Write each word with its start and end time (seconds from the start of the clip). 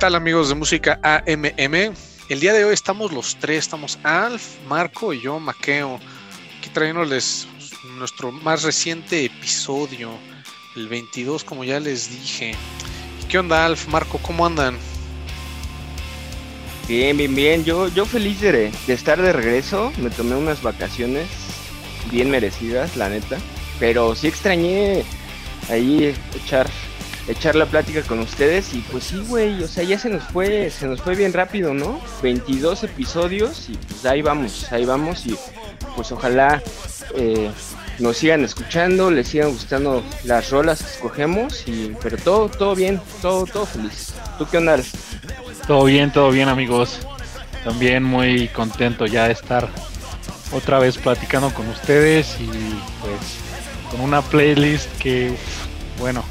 ¿Qué 0.00 0.06
tal 0.06 0.14
amigos 0.14 0.48
de 0.48 0.54
música 0.54 0.98
AMM? 1.02 1.94
El 2.30 2.40
día 2.40 2.54
de 2.54 2.64
hoy 2.64 2.72
estamos 2.72 3.12
los 3.12 3.36
tres, 3.36 3.58
estamos 3.58 3.98
Alf, 4.02 4.56
Marco 4.66 5.12
y 5.12 5.20
yo, 5.20 5.38
Maqueo, 5.38 6.00
aquí 6.58 6.70
trayéndoles 6.70 7.46
nuestro 7.98 8.32
más 8.32 8.62
reciente 8.62 9.26
episodio, 9.26 10.12
el 10.74 10.88
22 10.88 11.44
como 11.44 11.64
ya 11.64 11.78
les 11.80 12.08
dije. 12.08 12.54
¿Qué 13.28 13.38
onda 13.38 13.66
Alf, 13.66 13.88
Marco? 13.88 14.16
¿Cómo 14.22 14.46
andan? 14.46 14.78
Bien, 16.88 17.14
bien, 17.18 17.34
bien. 17.34 17.64
Yo, 17.66 17.88
yo 17.88 18.06
feliz 18.06 18.40
de, 18.40 18.72
de 18.86 18.94
estar 18.94 19.20
de 19.20 19.34
regreso. 19.34 19.92
Me 19.98 20.08
tomé 20.08 20.34
unas 20.34 20.62
vacaciones 20.62 21.28
bien 22.10 22.30
merecidas, 22.30 22.96
la 22.96 23.10
neta. 23.10 23.36
Pero 23.78 24.14
sí 24.14 24.28
extrañé 24.28 25.04
ahí 25.68 26.16
echar 26.42 26.70
echar 27.28 27.54
la 27.54 27.66
plática 27.66 28.02
con 28.02 28.18
ustedes 28.20 28.74
y 28.74 28.78
pues 28.90 29.04
sí, 29.04 29.22
güey, 29.28 29.62
o 29.62 29.68
sea, 29.68 29.84
ya 29.84 29.98
se 29.98 30.08
nos 30.08 30.24
fue, 30.24 30.70
se 30.70 30.86
nos 30.86 31.00
fue 31.00 31.14
bien 31.14 31.32
rápido, 31.32 31.74
¿no? 31.74 32.00
22 32.22 32.84
episodios 32.84 33.68
y 33.68 33.76
pues 33.76 34.04
ahí 34.06 34.22
vamos, 34.22 34.70
ahí 34.72 34.84
vamos 34.84 35.26
y 35.26 35.36
pues 35.94 36.12
ojalá 36.12 36.62
eh, 37.14 37.50
nos 37.98 38.16
sigan 38.16 38.44
escuchando, 38.44 39.10
les 39.10 39.28
sigan 39.28 39.50
gustando 39.50 40.02
las 40.24 40.50
rolas 40.50 40.82
que 40.82 40.90
escogemos 40.90 41.66
y 41.66 41.94
pero 42.02 42.16
todo, 42.16 42.48
todo 42.48 42.74
bien, 42.74 43.00
todo, 43.20 43.46
todo 43.46 43.66
feliz. 43.66 44.14
¿Tú 44.38 44.46
qué 44.50 44.58
onda? 44.58 44.78
Todo 45.66 45.84
bien, 45.84 46.12
todo 46.12 46.30
bien 46.30 46.48
amigos. 46.48 47.00
También 47.64 48.02
muy 48.02 48.48
contento 48.48 49.04
ya 49.04 49.26
de 49.26 49.34
estar 49.34 49.68
otra 50.52 50.78
vez 50.78 50.96
platicando 50.96 51.52
con 51.52 51.68
ustedes 51.68 52.36
y 52.40 52.46
pues 52.46 53.90
con 53.90 54.00
una 54.00 54.22
playlist 54.22 54.90
que, 54.98 55.36
bueno, 55.98 56.24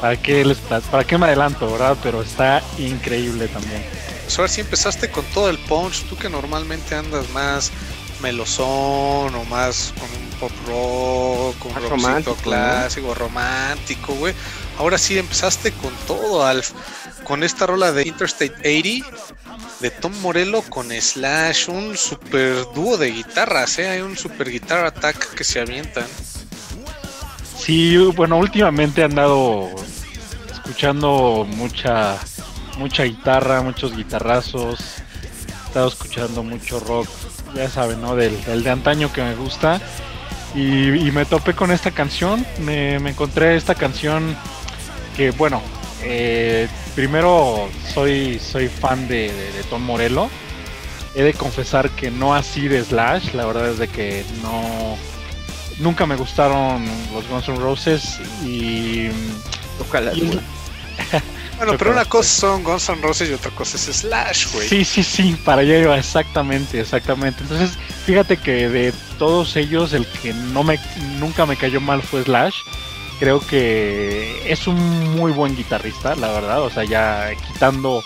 ¿Para 0.00 0.16
qué, 0.20 0.44
les, 0.44 0.58
¿Para 0.58 1.04
qué 1.04 1.16
me 1.18 1.26
adelanto, 1.26 1.70
verdad? 1.70 1.96
Pero 2.02 2.22
está 2.22 2.62
increíble 2.78 3.48
también. 3.48 3.82
Pues 4.24 4.38
ahora 4.38 4.50
sí 4.50 4.60
empezaste 4.60 5.10
con 5.10 5.24
todo 5.26 5.48
el 5.48 5.58
punch, 5.58 6.04
tú 6.08 6.16
que 6.16 6.28
normalmente 6.28 6.94
andas 6.94 7.30
más 7.30 7.70
melosón 8.20 9.34
o 9.34 9.44
más 9.48 9.92
con 9.98 10.10
un 10.10 10.30
pop 10.40 10.52
rock, 10.66 11.66
un 11.66 11.90
romántico 11.90 12.36
clásico, 12.36 13.14
romántico, 13.14 14.14
güey. 14.14 14.34
Ahora 14.78 14.98
sí 14.98 15.18
empezaste 15.18 15.72
con 15.72 15.92
todo, 16.06 16.44
Alf. 16.44 16.72
Con 17.24 17.42
esta 17.42 17.66
rola 17.66 17.92
de 17.92 18.06
Interstate 18.06 18.52
80 18.52 19.06
de 19.80 19.90
Tom 19.90 20.12
Morello 20.20 20.62
con 20.62 20.90
Slash, 20.90 21.68
un 21.68 21.96
super 21.96 22.64
dúo 22.74 22.96
de 22.96 23.10
guitarras, 23.10 23.78
¿eh? 23.78 23.88
Hay 23.88 24.00
un 24.00 24.16
super 24.16 24.50
guitar 24.50 24.84
attack 24.84 25.34
que 25.34 25.44
se 25.44 25.60
avientan. 25.60 26.06
Sí, 27.58 27.96
bueno, 27.96 28.38
últimamente 28.38 29.00
he 29.00 29.04
andado 29.04 29.70
escuchando 30.66 31.46
mucha 31.48 32.18
mucha 32.76 33.04
guitarra, 33.04 33.62
muchos 33.62 33.96
guitarrazos. 33.96 34.80
He 35.48 35.68
estado 35.68 35.88
escuchando 35.88 36.42
mucho 36.42 36.80
rock, 36.80 37.08
ya 37.54 37.70
saben, 37.70 38.00
¿no? 38.00 38.16
Del, 38.16 38.42
de 38.44 38.70
antaño 38.70 39.12
que 39.12 39.22
me 39.22 39.34
gusta. 39.36 39.80
Y, 40.54 41.10
me 41.12 41.24
topé 41.24 41.54
con 41.54 41.70
esta 41.70 41.92
canción. 41.92 42.44
Me, 42.60 42.96
encontré 42.96 43.56
esta 43.56 43.74
canción 43.76 44.36
que, 45.16 45.30
bueno, 45.30 45.62
eh, 46.02 46.68
primero 46.94 47.68
soy, 47.94 48.40
soy 48.40 48.68
fan 48.68 49.06
de, 49.06 49.32
de, 49.32 49.62
Tom 49.70 49.82
Morello. 49.82 50.28
He 51.14 51.22
de 51.22 51.32
confesar 51.32 51.90
que 51.90 52.10
no 52.10 52.34
así 52.34 52.68
de 52.68 52.82
Slash, 52.82 53.34
la 53.34 53.46
verdad 53.46 53.68
es 53.68 53.78
de 53.78 53.88
que 53.88 54.24
no 54.42 54.96
nunca 55.78 56.06
me 56.06 56.16
gustaron 56.16 56.84
los 57.12 57.28
Guns 57.28 57.48
N' 57.48 57.56
Roses 57.56 58.18
y. 58.44 59.08
Ojalá. 59.80 60.12
Bueno, 61.58 61.74
pero 61.78 61.92
una 61.92 62.04
cosa 62.04 62.28
son 62.28 62.62
Guns 62.62 62.88
N' 62.88 63.00
Roses 63.02 63.30
y 63.30 63.32
otra 63.32 63.50
cosa 63.50 63.76
es 63.76 63.84
Slash, 63.84 64.52
güey. 64.52 64.68
Sí, 64.68 64.84
sí, 64.84 65.02
sí, 65.02 65.36
para 65.44 65.62
allá 65.62 65.78
iba, 65.78 65.98
exactamente, 65.98 66.80
exactamente. 66.80 67.42
Entonces, 67.42 67.78
fíjate 68.04 68.36
que 68.36 68.68
de 68.68 68.92
todos 69.18 69.56
ellos, 69.56 69.92
el 69.92 70.06
que 70.06 70.32
no 70.32 70.62
me 70.62 70.78
nunca 71.18 71.46
me 71.46 71.56
cayó 71.56 71.80
mal 71.80 72.02
fue 72.02 72.22
Slash. 72.22 72.56
Creo 73.18 73.40
que 73.40 74.42
es 74.50 74.66
un 74.66 75.16
muy 75.16 75.32
buen 75.32 75.56
guitarrista, 75.56 76.14
la 76.16 76.32
verdad. 76.32 76.62
O 76.62 76.70
sea, 76.70 76.84
ya 76.84 77.30
quitando 77.46 78.02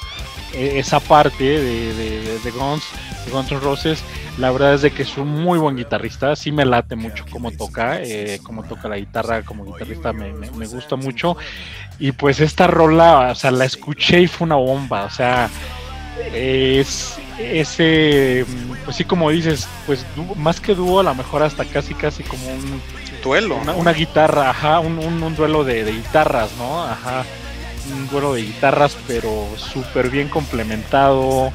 eh, 0.53 0.75
esa 0.77 1.01
parte 1.01 1.45
de, 1.45 1.95
de, 1.95 2.39
de 2.39 2.51
Guns, 2.53 2.85
de 3.27 3.33
Guns 3.33 3.51
N' 3.51 3.61
Roses 3.61 4.05
la 4.41 4.51
verdad 4.51 4.75
es 4.75 4.83
de 4.83 4.91
que 4.91 5.03
es 5.03 5.19
un 5.19 5.29
muy 5.29 5.59
buen 5.59 5.77
guitarrista, 5.77 6.35
sí 6.35 6.51
me 6.51 6.65
late 6.65 6.97
mucho 6.97 7.25
cómo 7.31 7.51
toca, 7.51 8.01
eh, 8.01 8.41
cómo 8.43 8.63
toca 8.63 8.89
la 8.89 8.97
guitarra 8.97 9.43
como 9.43 9.65
guitarrista 9.65 10.13
me, 10.13 10.67
gusta 10.67 10.97
mucho. 10.97 11.37
Y 12.01 12.13
pues 12.13 12.41
esta 12.41 12.67
rola, 12.67 13.31
o 13.31 13.35
sea, 13.35 13.51
la 13.51 13.67
escuché 13.67 14.23
y 14.23 14.27
fue 14.27 14.47
una 14.47 14.57
bomba, 14.57 15.05
o 15.05 15.11
sea, 15.11 15.51
es 16.35 17.19
ese, 17.39 18.45
pues 18.85 18.97
sí 18.97 19.05
como 19.05 19.31
dices, 19.31 19.69
pues 19.87 20.05
más 20.37 20.61
que 20.61 20.75
dúo, 20.75 21.01
a 21.01 21.03
lo 21.03 21.15
mejor 21.15 21.43
hasta 21.43 21.65
casi 21.65 21.95
casi 21.95 22.23
como 22.23 22.49
un 22.49 22.81
duelo. 23.23 23.59
Una, 23.77 23.93
guitarra, 23.93 24.51
ajá, 24.51 24.81
un, 24.81 24.99
un, 24.99 25.37
duelo 25.37 25.63
de, 25.63 25.85
de, 25.85 25.93
guitarras, 25.93 26.51
¿no? 26.57 26.85
Ajá, 26.85 27.25
un 27.95 28.09
duelo 28.09 28.33
de 28.33 28.43
guitarras, 28.43 28.97
pero 29.07 29.47
súper 29.57 30.09
bien 30.09 30.29
complementado. 30.29 31.53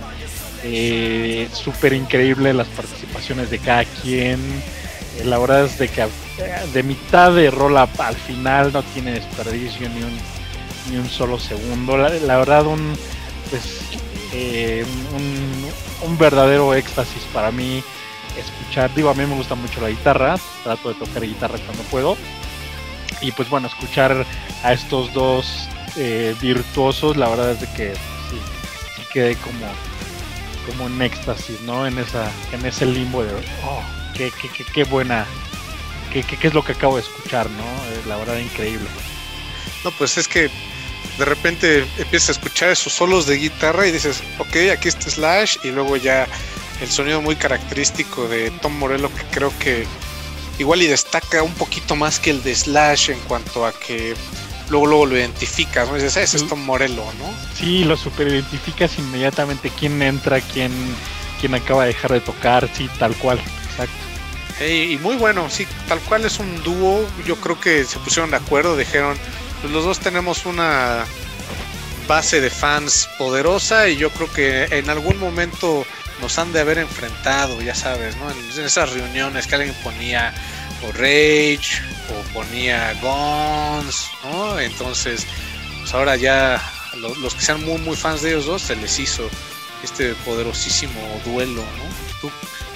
Eh, 0.67 1.47
Súper 1.53 1.93
increíble 1.93 2.51
las 2.51 2.67
participaciones 2.67 3.51
de 3.51 3.59
cada 3.59 3.85
quien. 3.85 4.39
Eh, 5.19 5.23
la 5.23 5.37
verdad 5.37 5.65
es 5.65 5.77
de 5.77 5.87
que 5.87 6.07
de 6.73 6.83
mitad 6.83 7.31
de 7.33 7.51
rola 7.51 7.87
al 7.99 8.15
final 8.15 8.73
no 8.73 8.81
tiene 8.81 9.11
desperdicio 9.11 9.87
ni 9.89 10.01
un, 10.01 10.17
ni 10.89 10.97
un 10.97 11.09
solo 11.09 11.39
segundo. 11.39 11.97
La, 11.97 12.37
verdad, 12.37 12.65
un, 12.65 12.95
pues, 13.49 13.81
eh, 14.33 14.85
un, 15.13 16.09
un, 16.09 16.17
verdadero 16.17 16.73
éxtasis 16.73 17.23
para 17.33 17.51
mí 17.51 17.83
escuchar. 18.37 18.93
Digo, 18.93 19.09
a 19.09 19.13
mí 19.13 19.25
me 19.25 19.35
gusta 19.35 19.55
mucho 19.55 19.81
la 19.81 19.89
guitarra, 19.89 20.35
trato 20.63 20.89
de 20.89 20.95
tocar 20.95 21.23
guitarra 21.23 21.57
cuando 21.65 21.83
puedo. 21.83 22.17
Y 23.21 23.31
pues 23.31 23.49
bueno, 23.49 23.67
escuchar 23.67 24.25
a 24.63 24.73
estos 24.73 25.13
dos 25.13 25.67
eh, 25.95 26.35
virtuosos, 26.41 27.17
la 27.17 27.29
verdad 27.29 27.51
es 27.51 27.61
de 27.61 27.67
que 27.67 27.93
sí, 27.93 28.37
sí 28.95 29.01
quedé 29.13 29.35
como 29.37 29.65
como 30.65 30.87
en 30.87 31.01
éxtasis, 31.01 31.61
¿no? 31.61 31.85
En 31.85 31.97
esa, 31.97 32.31
en 32.51 32.65
ese 32.65 32.85
limbo 32.85 33.23
de, 33.23 33.33
oh, 33.63 33.81
qué, 34.15 34.31
qué, 34.41 34.49
qué, 34.49 34.65
qué 34.65 34.83
buena, 34.83 35.25
qué, 36.11 36.23
qué, 36.23 36.47
es 36.47 36.53
lo 36.53 36.63
que 36.63 36.73
acabo 36.73 36.95
de 36.95 37.03
escuchar, 37.03 37.49
¿no? 37.49 37.99
Es 37.99 38.05
la 38.05 38.17
verdad 38.17 38.37
increíble. 38.37 38.87
No, 39.83 39.91
pues 39.91 40.17
es 40.17 40.27
que 40.27 40.49
de 41.17 41.25
repente 41.25 41.85
empiezas 41.97 42.29
a 42.29 42.31
escuchar 42.33 42.69
esos 42.69 42.93
solos 42.93 43.25
de 43.25 43.37
guitarra 43.37 43.87
y 43.87 43.91
dices, 43.91 44.21
ok, 44.39 44.71
aquí 44.73 44.89
está 44.89 45.09
Slash, 45.09 45.57
y 45.63 45.69
luego 45.69 45.95
ya 45.97 46.27
el 46.81 46.89
sonido 46.89 47.21
muy 47.21 47.35
característico 47.35 48.27
de 48.27 48.51
Tom 48.61 48.77
Morello, 48.77 49.09
que 49.13 49.23
creo 49.31 49.51
que 49.59 49.85
igual 50.59 50.81
y 50.81 50.87
destaca 50.87 51.43
un 51.43 51.53
poquito 51.53 51.95
más 51.95 52.19
que 52.19 52.31
el 52.31 52.43
de 52.43 52.55
Slash 52.55 53.11
en 53.11 53.19
cuanto 53.21 53.65
a 53.65 53.73
que 53.73 54.15
luego 54.69 54.87
luego 54.87 55.05
lo 55.05 55.17
identificas, 55.17 55.87
¿no? 55.87 55.95
dices, 55.95 56.17
ese 56.17 56.37
es 56.37 56.47
Tom 56.47 56.63
Morello, 56.65 57.05
¿no? 57.19 57.33
Sí, 57.55 57.83
lo 57.83 57.95
super 57.95 58.27
identificas 58.27 58.97
inmediatamente 58.97 59.71
quién 59.79 60.01
entra, 60.01 60.41
quién, 60.41 60.71
quién 61.39 61.53
acaba 61.53 61.83
de 61.83 61.93
dejar 61.93 62.11
de 62.11 62.21
tocar, 62.21 62.69
sí, 62.73 62.89
tal 62.99 63.15
cual, 63.15 63.39
exacto. 63.69 64.65
y 64.65 64.97
muy 64.97 65.15
bueno, 65.15 65.49
sí, 65.49 65.67
tal 65.87 65.99
cual 66.01 66.25
es 66.25 66.39
un 66.39 66.63
dúo, 66.63 67.07
yo 67.25 67.35
creo 67.37 67.59
que 67.59 67.83
se 67.85 67.99
pusieron 67.99 68.31
de 68.31 68.37
acuerdo, 68.37 68.75
dijeron, 68.75 69.17
pues 69.65 69.73
los 69.73 69.83
dos 69.83 69.99
tenemos 69.99 70.45
una 70.45 71.05
base 72.07 72.39
de 72.39 72.51
fans 72.51 73.09
poderosa 73.17 73.89
y 73.89 73.97
yo 73.97 74.11
creo 74.11 74.31
que 74.31 74.65
en 74.65 74.91
algún 74.91 75.17
momento 75.17 75.87
nos 76.21 76.37
han 76.37 76.53
de 76.53 76.59
haber 76.59 76.77
enfrentado, 76.77 77.59
ya 77.63 77.73
sabes, 77.73 78.15
¿no? 78.17 78.29
En 78.29 78.63
esas 78.63 78.93
reuniones 78.93 79.47
que 79.47 79.55
alguien 79.55 79.73
ponía 79.83 80.35
o 80.87 80.91
Rage 80.91 81.81
o 82.11 82.21
ponía 82.31 82.93
Guns, 83.01 84.07
¿no? 84.23 84.59
Entonces, 84.59 85.25
pues 85.79 85.91
ahora 85.95 86.15
ya 86.15 86.61
los, 86.97 87.33
que 87.33 87.41
sean 87.41 87.65
muy 87.65 87.79
muy 87.79 87.95
fans 87.95 88.21
de 88.21 88.33
ellos 88.33 88.45
dos 88.45 88.61
se 88.61 88.75
les 88.75 88.99
hizo 88.99 89.27
este 89.83 90.13
poderosísimo 90.25 91.01
duelo, 91.25 91.63
¿no? 91.63 92.21
¿Tú, 92.21 92.29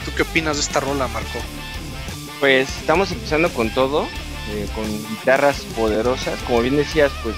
tú 0.05 0.15
qué 0.15 0.23
opinas 0.23 0.57
de 0.57 0.63
esta 0.63 0.79
rola, 0.79 1.07
Marco? 1.07 1.39
Pues 2.39 2.67
estamos 2.79 3.11
empezando 3.11 3.53
con 3.53 3.69
todo, 3.75 4.09
eh, 4.51 4.67
con 4.73 4.85
guitarras 5.09 5.61
poderosas, 5.75 6.39
como 6.43 6.61
bien 6.61 6.77
decías, 6.77 7.11
pues 7.23 7.35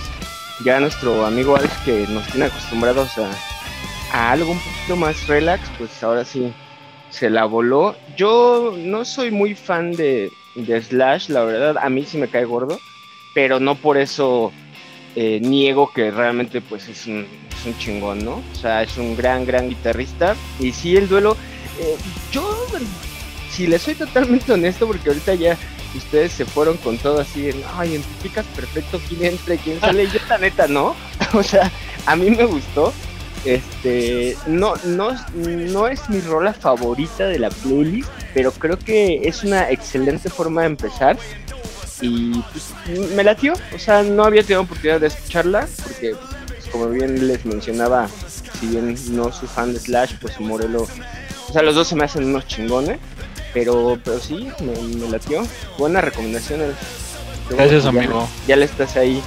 ya 0.63 0.79
nuestro 0.79 1.25
amigo 1.25 1.55
Alex 1.55 1.73
que 1.83 2.05
nos 2.07 2.25
tiene 2.27 2.45
acostumbrados 2.45 3.11
a, 3.17 4.31
algo 4.31 4.51
un 4.51 4.59
poquito 4.59 4.95
más 4.95 5.27
relax, 5.27 5.69
pues 5.77 6.03
ahora 6.03 6.23
sí 6.23 6.53
se 7.09 7.29
la 7.29 7.45
voló. 7.45 7.95
Yo 8.15 8.73
no 8.77 9.05
soy 9.05 9.31
muy 9.31 9.55
fan 9.55 9.91
de, 9.93 10.31
de 10.55 10.81
Slash, 10.81 11.29
la 11.29 11.43
verdad, 11.43 11.77
a 11.77 11.89
mí 11.89 12.05
sí 12.05 12.17
me 12.17 12.27
cae 12.27 12.45
gordo, 12.45 12.79
pero 13.33 13.59
no 13.59 13.75
por 13.75 13.97
eso 13.97 14.51
eh, 15.15 15.39
niego 15.41 15.91
que 15.93 16.11
realmente 16.11 16.61
pues 16.61 16.87
es 16.87 17.07
un, 17.07 17.27
es 17.49 17.65
un, 17.65 17.77
chingón, 17.77 18.23
¿no? 18.23 18.41
O 18.53 18.55
sea, 18.55 18.83
es 18.83 18.97
un 18.97 19.15
gran, 19.15 19.45
gran 19.45 19.69
guitarrista. 19.69 20.35
Y 20.59 20.71
sí, 20.71 20.95
el 20.95 21.09
duelo, 21.09 21.35
eh, 21.79 21.97
yo, 22.31 22.67
si 23.49 23.67
le 23.67 23.79
soy 23.79 23.95
totalmente 23.95 24.53
honesto, 24.53 24.87
porque 24.87 25.09
ahorita 25.09 25.35
ya 25.35 25.57
ustedes 25.97 26.31
se 26.31 26.45
fueron 26.45 26.77
con 26.77 26.97
todo 26.97 27.19
así, 27.19 27.49
en, 27.49 27.61
ay, 27.75 27.91
identificas 27.91 28.45
perfecto 28.55 28.99
quién 29.07 29.33
entra 29.33 29.55
y 29.55 29.57
quién 29.57 29.79
sale, 29.79 30.07
yo 30.07 30.19
la 30.29 30.37
neta 30.37 30.67
no. 30.67 30.95
o 31.33 31.43
sea, 31.43 31.71
a 32.05 32.15
mí 32.15 32.29
me 32.29 32.45
gustó. 32.45 32.93
Este, 33.43 34.37
no, 34.45 34.75
no, 34.85 35.15
no 35.33 35.87
es 35.87 36.07
mi 36.09 36.21
rola 36.21 36.53
favorita 36.53 37.25
de 37.25 37.39
la 37.39 37.49
playlist, 37.49 38.09
pero 38.35 38.51
creo 38.51 38.77
que 38.77 39.21
es 39.23 39.43
una 39.43 39.71
excelente 39.71 40.29
forma 40.29 40.61
de 40.61 40.67
empezar. 40.67 41.17
Y 42.01 42.33
pues, 42.51 42.73
me 43.15 43.23
latió, 43.23 43.53
o 43.75 43.79
sea, 43.79 44.03
no 44.03 44.23
había 44.23 44.41
tenido 44.41 44.61
oportunidad 44.61 44.99
de 44.99 45.07
escucharla, 45.07 45.67
porque 45.83 46.15
pues, 46.47 46.67
como 46.71 46.89
bien 46.89 47.27
les 47.27 47.45
mencionaba, 47.45 48.07
si 48.59 48.67
bien 48.67 48.95
no 49.15 49.31
soy 49.31 49.47
fan 49.47 49.73
de 49.73 49.79
Slash, 49.79 50.15
pues 50.19 50.39
Morelo, 50.39 50.87
o 51.49 51.53
sea, 51.53 51.61
los 51.61 51.75
dos 51.75 51.87
se 51.87 51.95
me 51.95 52.05
hacen 52.05 52.25
unos 52.25 52.47
chingones, 52.47 52.99
pero, 53.53 53.99
pero 54.03 54.19
sí, 54.19 54.47
me, 54.61 55.09
latió. 55.09 55.45
Buena 55.77 56.01
recomendación. 56.01 56.61
Gracias, 57.49 57.85
amigo. 57.85 58.27
Ya, 58.47 58.55
le 58.55 58.65
estás 58.65 58.95
ahí 58.95 59.21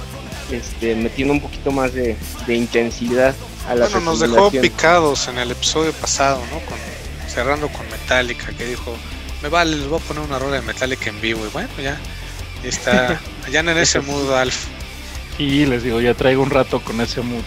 este, 0.51 0.95
metiendo 0.95 1.33
un 1.33 1.41
poquito 1.41 1.71
más 1.71 1.93
de, 1.93 2.17
intensidad 2.47 3.35
a 3.67 3.75
la 3.75 3.85
Bueno, 3.85 4.01
nos 4.01 4.19
dejó 4.19 4.51
picados 4.51 5.27
en 5.27 5.37
el 5.37 5.51
episodio 5.51 5.91
pasado, 5.93 6.39
¿no? 6.51 6.59
Con, 6.65 6.77
cerrando 7.27 7.67
con 7.69 7.87
Metallica, 7.89 8.51
que 8.53 8.65
dijo, 8.65 8.95
me 9.41 9.49
vale, 9.49 9.75
les 9.75 9.87
voy 9.87 9.99
a 9.99 10.03
poner 10.03 10.23
una 10.23 10.39
rola 10.39 10.57
de 10.57 10.61
Metallica 10.61 11.09
en 11.09 11.21
vivo. 11.21 11.45
Y 11.45 11.49
bueno, 11.49 11.69
ya 11.81 11.99
está, 12.63 13.19
ya 13.51 13.59
en 13.59 13.69
ese 13.69 13.99
mood, 13.99 14.33
Alf. 14.33 14.67
Y 15.37 15.65
les 15.65 15.83
digo, 15.83 15.99
ya 15.99 16.13
traigo 16.13 16.41
un 16.41 16.49
rato 16.49 16.79
con 16.79 17.01
ese 17.01 17.21
mood 17.21 17.43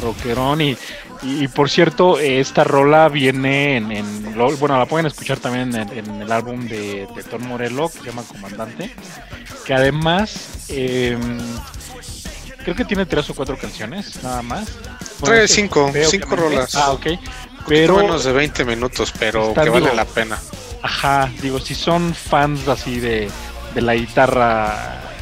rockerón 0.00 0.60
y, 0.60 0.76
y, 1.24 1.48
por 1.48 1.70
cierto, 1.70 2.18
esta 2.18 2.64
rola 2.64 3.08
viene 3.08 3.78
en, 3.78 4.34
bueno, 4.34 4.78
la 4.78 4.86
pueden 4.86 5.06
escuchar 5.06 5.38
también 5.38 5.74
en, 5.74 6.20
el 6.20 6.30
álbum 6.30 6.68
de, 6.68 7.08
de 7.14 7.22
Tom 7.22 7.42
Morello 7.46 7.88
que 7.88 8.00
se 8.00 8.04
llama 8.04 8.22
Comandante, 8.22 8.94
que 9.64 9.72
además 9.72 10.66
em, 10.68 11.38
creo 12.62 12.76
que 12.76 12.84
tiene 12.84 13.06
tres 13.06 13.30
o 13.30 13.34
cuatro 13.34 13.56
canciones, 13.56 14.22
nada 14.22 14.42
más. 14.42 14.68
Tres, 15.22 15.50
cinco, 15.50 15.90
cinco 16.10 16.36
rolas. 16.36 16.74
Ah, 16.74 16.92
ok. 16.92 17.06
Pero 17.66 17.96
menos 17.96 18.24
de 18.24 18.32
20 18.32 18.64
minutos, 18.66 19.12
pero 19.18 19.54
que 19.54 19.70
vale 19.70 19.94
la 19.94 20.04
pena. 20.04 20.38
Ajá, 20.82 21.32
digo, 21.40 21.58
si 21.58 21.74
son 21.74 22.14
fans 22.14 22.68
así 22.68 23.00
de, 23.00 23.30
de 23.74 23.80
la 23.80 23.94
guitarra 23.94 25.13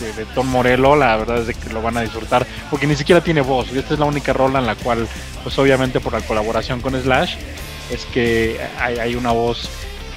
eh, 0.00 0.12
de, 0.16 0.24
Tom 0.26 0.48
Morello, 0.48 0.96
la 0.96 1.16
verdad 1.16 1.38
es 1.38 1.46
de 1.46 1.54
que 1.54 1.70
lo 1.70 1.82
van 1.82 1.96
a 1.96 2.02
disfrutar, 2.02 2.46
porque 2.70 2.86
ni 2.86 2.96
siquiera 2.96 3.20
tiene 3.20 3.40
voz. 3.40 3.68
Y 3.72 3.78
esta 3.78 3.94
es 3.94 4.00
la 4.00 4.06
única 4.06 4.32
rola 4.32 4.58
en 4.58 4.66
la 4.66 4.74
cual, 4.74 5.06
pues 5.42 5.58
obviamente 5.58 6.00
por 6.00 6.12
la 6.12 6.20
colaboración 6.20 6.80
con 6.80 7.00
Slash, 7.00 7.36
es 7.90 8.04
que 8.06 8.60
hay, 8.78 8.98
hay 8.98 9.14
una 9.14 9.32
voz 9.32 9.68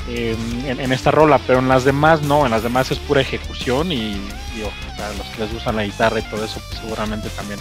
em, 0.09 0.65
en, 0.65 0.91
esta 0.91 1.11
rola, 1.11 1.39
pero 1.45 1.59
en 1.59 1.67
las 1.67 1.83
demás 1.83 2.21
no, 2.21 2.45
en 2.45 2.51
las 2.51 2.63
demás 2.63 2.91
es 2.91 2.99
pura 2.99 3.21
ejecución 3.21 3.91
y 3.91 4.19
digo, 4.55 4.71
a 4.97 5.17
los 5.17 5.27
que 5.27 5.41
les 5.43 5.53
gustan 5.53 5.75
la 5.75 5.83
guitarra 5.83 6.19
y 6.19 6.23
todo 6.23 6.43
eso, 6.43 6.61
pues 6.67 6.81
seguramente 6.81 7.29
también 7.29 7.59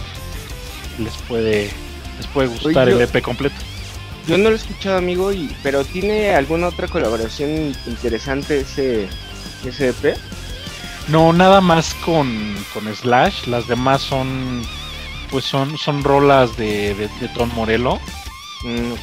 les 0.99 1.15
puede, 1.27 1.69
les 2.17 2.27
puede 2.33 2.47
gustar 2.47 2.89
el 2.89 3.01
EP 3.01 3.21
completo. 3.21 3.55
Yo 4.27 4.37
no 4.37 4.45
lo 4.45 4.51
he 4.51 4.55
escuchado, 4.55 4.97
amigo, 4.97 5.33
y, 5.33 5.49
pero 5.63 5.83
¿tiene 5.83 6.35
alguna 6.35 6.67
otra 6.67 6.87
colaboración 6.87 7.75
interesante 7.87 8.59
ese, 8.59 9.07
ese 9.65 9.89
EP? 9.89 10.17
No, 11.07 11.33
nada 11.33 11.61
más 11.61 11.93
con, 11.95 12.55
con 12.73 12.93
Slash. 12.93 13.47
Las 13.47 13.67
demás 13.67 14.01
son 14.01 14.63
pues 15.31 15.45
son, 15.45 15.77
son 15.77 16.03
rolas 16.03 16.57
de, 16.57 16.93
de, 16.93 17.27
Tom 17.29 17.49
Morello. 17.55 17.95
Mm, 18.63 18.93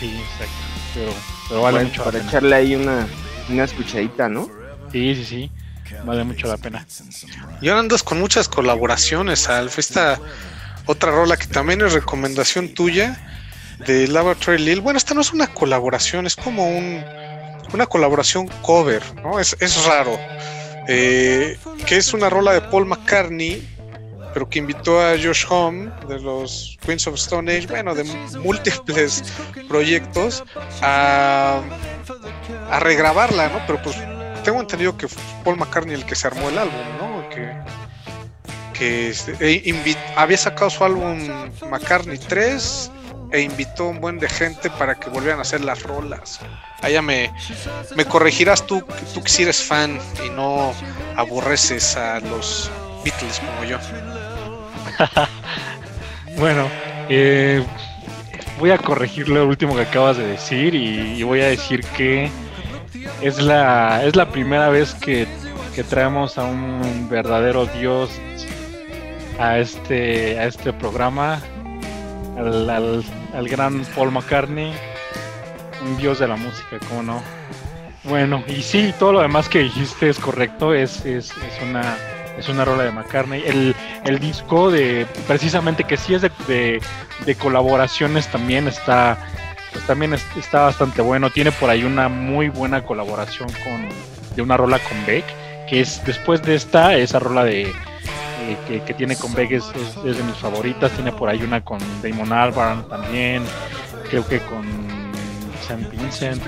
Sí, 0.00 0.14
exacto. 0.16 1.12
Pero, 1.48 1.62
vale 1.62 1.84
mucho 1.84 2.04
Para 2.04 2.20
echarle 2.20 2.54
ahí 2.54 2.76
una, 2.76 3.08
una 3.48 3.64
escuchadita, 3.64 4.28
¿no? 4.28 4.48
Sí, 4.92 5.16
sí, 5.16 5.24
sí. 5.24 5.50
Vale 6.04 6.22
mucho 6.22 6.46
la 6.46 6.56
pena. 6.56 6.86
Y 7.60 7.68
ahora 7.68 7.80
andas 7.80 8.04
con 8.04 8.20
muchas 8.20 8.48
colaboraciones, 8.48 9.48
Alf. 9.48 9.78
Esta 9.78 10.20
otra 10.86 11.10
rola 11.10 11.36
que 11.36 11.46
también 11.46 11.80
es 11.80 11.92
recomendación 11.92 12.74
tuya 12.74 13.18
de 13.86 14.06
Laboratory 14.06 14.58
Lil. 14.58 14.80
Bueno, 14.80 14.98
esta 14.98 15.14
no 15.14 15.20
es 15.22 15.32
una 15.32 15.48
colaboración, 15.48 16.26
es 16.26 16.36
como 16.36 16.68
un, 16.68 17.02
una 17.72 17.86
colaboración 17.86 18.46
cover, 18.62 19.02
¿no? 19.22 19.40
Es, 19.40 19.56
es 19.60 19.84
raro. 19.84 20.16
Eh, 20.88 21.58
que 21.86 21.98
es 21.98 22.14
una 22.14 22.30
rola 22.30 22.52
de 22.52 22.62
Paul 22.62 22.86
McCartney, 22.86 23.62
pero 24.32 24.48
que 24.48 24.58
invitó 24.58 25.00
a 25.00 25.10
Josh 25.22 25.44
Home 25.50 25.90
de 26.08 26.18
los 26.18 26.78
Queens 26.84 27.06
of 27.06 27.16
Stone 27.16 27.54
Age, 27.54 27.66
bueno, 27.66 27.94
de 27.94 28.04
múltiples 28.38 29.22
proyectos, 29.68 30.44
a, 30.80 31.60
a 32.70 32.80
regrabarla, 32.80 33.50
¿no? 33.50 33.60
Pero 33.66 33.82
pues 33.82 33.96
tengo 34.44 34.60
entendido 34.60 34.96
que 34.96 35.08
fue 35.08 35.22
Paul 35.44 35.58
McCartney 35.58 35.94
el 35.94 36.06
que 36.06 36.14
se 36.14 36.26
armó 36.26 36.48
el 36.48 36.56
álbum, 36.56 36.80
¿no? 36.98 37.28
Que, 37.28 37.52
que 38.72 39.08
este, 39.10 39.36
e 39.40 39.96
había 40.16 40.38
sacado 40.38 40.70
su 40.70 40.84
álbum 40.84 41.18
McCartney 41.70 42.16
3 42.16 42.90
e 43.32 43.40
invitó 43.40 43.88
un 43.88 44.00
buen 44.00 44.18
de 44.18 44.28
gente 44.28 44.70
para 44.70 44.94
que 44.94 45.10
volvieran 45.10 45.38
a 45.38 45.42
hacer 45.42 45.62
las 45.62 45.82
rolas. 45.82 46.40
Allá 46.82 47.02
me, 47.02 47.32
me 47.96 48.04
corregirás 48.04 48.66
tú, 48.66 48.84
tú 49.12 49.22
que 49.22 49.28
si 49.28 49.42
eres 49.42 49.62
fan 49.62 49.98
y 50.24 50.30
no 50.30 50.72
aborreces 51.16 51.96
a 51.96 52.20
los 52.20 52.70
Beatles 53.04 53.40
como 53.40 53.64
yo. 53.64 53.78
bueno, 56.38 56.68
eh, 57.08 57.64
voy 58.58 58.70
a 58.70 58.78
corregir 58.78 59.28
lo 59.28 59.46
último 59.46 59.74
que 59.74 59.82
acabas 59.82 60.16
de 60.16 60.26
decir 60.26 60.74
y, 60.74 61.22
voy 61.22 61.40
a 61.40 61.48
decir 61.48 61.84
que 61.96 62.30
es 63.20 63.40
la, 63.40 64.04
es 64.04 64.16
la 64.16 64.30
primera 64.30 64.68
vez 64.68 64.94
que, 64.94 65.26
que 65.74 65.84
traemos 65.84 66.38
a 66.38 66.44
un 66.44 67.08
verdadero 67.10 67.66
dios 67.66 68.10
a 69.38 69.58
este, 69.58 70.38
a 70.38 70.46
este 70.46 70.72
programa 70.72 71.40
al, 72.38 73.04
al, 73.34 73.48
gran 73.48 73.84
Paul 73.94 74.12
McCartney, 74.12 74.72
un 75.84 75.96
dios 75.96 76.18
de 76.18 76.28
la 76.28 76.36
música, 76.36 76.78
¿cómo 76.88 77.02
no? 77.02 77.22
Bueno, 78.04 78.42
y 78.46 78.62
sí, 78.62 78.94
todo 78.98 79.12
lo 79.12 79.20
demás 79.20 79.48
que 79.48 79.60
dijiste 79.60 80.08
es 80.08 80.18
correcto, 80.18 80.72
es, 80.72 81.04
es, 81.04 81.30
es 81.30 81.62
una 81.62 81.96
es 82.38 82.48
una 82.48 82.64
rola 82.64 82.84
de 82.84 82.92
McCartney. 82.92 83.42
El, 83.44 83.74
el 84.04 84.18
disco 84.20 84.70
de 84.70 85.06
precisamente 85.26 85.84
que 85.84 85.96
sí 85.96 86.14
es 86.14 86.22
de, 86.22 86.80
de, 87.26 87.34
colaboraciones 87.34 88.28
también 88.28 88.68
está 88.68 89.18
pues 89.72 89.84
también 89.86 90.14
está 90.14 90.62
bastante 90.62 91.02
bueno. 91.02 91.30
Tiene 91.30 91.52
por 91.52 91.68
ahí 91.68 91.82
una 91.82 92.08
muy 92.08 92.48
buena 92.48 92.84
colaboración 92.84 93.48
con 93.64 93.88
de 94.36 94.42
una 94.42 94.56
rola 94.56 94.78
con 94.78 95.04
Beck, 95.04 95.24
que 95.68 95.80
es 95.80 96.00
después 96.04 96.40
de 96.42 96.54
esta, 96.54 96.96
esa 96.96 97.18
rola 97.18 97.44
de 97.44 97.72
que, 98.66 98.94
tiene 98.94 99.16
con 99.16 99.34
Vegas 99.34 99.70
es, 99.74 100.16
de 100.16 100.22
mis 100.22 100.36
favoritas. 100.36 100.90
Tiene 100.92 101.12
por 101.12 101.28
ahí 101.28 101.42
una 101.42 101.64
con 101.64 101.78
Damon 102.02 102.32
Albarn 102.32 102.88
también. 102.88 103.42
Creo 104.08 104.26
que 104.26 104.40
con 104.40 104.66
St. 105.60 105.88
Vincent. 105.90 106.42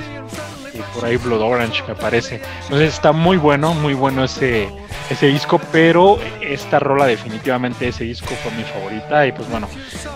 Y 0.73 0.78
por 0.95 1.04
ahí 1.04 1.16
Blood 1.16 1.42
Orange 1.42 1.83
me 1.87 1.95
parece. 1.95 2.40
Entonces 2.62 2.95
está 2.95 3.12
muy 3.12 3.37
bueno, 3.37 3.75
muy 3.75 3.95
bueno 3.95 4.25
ese, 4.25 4.69
ese 5.11 5.26
disco. 5.26 5.61
Pero 5.73 6.19
esta 6.40 6.78
rola 6.78 7.07
definitivamente 7.07 7.88
ese 7.88 8.04
disco 8.04 8.28
fue 8.42 8.52
mi 8.52 8.62
favorita. 8.64 9.26
Y 9.26 9.33
pues 9.33 9.49
bueno, 9.50 9.69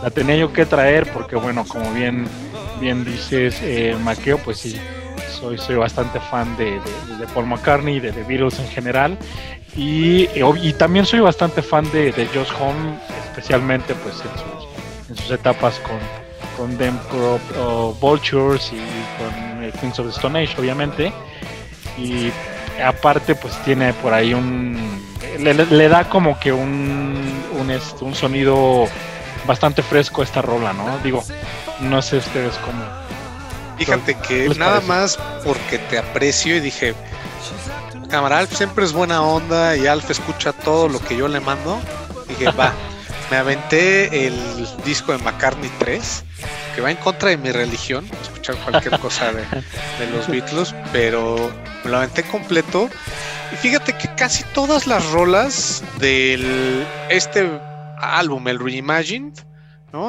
la 0.03 0.11
tenía 0.11 0.37
yo 0.37 0.53
que 0.53 0.67
traer 0.67 1.11
porque 1.13 1.37
bueno, 1.37 1.65
como 1.67 1.93
bien, 1.93 2.27
bien 2.81 3.05
dices, 3.05 3.59
eh, 3.63 3.97
Maqueo, 4.03 4.39
pues 4.39 4.59
sí. 4.59 4.81
Soy, 5.41 5.59
soy 5.59 5.77
bastante 5.77 6.21
fan 6.21 6.57
de, 6.57 6.81
de, 7.19 7.27
Paul 7.35 7.47
McCartney, 7.47 8.01
de 8.01 8.13
The 8.13 8.23
Beatles 8.23 8.59
en 8.61 8.69
general, 8.69 9.19
y, 9.77 10.29
y, 10.35 10.73
también 10.75 11.05
soy 11.05 11.21
bastante 11.21 11.61
fan 11.61 11.91
de, 11.91 12.13
de 12.13 12.27
Josh 12.27 12.53
Home, 12.61 12.99
especialmente 13.29 13.95
pues 13.95 14.15
en 14.21 14.31
sus, 14.39 15.11
en 15.11 15.17
sus 15.17 15.31
etapas 15.33 15.81
con, 15.81 15.99
con 16.57 16.77
Them 16.79 16.97
Crop 17.11 18.01
Vultures 18.01 18.73
y 18.73 18.81
con 19.19 19.73
Queens 19.81 19.99
of 19.99 20.07
the 20.07 20.13
Stone 20.13 20.41
Age, 20.41 20.55
obviamente. 20.61 21.13
Y 21.99 22.31
aparte 22.83 23.35
pues 23.35 23.57
tiene 23.65 23.93
por 23.95 24.13
ahí 24.13 24.35
un... 24.35 25.03
Le, 25.39 25.89
da 25.89 26.09
como 26.09 26.39
que 26.39 26.53
un, 26.53 27.17
un, 27.59 27.71
este, 27.71 28.05
un 28.05 28.15
sonido 28.15 28.87
bastante 29.47 29.83
fresco 29.83 30.23
esta 30.23 30.43
rola, 30.43 30.73
¿no? 30.73 30.99
Digo, 30.99 31.23
no 31.81 32.03
sé 32.03 32.19
ustedes 32.19 32.55
cómo... 32.59 33.04
Fíjate 33.79 34.17
que 34.17 34.49
nada 34.57 34.81
más 34.83 35.19
porque 35.45 35.79
te 35.79 35.99
aprecio 35.99 36.57
y 36.57 36.61
dije, 36.61 36.95
cámara, 38.09 38.39
Alf 38.39 38.55
siempre 38.55 38.85
es 38.85 38.93
buena 38.93 39.23
onda 39.23 39.77
y 39.77 39.87
Alf 39.87 40.11
escucha 40.11 40.53
todo 40.53 40.89
lo 40.89 41.01
que 41.01 41.17
yo 41.17 41.29
le 41.29 41.41
mando. 41.41 41.81
Dije, 42.29 42.51
va, 42.53 42.73
me 43.31 43.37
aventé 43.37 44.27
el 44.27 44.35
disco 44.85 45.13
de 45.13 45.19
McCartney 45.19 45.71
3, 45.79 46.25
que 46.75 46.81
va 46.81 46.91
en 46.91 46.97
contra 46.99 47.31
de 47.31 47.37
mi 47.37 47.51
religión, 47.51 48.09
escuchar 48.23 48.57
cualquier 48.57 48.99
cosa 49.01 49.33
de, 49.33 49.45
los 50.13 50.29
Beatles, 50.29 50.75
pero 50.93 51.53
me 51.85 51.91
lo 51.91 51.97
aventé 51.99 52.23
completo. 52.23 52.89
Y 53.53 53.57
fíjate 53.57 53.93
que 53.95 54.15
casi 54.15 54.45
todas 54.55 54.87
las 54.87 55.11
rolas 55.11 55.83
del 55.99 56.87
este 57.09 57.61
álbum, 58.01 58.47
el 58.49 58.59
Reimagined, 58.59 59.35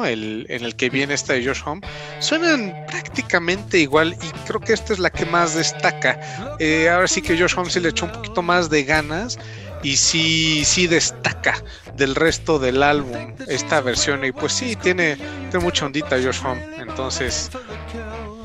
el, 0.04 0.46
en 0.48 0.64
el 0.64 0.76
que 0.76 0.90
viene 0.90 1.14
esta 1.14 1.34
de 1.34 1.44
Josh 1.44 1.62
Home, 1.64 1.80
suenan 2.18 2.74
prácticamente 2.88 3.78
igual 3.78 4.16
y 4.20 4.30
creo 4.46 4.60
que 4.60 4.72
esta 4.72 4.92
es 4.92 4.98
la 4.98 5.10
que 5.10 5.24
más 5.26 5.54
destaca. 5.54 6.20
Eh, 6.58 6.88
ahora 6.88 7.08
sí 7.08 7.22
que 7.22 7.38
Josh 7.38 7.54
Home 7.56 7.70
se 7.70 7.80
le 7.80 7.90
echó 7.90 8.06
un 8.06 8.12
poquito 8.12 8.42
más 8.42 8.68
de 8.68 8.84
ganas 8.84 9.38
y 9.82 9.96
sí, 9.96 10.64
sí 10.64 10.86
destaca 10.86 11.62
del 11.96 12.14
resto 12.14 12.58
del 12.58 12.82
álbum 12.82 13.34
esta 13.48 13.80
versión. 13.80 14.24
Y 14.24 14.32
pues 14.32 14.52
sí, 14.52 14.76
tiene, 14.76 15.16
tiene 15.50 15.64
mucha 15.64 15.86
ondita 15.86 16.18
George 16.18 16.40
Home, 16.46 16.62
entonces 16.78 17.50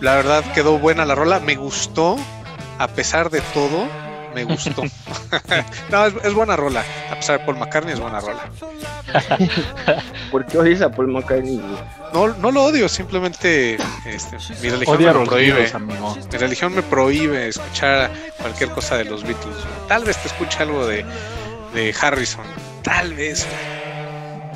la 0.02 0.16
verdad 0.16 0.44
quedó 0.54 0.78
buena 0.78 1.06
la 1.06 1.16
rola, 1.16 1.40
me 1.40 1.56
gustó, 1.56 2.18
a 2.78 2.88
pesar 2.88 3.30
de 3.30 3.42
todo, 3.54 3.88
me 4.34 4.44
gustó. 4.44 4.84
no, 5.90 6.06
es, 6.06 6.34
buena 6.34 6.56
rola. 6.56 6.84
A 7.10 7.16
pesar 7.16 7.40
de 7.40 7.46
Paul 7.46 7.58
McCartney, 7.58 7.94
es 7.94 8.00
buena 8.00 8.20
rola. 8.20 8.50
¿Por 10.32 10.46
qué 10.46 10.58
odias 10.58 10.82
a 10.82 10.90
Paul 10.90 11.08
McCartney? 11.08 11.62
No, 12.14 12.28
no 12.30 12.52
lo 12.52 12.64
odio, 12.64 12.88
simplemente 12.90 13.78
este, 14.06 14.38
mi 14.62 14.70
religión 14.70 14.98
me 14.98 15.14
lo 15.14 15.24
prohíbe. 15.24 15.72
mi 15.80 16.38
religión 16.38 16.76
me 16.76 16.84
prohíbe 16.84 17.48
escuchar 17.50 18.12
cualquier 18.40 18.70
cosa 18.72 18.98
de 18.98 19.06
los 19.06 19.24
Beatles. 19.24 19.58
Tal 19.88 20.04
vez 20.04 20.18
te 20.18 20.28
escuche 20.28 20.60
algo 20.60 20.86
de, 20.86 21.06
de 21.74 21.96
Harrison. 22.00 22.46
Tal 22.84 23.14
vez. 23.14 23.48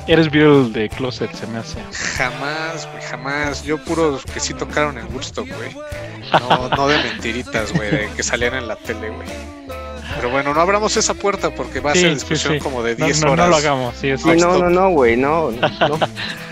Eres 0.08 0.30
Beatle 0.30 0.70
de 0.70 0.88
Closet, 0.88 1.32
se 1.34 1.48
me 1.48 1.58
hace. 1.58 1.80
Jamás, 2.16 2.88
güey, 2.92 3.02
jamás. 3.02 3.64
Yo 3.64 3.82
puro 3.82 4.20
que 4.32 4.38
sí 4.38 4.54
tocaron 4.54 4.98
en 4.98 5.12
Woodstock, 5.12 5.48
güey. 5.48 5.74
No, 6.32 6.68
no 6.68 6.88
de 6.88 6.98
mentiritas, 7.02 7.72
güey, 7.72 7.90
de 7.90 8.08
que 8.16 8.22
salían 8.22 8.54
en 8.54 8.68
la 8.68 8.76
tele, 8.76 9.10
güey. 9.10 9.28
Pero 10.16 10.30
bueno, 10.30 10.54
no 10.54 10.60
abramos 10.60 10.96
esa 10.96 11.14
puerta 11.14 11.50
porque 11.50 11.80
va 11.80 11.92
a 11.92 11.94
ser 11.94 12.14
discusión 12.14 12.58
como 12.58 12.82
de 12.82 12.94
10 12.96 13.22
horas. 13.24 13.36
No 13.36 13.48
lo 13.48 13.56
hagamos, 13.56 13.94
sí, 13.96 14.16
sí 14.16 14.28
no, 14.38 14.58
no, 14.58 14.70
no, 14.70 14.90
güey, 14.90 15.16
no, 15.16 15.50
no. 15.50 15.98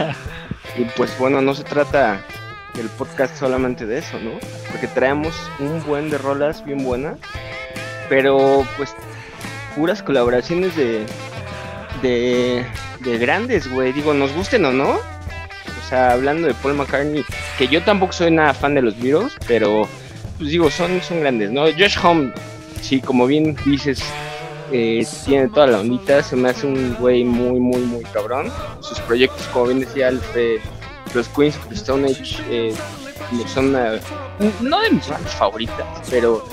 y 0.76 0.84
pues 0.96 1.16
bueno, 1.18 1.40
no 1.40 1.54
se 1.54 1.64
trata 1.64 2.24
el 2.78 2.88
podcast 2.90 3.36
solamente 3.36 3.86
de 3.86 3.98
eso, 3.98 4.18
¿no? 4.18 4.32
Porque 4.70 4.86
traemos 4.88 5.34
un 5.58 5.82
buen 5.84 6.10
de 6.10 6.18
rolas 6.18 6.64
bien 6.64 6.84
buenas, 6.84 7.18
pero 8.08 8.66
pues 8.76 8.94
puras 9.74 10.02
colaboraciones 10.02 10.76
de 10.76 11.06
de, 12.02 12.64
de 13.00 13.18
grandes, 13.18 13.68
güey. 13.70 13.92
Digo, 13.92 14.14
nos 14.14 14.32
gusten 14.32 14.64
o 14.64 14.72
no. 14.72 14.90
O 14.90 15.88
sea, 15.88 16.12
hablando 16.12 16.46
de 16.46 16.54
Paul 16.54 16.74
McCartney, 16.74 17.24
que 17.58 17.68
yo 17.68 17.82
tampoco 17.82 18.12
soy 18.12 18.30
nada 18.30 18.54
fan 18.54 18.74
de 18.74 18.82
los 18.82 18.98
Beatles, 19.00 19.34
pero 19.46 19.88
pues 20.38 20.50
digo, 20.50 20.70
son, 20.70 21.00
son 21.02 21.20
grandes, 21.20 21.50
¿no? 21.50 21.64
Josh 21.64 21.98
Home 22.02 22.32
sí, 22.84 23.00
como 23.00 23.26
bien 23.26 23.56
dices, 23.64 24.02
eh, 24.70 25.06
tiene 25.24 25.48
toda 25.48 25.66
la 25.66 25.80
ondita, 25.80 26.22
se 26.22 26.36
me 26.36 26.50
hace 26.50 26.66
un 26.66 26.94
güey 26.96 27.24
muy, 27.24 27.58
muy, 27.58 27.80
muy 27.80 28.04
cabrón. 28.04 28.52
Sus 28.80 29.00
proyectos, 29.00 29.46
como 29.48 29.66
bien 29.66 29.80
decía 29.80 30.08
Alfred, 30.08 30.60
los 31.14 31.28
Queens 31.28 31.56
of 31.56 31.68
the 31.68 31.74
Stone 31.74 32.06
Age, 32.06 32.36
eh, 32.50 32.74
son 33.46 33.72
no 33.72 34.80
de 34.80 34.90
mis 34.90 35.06
favoritas, 35.38 35.86
pero, 36.10 36.44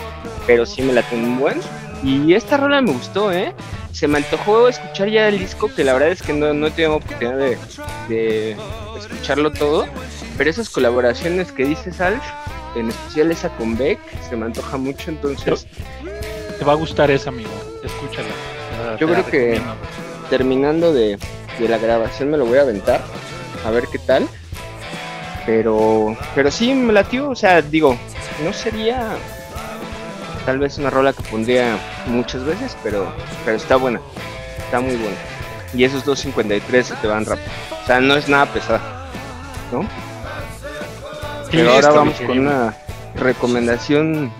pero 0.47 0.65
sí 0.65 0.81
me 0.81 0.93
la 0.93 1.03
tengo 1.03 1.39
buen. 1.39 1.59
Y 2.03 2.33
esta 2.33 2.57
rola 2.57 2.81
me 2.81 2.93
gustó, 2.93 3.31
¿eh? 3.31 3.53
Se 3.91 4.07
me 4.07 4.19
antojó 4.19 4.69
escuchar 4.69 5.09
ya 5.09 5.27
el 5.27 5.37
disco, 5.37 5.69
que 5.75 5.83
la 5.83 5.93
verdad 5.93 6.09
es 6.09 6.21
que 6.21 6.33
no, 6.33 6.53
no 6.53 6.67
he 6.67 6.71
tenido 6.71 6.95
oportunidad 6.95 7.37
de, 7.37 7.57
de 8.07 8.57
escucharlo 8.97 9.51
todo, 9.51 9.85
pero 10.37 10.49
esas 10.49 10.69
colaboraciones 10.69 11.51
que 11.51 11.65
dices, 11.65 11.99
Alf, 11.99 12.23
en 12.75 12.89
especial 12.89 13.31
esa 13.31 13.49
con 13.57 13.77
Beck, 13.77 13.99
se 14.29 14.35
me 14.35 14.45
antoja 14.45 14.77
mucho, 14.77 15.11
entonces 15.11 15.67
te 16.57 16.65
va 16.65 16.73
a 16.73 16.75
gustar 16.75 17.09
esa, 17.09 17.29
amigo. 17.29 17.49
Escúchala. 17.83 18.29
Yo 18.99 19.07
creo 19.07 19.25
que 19.25 19.61
terminando 20.29 20.93
de, 20.93 21.17
la 21.59 21.77
grabación 21.77 22.29
me 22.29 22.37
lo 22.37 22.45
voy 22.45 22.57
a 22.59 22.61
aventar. 22.61 23.01
A 23.65 23.71
ver 23.71 23.85
qué 23.91 23.99
tal. 23.99 24.27
Pero, 25.45 26.15
pero 26.35 26.51
sí 26.51 26.73
me 26.73 26.93
latió. 26.93 27.29
O 27.29 27.35
sea, 27.35 27.61
digo, 27.61 27.97
no 28.43 28.53
sería 28.53 29.17
tal 30.45 30.59
vez 30.59 30.77
una 30.77 30.89
rola 30.89 31.13
que 31.13 31.23
pondría 31.23 31.77
muchas 32.07 32.43
veces, 32.45 32.77
pero, 32.83 33.11
pero 33.43 33.57
está 33.57 33.75
buena. 33.75 33.99
Está 34.65 34.79
muy 34.79 34.95
buena. 34.95 35.17
Y 35.73 35.83
esos 35.83 36.05
2.53 36.05 36.83
se 36.83 36.95
te 36.95 37.07
van 37.07 37.25
rápido. 37.25 37.49
O 37.81 37.85
sea, 37.85 37.99
no 37.99 38.15
es 38.15 38.29
nada 38.29 38.45
pesado. 38.47 38.79
¿No? 39.71 40.10
Pero 41.51 41.71
ahora 41.71 41.91
vamos 41.91 42.19
con 42.21 42.39
una 42.39 42.75
recomendación 43.15 44.31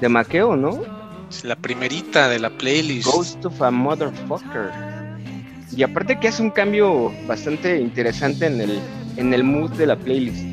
de 0.00 0.08
Maqueo, 0.08 0.56
¿no? 0.56 1.02
la 1.42 1.56
primerita 1.56 2.28
de 2.28 2.38
la 2.38 2.50
playlist. 2.50 3.08
Ghost 3.08 3.44
of 3.44 3.60
a 3.62 3.70
Motherfucker. 3.70 4.70
Y 5.74 5.82
aparte 5.82 6.20
que 6.20 6.28
hace 6.28 6.42
un 6.42 6.50
cambio 6.50 7.12
bastante 7.26 7.80
interesante 7.80 8.46
en 8.46 8.60
el, 8.60 8.80
en 9.16 9.32
el 9.32 9.42
mood 9.42 9.70
de 9.72 9.86
la 9.86 9.96
playlist. 9.96 10.44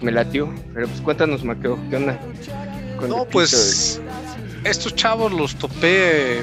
Me 0.00 0.10
latió. 0.10 0.52
Pero 0.72 0.88
pues 0.88 1.00
cuéntanos, 1.02 1.44
Maqueo, 1.44 1.78
¿qué 1.90 1.96
onda? 1.96 2.18
no, 3.06 3.26
pues 3.26 4.00
estos 4.64 4.94
chavos 4.94 5.30
los 5.32 5.56
topé 5.56 6.42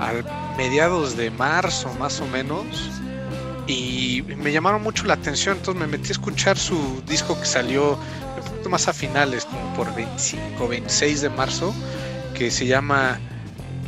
a 0.00 0.54
mediados 0.56 1.16
de 1.16 1.30
marzo, 1.30 1.92
más 1.98 2.20
o 2.20 2.26
menos. 2.26 2.64
Y 3.68 4.22
me 4.22 4.50
llamaron 4.50 4.82
mucho 4.82 5.04
la 5.04 5.14
atención, 5.14 5.58
entonces 5.58 5.80
me 5.80 5.86
metí 5.86 6.08
a 6.08 6.12
escuchar 6.12 6.58
su 6.58 7.02
disco 7.06 7.38
que 7.38 7.46
salió 7.46 7.98
más 8.68 8.88
a 8.88 8.92
finales, 8.92 9.44
como 9.44 9.74
por 9.74 9.94
25, 9.94 10.68
26 10.68 11.20
de 11.22 11.30
marzo 11.30 11.74
que 12.34 12.50
se 12.50 12.66
llama 12.66 13.18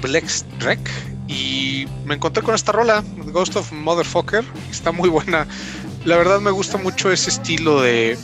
Blex 0.02 0.44
Trek 0.58 0.80
y 1.28 1.86
me 2.04 2.16
encontré 2.16 2.42
con 2.42 2.54
esta 2.54 2.72
rola, 2.72 3.04
Ghost 3.26 3.56
of 3.56 3.70
Motherfucker, 3.72 4.44
está 4.70 4.90
muy 4.90 5.08
buena. 5.08 5.46
La 6.04 6.16
verdad 6.16 6.40
me 6.40 6.50
gusta 6.50 6.78
mucho 6.78 7.12
ese 7.12 7.30
estilo 7.30 7.82
de 7.82 8.18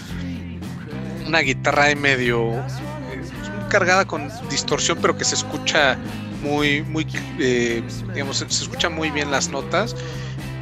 una 1.27 1.41
guitarra 1.41 1.85
de 1.85 1.97
medio 1.97 2.55
eh, 2.55 3.23
cargada 3.69 4.05
con 4.07 4.29
distorsión, 4.51 4.99
pero 5.01 5.17
que 5.17 5.25
se 5.25 5.37
escucha 5.37 5.97
muy, 6.43 6.83
muy, 6.83 7.07
eh, 7.39 7.83
digamos, 8.13 8.39
se 8.39 8.45
escucha 8.47 8.89
muy 8.89 9.11
bien 9.11 9.31
las 9.31 9.49
notas 9.51 9.95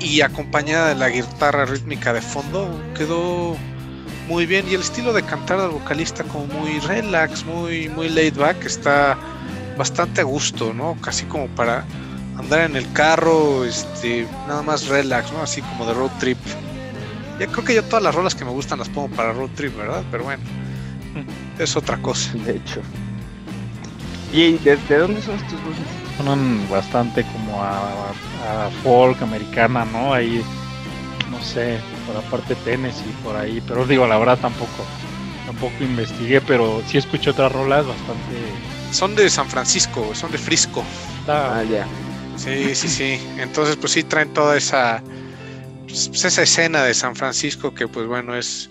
y 0.00 0.20
acompañada 0.20 0.88
de 0.88 0.94
la 0.96 1.08
guitarra 1.08 1.64
rítmica 1.64 2.12
de 2.12 2.20
fondo 2.20 2.80
quedó 2.96 3.56
muy 4.28 4.46
bien 4.46 4.66
y 4.68 4.74
el 4.74 4.80
estilo 4.80 5.12
de 5.12 5.22
cantar 5.22 5.60
del 5.60 5.70
vocalista 5.70 6.24
como 6.24 6.46
muy 6.46 6.78
relax, 6.80 7.44
muy, 7.44 7.88
muy 7.88 8.08
laid 8.08 8.36
back 8.36 8.64
está 8.64 9.18
bastante 9.76 10.22
a 10.22 10.24
gusto, 10.24 10.72
¿no? 10.72 10.96
Casi 11.00 11.24
como 11.26 11.48
para 11.48 11.84
andar 12.38 12.62
en 12.62 12.76
el 12.76 12.90
carro, 12.92 13.64
este, 13.64 14.26
nada 14.48 14.62
más 14.62 14.88
relax, 14.88 15.32
¿no? 15.32 15.42
Así 15.42 15.60
como 15.62 15.86
de 15.86 15.94
road 15.94 16.10
trip. 16.18 16.38
Ya 17.38 17.46
creo 17.48 17.64
que 17.64 17.74
yo 17.74 17.82
todas 17.84 18.02
las 18.02 18.14
rolas 18.14 18.34
que 18.34 18.44
me 18.44 18.50
gustan 18.50 18.78
las 18.78 18.88
pongo 18.88 19.08
para 19.14 19.32
road 19.32 19.50
trip, 19.56 19.76
¿verdad? 19.76 20.02
Pero 20.10 20.24
bueno, 20.24 20.42
es 21.58 21.76
otra 21.76 21.98
cosa. 21.98 22.32
De 22.34 22.56
hecho. 22.56 22.80
¿Y 24.32 24.58
de, 24.58 24.76
dónde 24.76 25.22
son 25.22 25.36
estos 25.36 25.62
voces? 25.64 26.03
Suenan 26.16 26.68
bastante 26.70 27.24
como 27.24 27.62
a, 27.62 28.10
a, 28.10 28.70
folk 28.82 29.20
americana, 29.22 29.84
¿no? 29.84 30.14
Ahí, 30.14 30.42
no 31.30 31.42
sé, 31.42 31.78
por 32.06 32.14
la 32.14 32.22
parte 32.30 32.54
Tennessee, 32.54 33.14
por 33.22 33.36
ahí. 33.36 33.62
Pero 33.66 33.86
digo, 33.86 34.06
la 34.06 34.18
verdad 34.18 34.38
tampoco, 34.38 34.84
tampoco 35.46 35.74
investigué, 35.80 36.40
pero 36.40 36.82
sí 36.86 36.98
escuché 36.98 37.30
otras 37.30 37.52
rolas 37.52 37.86
bastante 37.86 38.74
son 38.94 39.16
de 39.16 39.28
San 39.28 39.48
Francisco, 39.48 40.14
son 40.14 40.30
de 40.30 40.38
Frisco. 40.38 40.84
Ah, 41.26 41.64
ya. 41.68 41.86
Sí, 42.36 42.74
sí, 42.74 42.88
sí. 42.88 43.20
Entonces, 43.38 43.76
pues 43.76 43.92
sí 43.92 44.04
traen 44.04 44.32
toda 44.32 44.56
esa, 44.56 45.02
pues, 45.86 46.24
esa 46.24 46.42
escena 46.42 46.84
de 46.84 46.94
San 46.94 47.16
Francisco 47.16 47.74
que, 47.74 47.88
pues 47.88 48.06
bueno, 48.06 48.36
es, 48.36 48.68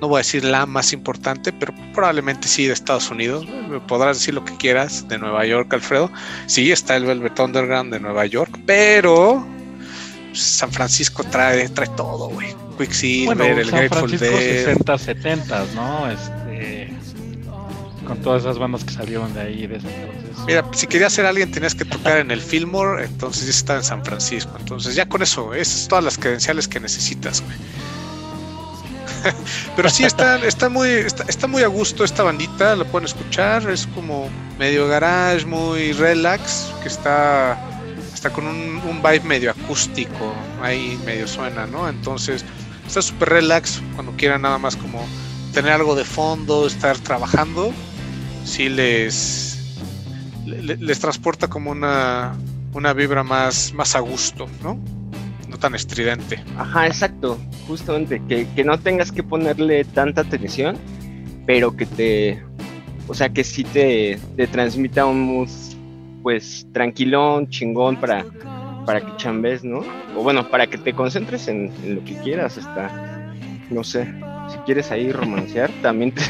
no 0.00 0.08
voy 0.08 0.16
a 0.16 0.18
decir 0.18 0.44
la 0.44 0.66
más 0.66 0.92
importante, 0.92 1.52
pero 1.52 1.74
probablemente 1.94 2.48
sí 2.48 2.66
de 2.66 2.72
Estados 2.72 3.10
Unidos. 3.10 3.46
Podrás 3.86 4.18
decir 4.18 4.34
lo 4.34 4.44
que 4.44 4.56
quieras 4.56 5.08
de 5.08 5.18
Nueva 5.18 5.44
York, 5.46 5.72
Alfredo. 5.72 6.10
Sí, 6.46 6.70
está 6.70 6.96
el 6.96 7.04
Velvet 7.04 7.38
Underground 7.38 7.92
de 7.92 8.00
Nueva 8.00 8.26
York, 8.26 8.58
pero 8.66 9.46
San 10.32 10.70
Francisco 10.72 11.24
trae, 11.24 11.68
trae 11.68 11.88
todo, 11.96 12.28
güey. 12.28 12.54
Quicksilver, 12.78 13.58
el 13.58 13.70
San 13.70 13.78
Grateful 13.80 14.18
Dead. 14.18 14.64
60, 14.64 14.98
70, 14.98 15.64
¿no? 15.74 16.10
Este 16.10 16.96
con 18.06 18.22
todas 18.22 18.42
esas 18.42 18.58
bandas 18.58 18.84
que 18.84 18.92
salieron 18.92 19.34
de 19.34 19.40
ahí 19.40 19.66
desde 19.66 19.88
entonces. 19.88 20.44
Mira, 20.46 20.64
si 20.72 20.86
querías 20.86 21.12
ser 21.12 21.26
alguien 21.26 21.50
tenías 21.50 21.74
que 21.74 21.84
tocar 21.84 22.18
en 22.18 22.30
el 22.30 22.40
Fillmore, 22.40 23.04
entonces 23.04 23.44
ya 23.46 23.50
está 23.50 23.76
en 23.76 23.82
San 23.82 24.04
Francisco. 24.04 24.56
Entonces 24.58 24.94
ya 24.94 25.08
con 25.08 25.22
eso, 25.22 25.52
esas 25.54 25.80
son 25.80 25.88
todas 25.88 26.04
las 26.04 26.18
credenciales 26.18 26.68
que 26.68 26.80
necesitas, 26.80 27.42
güey. 27.42 27.56
Pero 29.76 29.88
sí 29.88 30.04
está, 30.04 30.36
está 30.44 30.68
muy, 30.68 30.88
está, 30.88 31.46
muy 31.46 31.62
a 31.62 31.68
gusto 31.68 32.04
esta 32.04 32.22
bandita, 32.22 32.76
lo 32.76 32.84
pueden 32.86 33.06
escuchar, 33.06 33.68
es 33.70 33.86
como 33.88 34.28
medio 34.58 34.88
garage, 34.88 35.44
muy 35.46 35.92
relax, 35.92 36.72
que 36.82 36.88
está, 36.88 37.58
está 38.12 38.30
con 38.30 38.46
un, 38.46 39.02
vibe 39.02 39.20
medio 39.20 39.50
acústico, 39.50 40.34
ahí 40.62 40.98
medio 41.04 41.28
suena, 41.28 41.66
¿no? 41.66 41.88
Entonces 41.88 42.44
está 42.86 43.02
súper 43.02 43.28
relax 43.28 43.80
cuando 43.94 44.12
quieran 44.12 44.42
nada 44.42 44.58
más 44.58 44.76
como 44.76 45.04
tener 45.52 45.72
algo 45.72 45.94
de 45.94 46.04
fondo, 46.04 46.66
estar 46.66 46.98
trabajando, 46.98 47.72
sí 48.44 48.68
les, 48.68 49.58
les, 50.46 50.98
transporta 50.98 51.48
como 51.48 51.70
una, 51.70 52.34
una 52.72 52.92
vibra 52.92 53.22
más, 53.22 53.72
más 53.72 53.94
a 53.94 54.00
gusto, 54.00 54.48
¿no? 54.62 54.78
No 55.48 55.58
tan 55.58 55.74
estridente. 55.74 56.42
Ajá, 56.56 56.86
exacto, 56.86 57.38
justamente, 57.68 58.20
que, 58.28 58.46
que 58.54 58.64
no 58.64 58.78
tengas 58.78 59.12
que 59.12 59.22
ponerle 59.22 59.84
tanta 59.84 60.22
atención, 60.22 60.76
pero 61.46 61.76
que 61.76 61.86
te, 61.86 62.42
o 63.08 63.14
sea, 63.14 63.28
que 63.28 63.44
sí 63.44 63.64
te, 63.64 64.18
te 64.36 64.46
transmita 64.46 65.06
un 65.06 65.20
mood 65.20 65.48
pues 66.22 66.66
tranquilón, 66.72 67.48
chingón 67.48 67.96
para, 67.96 68.24
para 68.84 69.00
que 69.00 69.16
chambes, 69.16 69.62
¿no? 69.62 69.84
O 70.16 70.22
bueno, 70.24 70.48
para 70.48 70.66
que 70.66 70.76
te 70.76 70.92
concentres 70.92 71.46
en, 71.46 71.70
lo 71.86 72.02
que 72.04 72.16
quieras, 72.16 72.58
hasta, 72.58 73.32
no 73.70 73.84
sé, 73.84 74.12
si 74.50 74.58
quieres 74.66 74.90
ahí 74.90 75.12
romancear, 75.12 75.70
también 75.82 76.10
te, 76.10 76.22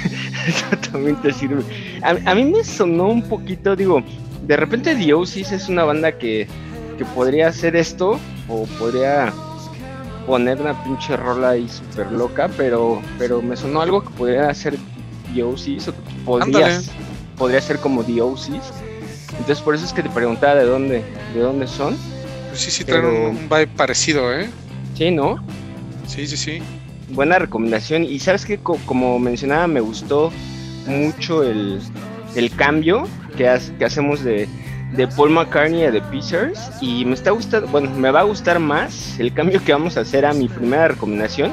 también 0.92 1.16
te 1.16 1.32
sirve. 1.32 1.62
A, 2.02 2.35
mí 2.35 2.44
me 2.44 2.62
sonó 2.62 3.08
un 3.08 3.23
poquito, 3.23 3.75
digo, 3.75 4.02
de 4.46 4.56
repente 4.58 4.94
The 4.94 5.12
es 5.54 5.68
una 5.70 5.85
banda 5.85 6.12
que, 6.12 6.46
que 6.99 7.04
podría 7.06 7.49
hacer 7.49 7.75
esto, 7.75 8.20
o 8.48 8.64
podría 8.78 9.32
poner 10.26 10.60
una 10.60 10.82
pinche 10.82 11.16
rola 11.16 11.50
ahí 11.50 11.68
súper 11.68 12.10
loca, 12.10 12.50
pero, 12.56 13.00
pero 13.18 13.40
me 13.40 13.56
sonó 13.56 13.80
algo 13.80 14.02
que 14.02 14.10
podría 14.10 14.50
hacer 14.50 14.76
The 15.34 15.44
o 15.44 15.54
que 15.54 16.80
podría 17.36 17.60
ser 17.60 17.78
como 17.78 18.02
The 18.02 18.12
Entonces 18.12 19.60
por 19.62 19.74
eso 19.74 19.84
es 19.84 19.92
que 19.92 20.02
te 20.02 20.10
preguntaba 20.10 20.56
de 20.56 20.64
dónde, 20.64 21.04
de 21.34 21.40
dónde 21.40 21.66
son. 21.66 21.96
Pues 22.48 22.60
sí, 22.60 22.70
sí, 22.70 22.84
traen 22.84 23.04
un 23.04 23.48
vibe 23.48 23.68
parecido, 23.68 24.32
¿eh? 24.32 24.48
Sí, 24.94 25.10
¿no? 25.10 25.44
Sí, 26.06 26.26
sí, 26.26 26.36
sí. 26.36 26.62
Buena 27.10 27.38
recomendación. 27.38 28.04
Y 28.04 28.18
sabes 28.18 28.44
que 28.44 28.58
como 28.58 29.18
mencionaba, 29.18 29.66
me 29.66 29.80
gustó 29.80 30.32
mucho 30.86 31.42
el, 31.42 31.80
el 32.34 32.50
cambio 32.50 33.06
que, 33.36 33.58
que 33.78 33.84
hacemos 33.84 34.24
de, 34.24 34.48
de 34.96 35.06
Paul 35.08 35.30
McCartney 35.30 35.84
a 35.84 35.92
The 35.92 36.00
Pieces 36.02 36.70
y 36.80 37.04
me 37.04 37.14
está 37.14 37.30
gustando, 37.30 37.68
bueno, 37.68 37.90
me 37.90 38.10
va 38.10 38.20
a 38.20 38.24
gustar 38.24 38.58
más 38.58 39.18
el 39.20 39.32
cambio 39.32 39.62
que 39.62 39.72
vamos 39.72 39.96
a 39.96 40.00
hacer 40.00 40.24
a 40.24 40.32
mi 40.32 40.48
primera 40.48 40.88
recomendación, 40.88 41.52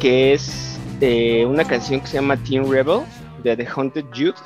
que 0.00 0.32
es 0.32 0.80
eh, 1.00 1.44
una 1.46 1.64
canción 1.64 2.00
que 2.00 2.06
se 2.06 2.14
llama 2.14 2.36
Teen 2.36 2.70
Rebel 2.70 3.00
de 3.42 3.56
The 3.56 3.68
Haunted 3.74 4.06
Youth. 4.12 4.40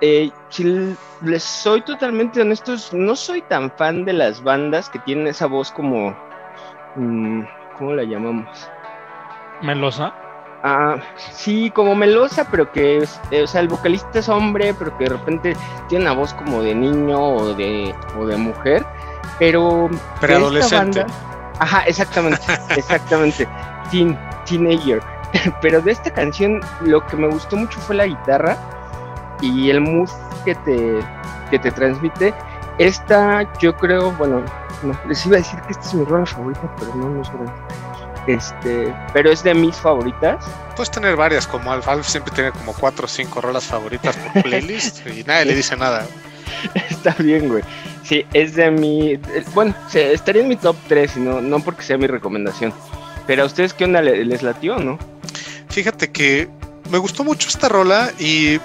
Eh, 0.00 0.30
si 0.50 0.94
les 1.22 1.42
soy 1.42 1.80
totalmente 1.82 2.40
honestos, 2.40 2.92
no 2.92 3.14
soy 3.16 3.42
tan 3.42 3.70
fan 3.70 4.04
de 4.04 4.12
las 4.12 4.42
bandas 4.42 4.90
que 4.90 4.98
tienen 5.00 5.28
esa 5.28 5.46
voz 5.46 5.70
como, 5.70 6.16
mm, 6.96 7.42
¿cómo 7.78 7.94
la 7.94 8.02
llamamos? 8.02 8.68
Melosa. 9.62 10.25
Ah, 10.68 10.96
sí, 11.30 11.70
como 11.70 11.94
melosa, 11.94 12.48
pero 12.50 12.72
que, 12.72 13.06
eh, 13.30 13.42
o 13.44 13.46
sea, 13.46 13.60
el 13.60 13.68
vocalista 13.68 14.18
es 14.18 14.28
hombre, 14.28 14.74
pero 14.74 14.98
que 14.98 15.04
de 15.04 15.10
repente 15.10 15.56
tiene 15.88 16.06
una 16.06 16.12
voz 16.12 16.34
como 16.34 16.60
de 16.60 16.74
niño 16.74 17.22
o 17.22 17.54
de, 17.54 17.94
o 18.18 18.26
de 18.26 18.36
mujer, 18.36 18.84
pero... 19.38 19.88
Preadolescente. 20.20 21.06
ajá, 21.60 21.82
exactamente, 21.82 22.40
exactamente, 22.76 23.46
teen, 23.92 24.18
teenager. 24.44 25.00
Pero 25.60 25.80
de 25.80 25.92
esta 25.92 26.10
canción 26.10 26.60
lo 26.80 27.04
que 27.06 27.16
me 27.16 27.28
gustó 27.28 27.56
mucho 27.56 27.78
fue 27.80 27.94
la 27.94 28.06
guitarra 28.06 28.56
y 29.40 29.70
el 29.70 29.80
mood 29.80 30.08
que 30.44 30.54
te, 30.56 30.98
que 31.50 31.60
te 31.60 31.70
transmite. 31.70 32.34
Esta, 32.78 33.52
yo 33.58 33.76
creo, 33.76 34.10
bueno, 34.12 34.42
les 35.06 35.24
iba 35.26 35.36
a 35.36 35.38
decir 35.38 35.60
que 35.62 35.72
esta 35.72 35.86
es 35.86 35.94
mi 35.94 36.04
rola 36.04 36.26
favorita, 36.26 36.68
pero 36.76 36.92
no, 36.96 37.08
no 37.08 37.22
es 37.22 37.32
verdad. 37.32 37.54
Este, 38.26 38.92
pero 39.12 39.30
es 39.30 39.42
de 39.42 39.54
mis 39.54 39.76
favoritas. 39.76 40.44
Puedes 40.74 40.90
tener 40.90 41.16
varias, 41.16 41.46
como 41.46 41.72
Alf. 41.72 41.86
Alf 41.88 42.06
siempre 42.06 42.34
tiene 42.34 42.50
como 42.50 42.72
cuatro 42.74 43.04
o 43.04 43.08
cinco 43.08 43.40
rolas 43.40 43.64
favoritas 43.64 44.16
por 44.16 44.42
playlist 44.42 45.06
y 45.06 45.22
nadie 45.24 45.46
le 45.46 45.54
dice 45.54 45.76
nada. 45.76 46.06
Está 46.90 47.14
bien, 47.18 47.48
güey. 47.48 47.62
Sí, 48.02 48.24
es 48.32 48.54
de 48.54 48.70
mi. 48.70 49.18
Bueno, 49.54 49.74
estaría 49.92 50.42
en 50.42 50.48
mi 50.48 50.56
top 50.56 50.76
3, 50.88 51.16
no, 51.18 51.40
no 51.40 51.60
porque 51.60 51.82
sea 51.82 51.98
mi 51.98 52.06
recomendación. 52.06 52.72
Pero 53.26 53.42
a 53.42 53.46
ustedes, 53.46 53.72
¿qué 53.72 53.84
onda 53.84 54.00
les 54.02 54.42
latió, 54.42 54.78
no? 54.78 54.98
Fíjate 55.68 56.10
que 56.10 56.48
me 56.90 56.98
gustó 56.98 57.24
mucho 57.24 57.48
esta 57.48 57.68
rola 57.68 58.12
y 58.18 58.60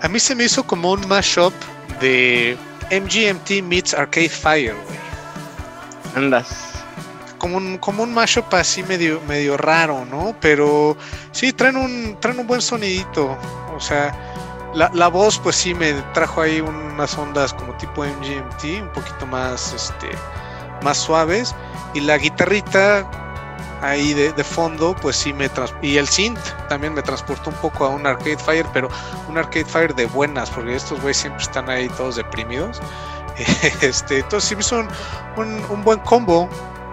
a 0.00 0.08
mí 0.08 0.18
se 0.18 0.34
me 0.34 0.44
hizo 0.44 0.64
como 0.66 0.92
un 0.92 1.06
mashup 1.06 1.52
de 2.00 2.56
MGMT 2.90 3.62
meets 3.62 3.94
Arcade 3.94 4.30
Fire, 4.30 4.74
güey. 4.74 4.98
Andas 6.16 6.71
como 7.42 7.56
un, 7.56 7.76
como 7.78 8.04
un 8.04 8.14
mashup 8.14 8.54
así 8.54 8.84
medio, 8.84 9.20
medio 9.26 9.56
raro, 9.56 10.04
¿no? 10.04 10.32
Pero 10.40 10.96
sí, 11.32 11.52
traen 11.52 11.76
un, 11.76 12.16
traen 12.20 12.38
un 12.38 12.46
buen 12.46 12.62
sonidito. 12.62 13.36
O 13.74 13.80
sea, 13.80 14.14
la, 14.74 14.88
la 14.94 15.08
voz 15.08 15.40
pues 15.40 15.56
sí 15.56 15.74
me 15.74 15.92
trajo 16.14 16.40
ahí 16.40 16.60
unas 16.60 17.18
ondas 17.18 17.52
como 17.52 17.76
tipo 17.78 18.04
MGMT, 18.04 18.82
un 18.82 18.92
poquito 18.94 19.26
más, 19.26 19.72
este, 19.72 20.10
más 20.84 20.98
suaves. 20.98 21.52
Y 21.94 22.00
la 22.02 22.16
guitarrita 22.16 23.10
ahí 23.82 24.14
de, 24.14 24.32
de, 24.32 24.44
fondo, 24.44 24.94
pues 25.02 25.16
sí 25.16 25.32
me 25.32 25.50
y 25.82 25.96
el 25.96 26.06
synth 26.06 26.38
también 26.68 26.94
me 26.94 27.02
transportó 27.02 27.50
un 27.50 27.56
poco 27.56 27.86
a 27.86 27.88
un 27.88 28.06
Arcade 28.06 28.38
Fire, 28.38 28.66
pero 28.72 28.88
un 29.28 29.36
Arcade 29.36 29.64
Fire 29.64 29.92
de 29.96 30.06
buenas, 30.06 30.48
porque 30.48 30.76
estos 30.76 31.00
güeyes 31.00 31.16
siempre 31.16 31.42
están 31.42 31.68
ahí 31.68 31.88
todos 31.88 32.14
deprimidos. 32.14 32.80
Este, 33.80 34.18
entonces 34.18 34.48
sí 34.48 34.54
me 34.54 34.60
hizo 34.60 34.86
un, 35.36 35.64
un 35.70 35.82
buen 35.82 35.98
combo 36.00 36.48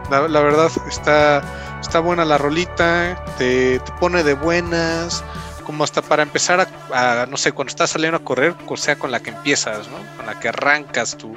la, 0.10 0.42
verdad 0.42 0.72
está, 0.88 1.42
está 1.82 2.00
buena 2.00 2.26
la 2.26 2.38
rolita, 2.38 3.24
te, 3.38 3.80
pone 4.00 4.24
de 4.24 4.34
buenas, 4.34 5.24
como 5.66 5.84
hasta 5.84 6.02
para 6.02 6.24
empezar 6.24 6.68
a, 6.94 7.26
no 7.28 7.38
sé, 7.38 7.52
cuando 7.52 7.70
estás 7.70 7.92
saliendo 7.92 8.18
a 8.18 8.24
correr, 8.24 8.56
o 8.68 8.78
sea, 8.78 8.98
con 8.98 9.12
la 9.12 9.20
que 9.20 9.30
empiezas, 9.30 9.88
¿no? 9.88 9.98
Con 10.18 10.26
la 10.26 10.40
que 10.40 10.50
arrancas 10.50 11.18
tu, 11.18 11.36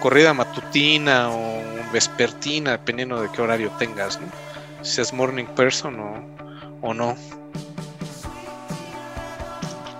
corrida 0.00 0.32
matutina 0.32 1.28
o 1.30 1.60
vespertina, 1.92 2.72
dependiendo 2.72 3.20
de 3.20 3.30
qué 3.30 3.42
horario 3.42 3.70
tengas, 3.78 4.20
¿no? 4.20 4.28
Si 4.82 5.00
es 5.00 5.12
morning 5.12 5.44
person 5.44 5.98
o, 5.98 6.88
o 6.88 6.94
no. 6.94 7.16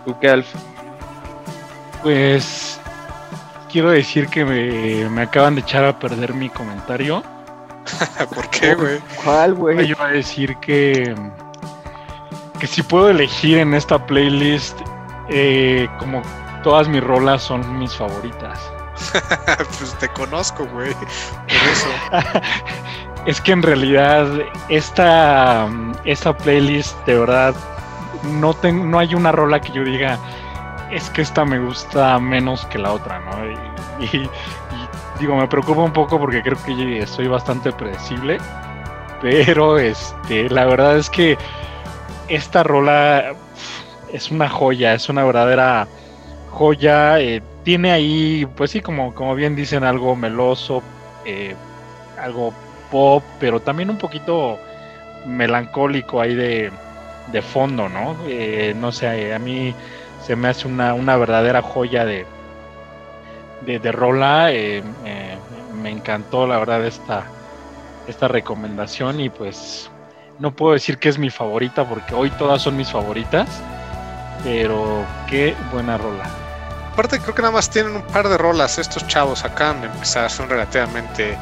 ¿Tú 0.05 0.17
qué, 0.21 0.29
Alf? 0.29 0.47
Pues 2.03 2.79
quiero 3.71 3.91
decir 3.91 4.29
que 4.29 4.45
me, 4.45 5.09
me 5.11 5.23
acaban 5.23 5.55
de 5.55 5.61
echar 5.63 5.85
a 5.85 5.99
perder 5.99 6.33
mi 6.35 6.49
comentario. 6.49 7.23
¿Por 8.35 8.49
qué, 8.51 8.75
güey? 8.75 8.99
¿Cuál, 9.23 9.55
güey? 9.55 9.77
Yo 9.79 9.95
iba 9.97 10.07
a 10.07 10.13
decir 10.13 10.57
que. 10.57 11.15
Que 12.59 12.67
si 12.67 12.83
puedo 12.83 13.11
elegir 13.11 13.59
en 13.59 13.75
esta 13.75 14.05
playlist, 14.05 14.79
eh, 15.29 15.89
como 15.99 16.23
todas 16.65 16.89
mis 16.89 17.03
rolas 17.03 17.43
son 17.43 17.79
mis 17.79 17.95
favoritas. 17.95 18.59
pues 19.79 19.95
te 19.99 20.09
conozco, 20.09 20.67
güey. 20.67 20.93
Por 20.95 21.69
eso. 21.73 21.89
es 23.27 23.41
que 23.41 23.53
en 23.53 23.63
realidad, 23.63 24.27
esta, 24.69 25.69
esta 26.05 26.37
playlist, 26.37 26.97
de 27.07 27.19
verdad, 27.19 27.55
no, 28.25 28.57
no 28.73 28.99
hay 28.99 29.15
una 29.15 29.31
rola 29.31 29.61
que 29.61 29.73
yo 29.73 29.85
diga, 29.85 30.19
es 30.91 31.11
que 31.11 31.23
esta 31.23 31.45
me 31.45 31.59
gusta 31.59 32.19
menos 32.19 32.65
que 32.67 32.79
la 32.79 32.93
otra, 32.93 33.21
¿no? 33.21 34.03
y, 34.03 34.29
digo, 35.19 35.37
me 35.37 35.49
preocupa 35.49 35.83
un 35.83 35.93
poco 35.93 36.19
porque 36.19 36.43
creo 36.43 36.59
que 36.65 37.07
soy 37.07 37.29
bastante 37.29 37.73
predecible. 37.73 38.39
Pero 39.21 39.79
este, 39.79 40.49
la 40.49 40.65
verdad 40.65 40.97
es 40.97 41.11
que 41.11 41.37
esta 42.29 42.63
rola 42.63 43.35
es 44.13 44.31
una 44.31 44.49
joya, 44.49 44.95
es 44.95 45.09
una 45.09 45.25
verdadera 45.25 45.89
joya. 46.51 47.21
Eh, 47.21 47.43
tiene 47.65 47.91
ahí, 47.91 48.47
pues 48.57 48.71
sí, 48.71 48.81
como, 48.81 49.15
como 49.15 49.35
bien 49.35 49.57
dicen, 49.57 49.85
algo 49.85 50.15
meloso, 50.15 50.83
eh, 51.25 51.55
algo 52.21 52.53
pop, 52.91 53.23
pero 53.41 53.61
también 53.61 53.91
un 53.91 53.99
poquito 53.99 54.59
melancólico 55.27 56.21
ahí 56.21 56.35
de, 56.35 56.71
de 57.33 57.43
fondo, 57.43 57.89
¿no? 57.89 58.17
Eh, 58.27 58.75
no 58.79 58.93
sé, 58.93 59.35
a 59.35 59.39
mí 59.39 59.75
se 60.25 60.37
me 60.37 60.49
hace 60.49 60.69
una, 60.69 60.95
una 60.95 61.17
verdadera 61.17 61.61
joya 61.61 62.05
de, 62.05 62.25
de, 63.63 63.93
Rola. 63.93 64.53
Eh, 64.53 64.83
me 65.81 65.91
encantó, 65.91 66.47
la 66.47 66.59
verdad, 66.59 66.85
esta, 66.85 67.25
esta 68.07 68.29
recomendación. 68.29 69.21
Y 69.21 69.31
pues 69.31 69.91
no 70.39 70.55
puedo 70.55 70.73
decir 70.73 70.99
que 70.99 71.09
es 71.09 71.19
mi 71.19 71.31
favorita, 71.31 71.89
porque 71.89 72.15
hoy 72.15 72.31
todas 72.31 72.63
son 72.63 72.77
mis 72.77 72.91
favoritas. 72.91 73.49
Pero 74.45 75.05
qué 75.29 75.55
buena 75.73 75.99
rola. 75.99 76.25
Aparte, 76.93 77.21
creo 77.21 77.35
que 77.35 77.43
nada 77.43 77.55
más 77.55 77.71
tienen 77.71 77.95
un 77.95 78.03
par 78.03 78.29
de 78.29 78.37
rolas 78.39 78.79
estos 78.79 79.07
chavos 79.07 79.45
acá 79.45 79.75
de 79.75 80.29
son 80.29 80.49
relativamente 80.49 81.37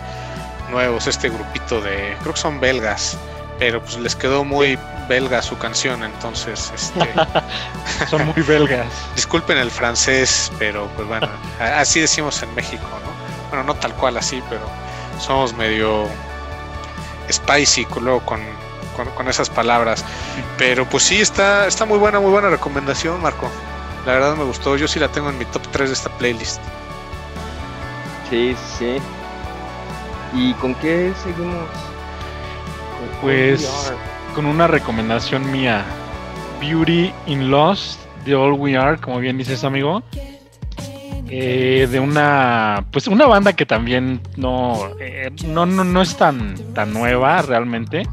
nuevos. 0.70 1.06
Este 1.06 1.28
grupito 1.28 1.80
de, 1.80 2.16
creo 2.20 2.34
que 2.34 2.40
son 2.40 2.60
belgas 2.60 3.18
pero 3.58 3.80
pues 3.80 3.98
les 3.98 4.14
quedó 4.14 4.44
muy 4.44 4.78
belga 5.08 5.40
su 5.42 5.56
canción, 5.58 6.02
entonces 6.02 6.72
este 6.74 7.08
son 8.10 8.26
muy 8.26 8.42
belgas. 8.42 8.86
Disculpen 9.14 9.58
el 9.58 9.70
francés, 9.70 10.52
pero 10.58 10.88
pues 10.96 11.08
bueno, 11.08 11.28
así 11.60 12.00
decimos 12.00 12.42
en 12.42 12.54
México, 12.54 12.86
¿no? 13.04 13.48
Bueno, 13.48 13.64
no 13.64 13.74
tal 13.74 13.94
cual 13.94 14.16
así, 14.16 14.42
pero 14.50 14.62
somos 15.20 15.54
medio 15.54 16.06
spicy 17.30 17.86
luego 18.00 18.20
con, 18.20 18.40
con, 19.14 19.28
esas 19.28 19.48
palabras. 19.50 20.04
Pero 20.58 20.88
pues 20.88 21.04
sí, 21.04 21.20
está, 21.20 21.66
está 21.66 21.84
muy 21.84 21.98
buena, 21.98 22.20
muy 22.20 22.30
buena 22.30 22.48
recomendación, 22.48 23.20
Marco. 23.22 23.48
La 24.04 24.12
verdad 24.12 24.36
me 24.36 24.44
gustó, 24.44 24.76
yo 24.76 24.86
sí 24.86 24.98
la 24.98 25.08
tengo 25.08 25.30
en 25.30 25.38
mi 25.38 25.44
top 25.46 25.62
3 25.70 25.88
de 25.88 25.94
esta 25.94 26.10
playlist. 26.10 26.60
Sí, 28.30 28.56
sí. 28.78 28.98
¿Y 30.34 30.52
con 30.54 30.74
qué 30.76 31.12
seguimos? 31.22 31.68
Pues 33.20 33.92
con 34.34 34.46
una 34.46 34.66
recomendación 34.66 35.50
mía, 35.50 35.84
Beauty 36.60 37.12
in 37.26 37.50
Lost 37.50 38.00
de 38.24 38.34
All 38.34 38.52
We 38.52 38.76
Are, 38.76 38.98
como 38.98 39.18
bien 39.18 39.38
dices 39.38 39.64
amigo. 39.64 40.02
eh, 41.28 41.88
de 41.90 41.98
una, 41.98 42.84
pues 42.92 43.08
una 43.08 43.26
banda 43.26 43.52
que 43.54 43.66
también 43.66 44.20
no, 44.36 44.90
eh, 45.00 45.30
no, 45.46 45.66
no, 45.66 45.82
no, 45.84 46.02
es 46.02 46.16
tan, 46.16 46.54
tan 46.74 46.92
nueva 46.92 47.42
realmente. 47.42 48.04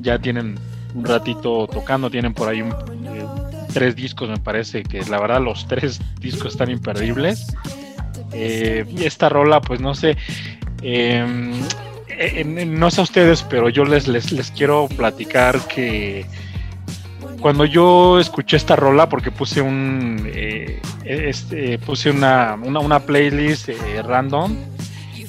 Ya 0.00 0.18
tienen 0.18 0.58
un 0.94 1.04
ratito 1.04 1.66
tocando, 1.66 2.10
tienen 2.10 2.34
por 2.34 2.48
ahí 2.48 2.62
un, 2.62 2.70
eh, 2.70 3.26
tres 3.72 3.96
discos 3.96 4.28
me 4.28 4.38
parece, 4.38 4.82
que 4.82 5.02
la 5.04 5.20
verdad 5.20 5.40
los 5.40 5.66
tres 5.66 6.00
discos 6.20 6.52
están 6.52 6.70
imperdibles. 6.70 7.54
y 8.32 9.04
esta 9.04 9.28
rola, 9.28 9.60
pues 9.60 9.80
no 9.80 9.94
sé, 9.94 10.16
em, 12.20 12.78
no 12.78 12.90
sé 12.90 13.00
a 13.00 13.04
ustedes, 13.04 13.42
pero 13.42 13.68
yo 13.68 13.84
les, 13.84 14.06
les, 14.06 14.30
les 14.30 14.50
quiero 14.50 14.88
platicar 14.88 15.58
que 15.66 16.26
cuando 17.40 17.64
yo 17.64 18.20
escuché 18.20 18.56
esta 18.56 18.76
rola, 18.76 19.08
porque 19.08 19.30
puse 19.30 19.62
un 19.62 20.30
eh, 20.32 20.80
este, 21.04 21.78
puse 21.78 22.10
una, 22.10 22.54
una, 22.54 23.00
playlist 23.00 23.70
eh, 23.70 24.02
random, 24.02 24.54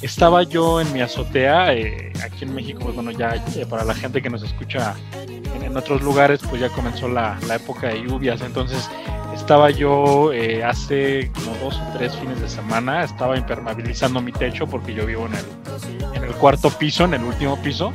estaba 0.02 0.42
yo 0.42 0.80
en 0.80 0.92
mi 0.92 1.00
azotea, 1.00 1.74
eh, 1.74 2.12
aquí 2.22 2.44
en 2.44 2.54
México, 2.54 2.80
pues 2.82 2.94
bueno, 2.94 3.10
ya 3.10 3.42
para 3.68 3.84
la 3.84 3.94
gente 3.94 4.20
que 4.20 4.28
nos 4.28 4.42
escucha 4.42 4.94
en, 5.26 5.76
otros 5.76 6.02
lugares, 6.02 6.40
pues 6.50 6.60
ya 6.60 6.68
comenzó 6.68 7.08
la, 7.08 7.38
la, 7.48 7.54
época 7.54 7.88
de 7.88 8.02
lluvias, 8.02 8.42
entonces 8.42 8.90
estaba 9.34 9.70
yo 9.70 10.30
hace 10.64 11.30
como 11.34 11.56
dos 11.58 11.76
o 11.76 11.98
tres 11.98 12.14
fines 12.16 12.40
de 12.40 12.48
semana, 12.48 13.04
estaba 13.04 13.36
impermeabilizando 13.36 14.20
mi 14.20 14.32
techo 14.32 14.66
porque 14.66 14.94
yo 14.94 15.06
vivo 15.06 15.26
en 15.26 15.34
el, 15.34 16.16
en 16.16 16.24
el 16.24 16.32
cuarto 16.34 16.70
piso, 16.70 17.04
en 17.04 17.14
el 17.14 17.24
último 17.24 17.60
piso 17.62 17.92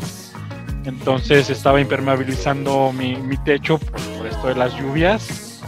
entonces 0.87 1.49
estaba 1.49 1.81
impermeabilizando 1.81 2.93
mi, 2.93 3.17
techo 3.43 3.77
por, 3.77 4.25
esto 4.25 4.47
de 4.47 4.55
las 4.55 4.73
lluvias. 4.77 5.61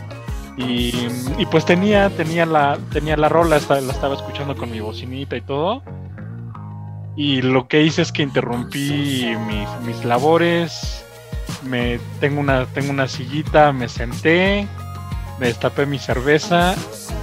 Y, 0.58 1.46
pues 1.52 1.66
tenía, 1.66 2.10
tenía, 2.10 2.46
la, 2.46 2.78
tenía 2.92 3.16
la 3.18 3.30
rola, 3.30 3.60
la 3.70 3.92
estaba 3.92 4.16
escuchando 4.16 4.56
con 4.56 4.72
mi 4.72 4.80
bocinita 4.80 5.36
y 5.36 5.42
todo. 5.42 5.84
Y 7.18 7.42
lo 7.42 7.68
que 7.68 7.84
hice 7.84 8.02
es 8.02 8.14
que 8.14 8.24
interrumpí 8.24 9.36
mis, 9.86 10.06
labores. 10.06 11.06
Me, 11.64 12.00
tengo, 12.22 12.40
una, 12.40 12.66
tengo 12.68 12.92
una 12.92 13.10
sillita, 13.10 13.74
me 13.74 13.90
senté, 13.90 14.68
me 15.40 15.48
destapé 15.48 15.86
mi 15.86 16.00
cerveza 16.00 16.76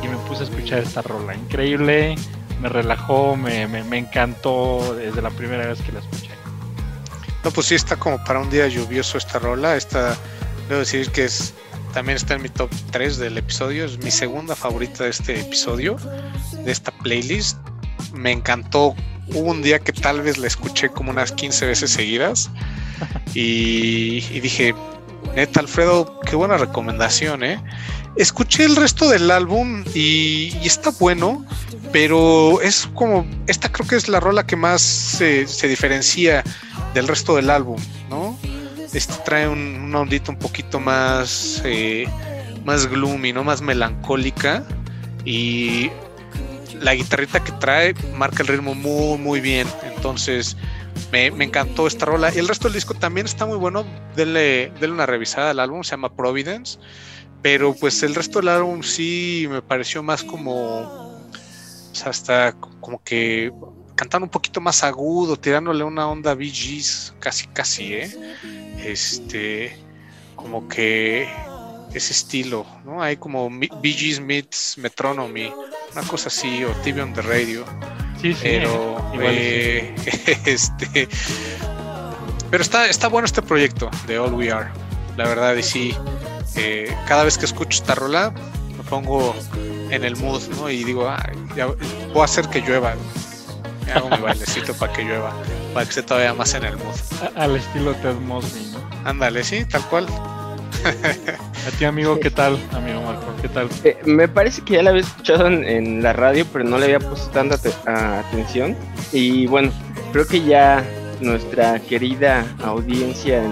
y 0.02 0.08
me 0.08 0.16
puse 0.28 0.42
a 0.42 0.44
escuchar 0.44 0.80
esta 0.80 1.02
rola. 1.02 1.34
Increíble, 1.34 2.16
me 2.60 2.68
relajó, 2.68 3.36
me, 3.36 3.66
me 3.66 3.98
encantó 3.98 4.94
desde 4.96 5.22
la 5.22 5.30
primera 5.30 5.66
vez 5.66 5.80
que 5.82 5.92
la 5.92 6.00
escuché. 6.00 6.30
No, 7.46 7.52
pues 7.52 7.68
sí 7.68 7.76
está 7.76 7.96
como 7.96 8.22
para 8.24 8.40
un 8.40 8.50
día 8.50 8.66
lluvioso 8.66 9.18
esta 9.18 9.38
rola. 9.38 9.76
Esta, 9.76 10.16
debo 10.68 10.80
decir 10.80 11.10
que 11.10 11.26
es 11.26 11.54
también 11.96 12.16
está 12.16 12.34
en 12.34 12.42
mi 12.42 12.48
top 12.50 12.68
3 12.90 13.18
del 13.18 13.38
episodio. 13.38 13.84
Es 13.84 13.96
mi 13.98 14.10
segunda 14.10 14.54
favorita 14.54 15.04
de 15.04 15.10
este 15.10 15.40
episodio, 15.40 15.96
de 16.64 16.70
esta 16.70 16.90
playlist. 16.90 17.56
Me 18.12 18.32
encantó. 18.32 18.94
Hubo 19.28 19.50
un 19.50 19.62
día 19.62 19.78
que 19.78 19.92
tal 19.92 20.22
vez 20.22 20.38
la 20.38 20.46
escuché 20.46 20.88
como 20.88 21.10
unas 21.10 21.32
15 21.32 21.66
veces 21.66 21.90
seguidas. 21.90 22.50
Y, 23.32 24.20
dije, 24.40 24.74
Alfredo, 25.36 26.20
qué 26.20 26.34
buena 26.34 26.56
recomendación, 26.56 27.44
¿eh? 27.44 27.62
Escuché 28.16 28.64
el 28.64 28.76
resto 28.76 29.08
del 29.08 29.30
álbum 29.30 29.84
y, 29.94 30.56
está 30.64 30.90
bueno, 30.98 31.44
pero 31.92 32.60
es 32.62 32.88
como, 32.94 33.26
esta 33.46 33.70
creo 33.70 33.86
que 33.86 33.96
es 33.96 34.08
la 34.08 34.20
rola 34.20 34.46
que 34.46 34.56
más 34.56 34.80
se, 34.80 35.46
se 35.46 35.68
diferencia 35.68 36.42
del 36.94 37.06
resto 37.06 37.36
del 37.36 37.50
álbum, 37.50 37.78
¿no? 38.08 38.38
Este 38.94 39.12
trae 39.24 39.46
un, 39.46 39.58
una 39.84 40.00
ondita 40.00 40.30
un 40.30 40.38
poquito 40.38 40.80
más, 40.80 41.60
eh, 41.64 42.08
más 42.64 42.86
gloomy, 42.86 43.34
¿no? 43.34 43.44
Más 43.44 43.60
melancólica. 43.60 44.64
Y 45.26 45.90
la 46.80 46.94
guitarrita 46.94 47.42
que 47.42 47.52
trae 47.52 47.94
marca 48.16 48.42
el 48.42 48.48
ritmo 48.48 48.74
muy, 48.74 49.18
muy 49.18 49.40
bien. 49.40 49.68
Entonces, 49.94 50.56
me, 51.12 51.26
encantó 51.26 51.86
esta 51.86 52.06
rola. 52.06 52.32
Y 52.34 52.38
el 52.38 52.48
resto 52.48 52.68
del 52.68 52.74
disco 52.74 52.94
también 52.94 53.26
está 53.26 53.46
muy 53.46 53.56
bueno. 53.56 53.84
Denle, 54.14 54.72
denle 54.80 54.92
una 54.92 55.06
revisada 55.06 55.50
al 55.50 55.60
álbum, 55.60 55.82
se 55.82 55.92
llama 55.92 56.14
Providence. 56.14 56.78
Pero 57.42 57.74
pues 57.74 58.02
el 58.02 58.14
resto 58.14 58.40
del 58.40 58.48
álbum 58.48 58.82
sí 58.82 59.46
me 59.48 59.62
pareció 59.62 60.02
más 60.02 60.24
como. 60.24 61.14
Sea, 61.92 62.10
hasta 62.10 62.52
como 62.80 63.02
que 63.02 63.52
cantando 63.94 64.26
un 64.26 64.30
poquito 64.30 64.60
más 64.60 64.84
agudo, 64.84 65.36
tirándole 65.36 65.82
una 65.82 66.06
onda 66.06 66.34
Bee 66.34 66.52
casi, 67.18 67.46
casi, 67.48 67.94
¿eh? 67.94 68.10
Este, 68.84 69.76
como 70.36 70.68
que 70.68 71.28
ese 71.94 72.12
estilo, 72.12 72.66
¿no? 72.84 73.02
Hay 73.02 73.16
como 73.16 73.50
Gees 73.82 74.20
meets 74.20 74.76
Metronomy, 74.78 75.52
una 75.92 76.02
cosa 76.02 76.28
así, 76.28 76.64
o 76.64 76.70
TV 76.82 77.02
on 77.02 77.12
the 77.12 77.22
Radio. 77.22 77.64
Sí, 78.20 78.34
sí, 78.34 78.40
pero, 78.42 79.12
eh, 79.20 79.94
este, 80.46 81.08
pero 82.50 82.62
está, 82.62 82.86
está 82.88 83.08
bueno 83.08 83.26
este 83.26 83.42
proyecto 83.42 83.90
de 84.06 84.18
All 84.18 84.34
We 84.34 84.50
Are, 84.50 84.70
la 85.16 85.24
verdad, 85.24 85.54
y 85.54 85.62
sí, 85.62 85.94
eh, 86.56 86.94
cada 87.06 87.24
vez 87.24 87.38
que 87.38 87.44
escucho 87.44 87.80
esta 87.82 87.94
rola, 87.94 88.32
me 88.76 88.82
pongo 88.84 89.34
en 89.90 90.04
el 90.04 90.16
mood, 90.16 90.42
¿no? 90.58 90.70
Y 90.70 90.84
digo, 90.84 91.08
ah, 91.08 91.30
ya, 91.54 91.66
voy 91.66 92.22
a 92.22 92.24
hacer 92.24 92.48
que 92.48 92.60
llueva 92.60 92.94
hago 93.94 94.10
mi 94.10 94.18
bailecito 94.18 94.74
para 94.74 94.92
que 94.92 95.02
llueva, 95.02 95.32
para 95.72 95.84
que 95.84 95.90
esté 95.90 96.02
todavía 96.02 96.34
más 96.34 96.54
en 96.54 96.64
el 96.64 96.76
mood. 96.76 96.94
Al 97.36 97.56
estilo 97.56 97.94
Ted 97.94 98.14
Mosby, 98.14 98.72
¿no? 98.72 99.08
Ándale, 99.08 99.44
sí, 99.44 99.64
tal 99.64 99.82
cual. 99.88 100.06
A 101.66 101.70
ti, 101.78 101.84
amigo, 101.84 102.20
¿qué 102.20 102.30
tal, 102.30 102.58
amigo 102.72 103.02
Marco? 103.02 103.26
¿Qué 103.42 103.48
tal? 103.48 103.68
Eh, 103.82 103.98
me 104.04 104.28
parece 104.28 104.62
que 104.62 104.74
ya 104.74 104.82
la 104.82 104.90
había 104.90 105.02
escuchado 105.02 105.48
en, 105.48 106.02
la 106.02 106.12
radio, 106.12 106.46
pero 106.52 106.64
no 106.64 106.78
le 106.78 106.84
había 106.84 107.00
puesto 107.00 107.28
tanta 107.30 107.58
atención. 108.20 108.76
Y 109.12 109.46
bueno, 109.46 109.72
creo 110.12 110.26
que 110.26 110.44
ya 110.44 110.84
nuestra 111.20 111.80
querida 111.80 112.46
audiencia, 112.62 113.42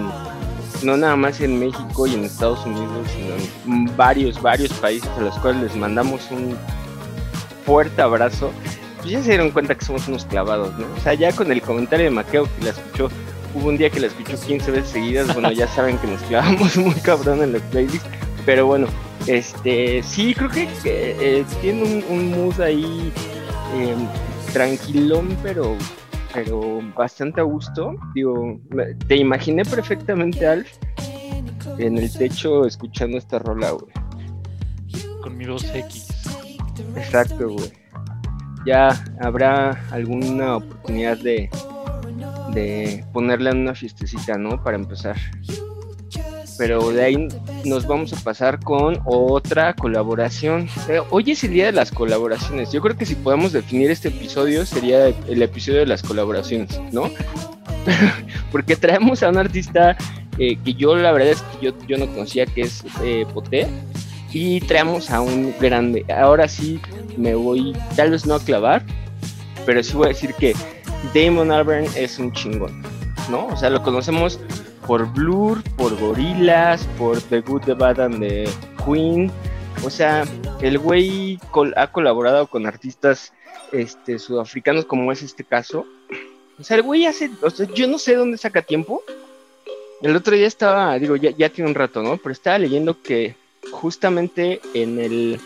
no 0.83 0.95
nada 0.95 1.15
más 1.17 1.41
en 1.41 1.59
México 1.59 2.07
y 2.07 2.13
en 2.13 2.23
Estados 2.23 2.65
Unidos, 2.65 3.07
sino 3.13 3.75
en 3.75 3.97
varios, 3.97 4.41
varios 4.41 4.71
países 4.73 5.09
a 5.17 5.21
los 5.21 5.37
cuales 5.39 5.63
les 5.63 5.75
mandamos 5.75 6.31
un 6.31 6.55
fuerte 7.65 8.01
abrazo 8.01 8.51
pues 9.05 9.13
ya 9.13 9.21
se 9.21 9.29
dieron 9.29 9.51
cuenta 9.51 9.75
que 9.75 9.85
somos 9.85 10.07
unos 10.07 10.25
clavados, 10.25 10.75
¿no? 10.79 10.87
O 10.97 10.99
sea, 10.99 11.13
ya 11.13 11.31
con 11.31 11.51
el 11.51 11.61
comentario 11.61 12.05
de 12.05 12.09
Maqueo 12.09 12.45
que 12.45 12.63
la 12.63 12.71
escuchó, 12.71 13.11
hubo 13.55 13.69
un 13.69 13.77
día 13.77 13.89
que 13.89 13.99
la 13.99 14.07
escuchó 14.07 14.39
15 14.39 14.71
veces 14.71 14.89
seguidas, 14.89 15.33
bueno, 15.33 15.51
ya 15.51 15.67
saben 15.67 15.97
que 15.97 16.07
nos 16.07 16.21
clavamos 16.23 16.77
muy 16.77 16.93
cabrón 16.95 17.41
en 17.41 17.53
la 17.53 17.59
playlist, 17.59 18.05
pero 18.45 18.67
bueno, 18.67 18.87
este, 19.27 20.03
sí, 20.03 20.35
creo 20.35 20.49
que 20.49 20.67
eh, 20.83 21.45
tiene 21.61 22.03
un, 22.09 22.31
mood 22.31 22.61
ahí 22.61 23.11
em, 23.73 24.07
tranquilón, 24.53 25.35
pero 25.41 25.75
pero 26.33 26.81
bastante 26.97 27.39
a 27.39 27.45
gusto. 27.45 27.95
Digo, 28.13 28.59
te 29.07 29.15
imaginé 29.15 29.63
perfectamente, 29.63 30.45
Alf, 30.45 30.69
en 31.77 31.97
el 31.97 32.11
techo 32.11 32.65
escuchando 32.65 33.17
esta 33.17 33.39
rola, 33.39 33.71
güey. 33.71 33.93
Con 35.21 35.37
mi 35.37 35.45
2X. 35.45 36.13
Exacto, 36.97 37.51
güey 37.51 37.71
ya 38.65 39.03
habrá 39.21 39.79
alguna 39.91 40.57
oportunidad 40.57 41.17
de, 41.19 41.49
de 42.53 43.03
ponerle 43.13 43.51
una 43.51 43.75
fiestecita, 43.75 44.37
¿no? 44.37 44.63
Para 44.63 44.77
empezar. 44.77 45.15
Pero 46.57 46.89
de 46.91 47.03
ahí 47.03 47.27
nos 47.65 47.85
vamos 47.85 48.13
a 48.13 48.23
pasar 48.23 48.59
con 48.59 48.99
otra 49.05 49.73
colaboración. 49.73 50.69
Eh, 50.87 51.01
hoy 51.09 51.31
es 51.31 51.43
el 51.43 51.51
día 51.51 51.65
de 51.65 51.71
las 51.73 51.91
colaboraciones. 51.91 52.71
Yo 52.71 52.81
creo 52.81 52.97
que 52.97 53.05
si 53.05 53.15
podemos 53.15 53.51
definir 53.51 53.91
este 53.91 54.07
episodio 54.07 54.65
sería 54.65 55.07
el 55.07 55.41
episodio 55.41 55.79
de 55.79 55.85
las 55.85 56.01
colaboraciones, 56.01 56.79
¿no? 56.93 57.11
Porque 58.51 58.75
traemos 58.77 59.21
a 59.21 59.29
un 59.29 59.37
artista 59.37 59.97
eh, 60.37 60.57
que 60.63 60.73
yo 60.73 60.95
la 60.95 61.11
verdad 61.11 61.31
es 61.31 61.41
que 61.41 61.65
yo, 61.65 61.73
yo 61.87 61.97
no 61.97 62.07
conocía 62.07 62.45
que 62.45 62.61
es 62.61 62.83
eh, 63.03 63.25
Poté 63.33 63.67
y 64.31 64.59
traemos 64.61 65.09
a 65.11 65.21
un 65.21 65.53
grande. 65.59 66.05
Ahora 66.13 66.47
sí 66.47 66.79
me 67.17 67.35
voy, 67.35 67.73
tal 67.95 68.11
vez 68.11 68.25
no 68.25 68.35
a 68.35 68.39
clavar, 68.39 68.83
pero 69.65 69.81
sí 69.81 69.93
voy 69.93 70.07
a 70.07 70.09
decir 70.09 70.33
que 70.33 70.53
Damon 71.13 71.51
Albarn 71.51 71.85
es 71.95 72.19
un 72.19 72.31
chingón, 72.31 72.81
¿no? 73.29 73.47
O 73.47 73.57
sea, 73.57 73.69
lo 73.69 73.81
conocemos 73.83 74.39
por 74.85 75.11
Blur, 75.13 75.61
por 75.77 75.97
Gorillaz, 75.99 76.85
por 76.97 77.21
The 77.21 77.41
Good, 77.41 77.63
The 77.63 77.73
Bad 77.73 77.99
and 77.99 78.19
The 78.19 78.49
Queen. 78.85 79.31
O 79.83 79.89
sea, 79.89 80.25
el 80.61 80.77
güey 80.79 81.39
ha 81.75 81.87
colaborado 81.91 82.47
con 82.47 82.65
artistas 82.65 83.33
este, 83.71 84.19
sudafricanos 84.19 84.85
como 84.85 85.11
es 85.11 85.21
este 85.21 85.43
caso. 85.43 85.85
O 86.59 86.63
sea, 86.63 86.77
el 86.77 86.83
güey 86.83 87.05
hace, 87.05 87.29
o 87.41 87.49
sea, 87.49 87.67
yo 87.73 87.87
no 87.87 87.97
sé 87.97 88.15
dónde 88.15 88.37
saca 88.37 88.61
tiempo. 88.61 89.03
El 90.01 90.15
otro 90.15 90.35
día 90.35 90.47
estaba, 90.47 90.97
digo, 90.99 91.15
ya, 91.15 91.31
ya 91.31 91.49
tiene 91.49 91.69
un 91.69 91.75
rato, 91.75 92.01
¿no? 92.01 92.17
Pero 92.17 92.31
estaba 92.31 92.59
leyendo 92.59 93.01
que 93.01 93.35
justamente 93.71 94.61
en 94.73 94.99
el 94.99 95.39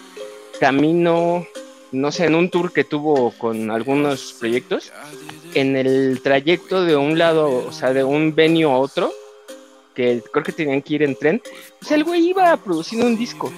camino, 0.60 1.48
no 1.91 2.12
sé, 2.12 2.26
en 2.26 2.36
un 2.36 2.50
tour 2.50 2.72
que 2.72 2.84
tuvo 2.84 3.32
con 3.32 3.72
algunos 3.72 4.34
proyectos, 4.34 4.91
en 5.53 5.75
el 5.75 6.21
trayecto 6.21 6.83
de 6.83 6.95
un 6.95 7.17
lado, 7.17 7.65
o 7.67 7.71
sea, 7.71 7.93
de 7.93 8.03
un 8.03 8.35
venue 8.35 8.63
a 8.63 8.69
otro, 8.69 9.12
que 9.95 10.21
creo 10.31 10.43
que 10.43 10.51
tenían 10.51 10.81
que 10.81 10.95
ir 10.95 11.03
en 11.03 11.15
tren, 11.15 11.41
pues 11.79 11.91
el 11.91 12.03
güey 12.03 12.29
iba 12.29 12.55
produciendo 12.57 13.07
un 13.07 13.17
disco. 13.17 13.51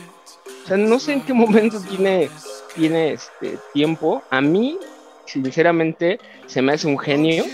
O 0.64 0.68
sea, 0.68 0.78
no 0.78 1.00
sé 1.00 1.14
en 1.14 1.22
qué 1.22 1.34
momento 1.34 1.80
tiene 1.82 2.30
tiene 2.76 3.14
este 3.14 3.58
tiempo, 3.74 4.24
a 4.30 4.42
mí, 4.42 4.78
sinceramente, 5.26 6.20
se 6.48 6.62
me 6.62 6.74
hace 6.74 6.88
un 6.88 6.98
genio 6.98 7.46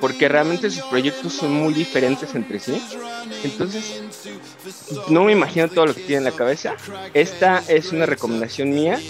porque 0.00 0.28
realmente 0.28 0.70
sus 0.70 0.82
proyectos 0.84 1.32
son 1.32 1.52
muy 1.52 1.72
diferentes 1.74 2.34
entre 2.34 2.58
sí. 2.58 2.80
Entonces, 3.42 4.02
no 5.08 5.24
me 5.24 5.32
imagino 5.32 5.68
todo 5.68 5.86
lo 5.86 5.94
que 5.94 6.02
tiene 6.02 6.18
en 6.18 6.24
la 6.24 6.32
cabeza. 6.32 6.74
Esta 7.14 7.62
es 7.68 7.92
una 7.92 8.06
recomendación 8.06 8.70
mía. 8.70 9.00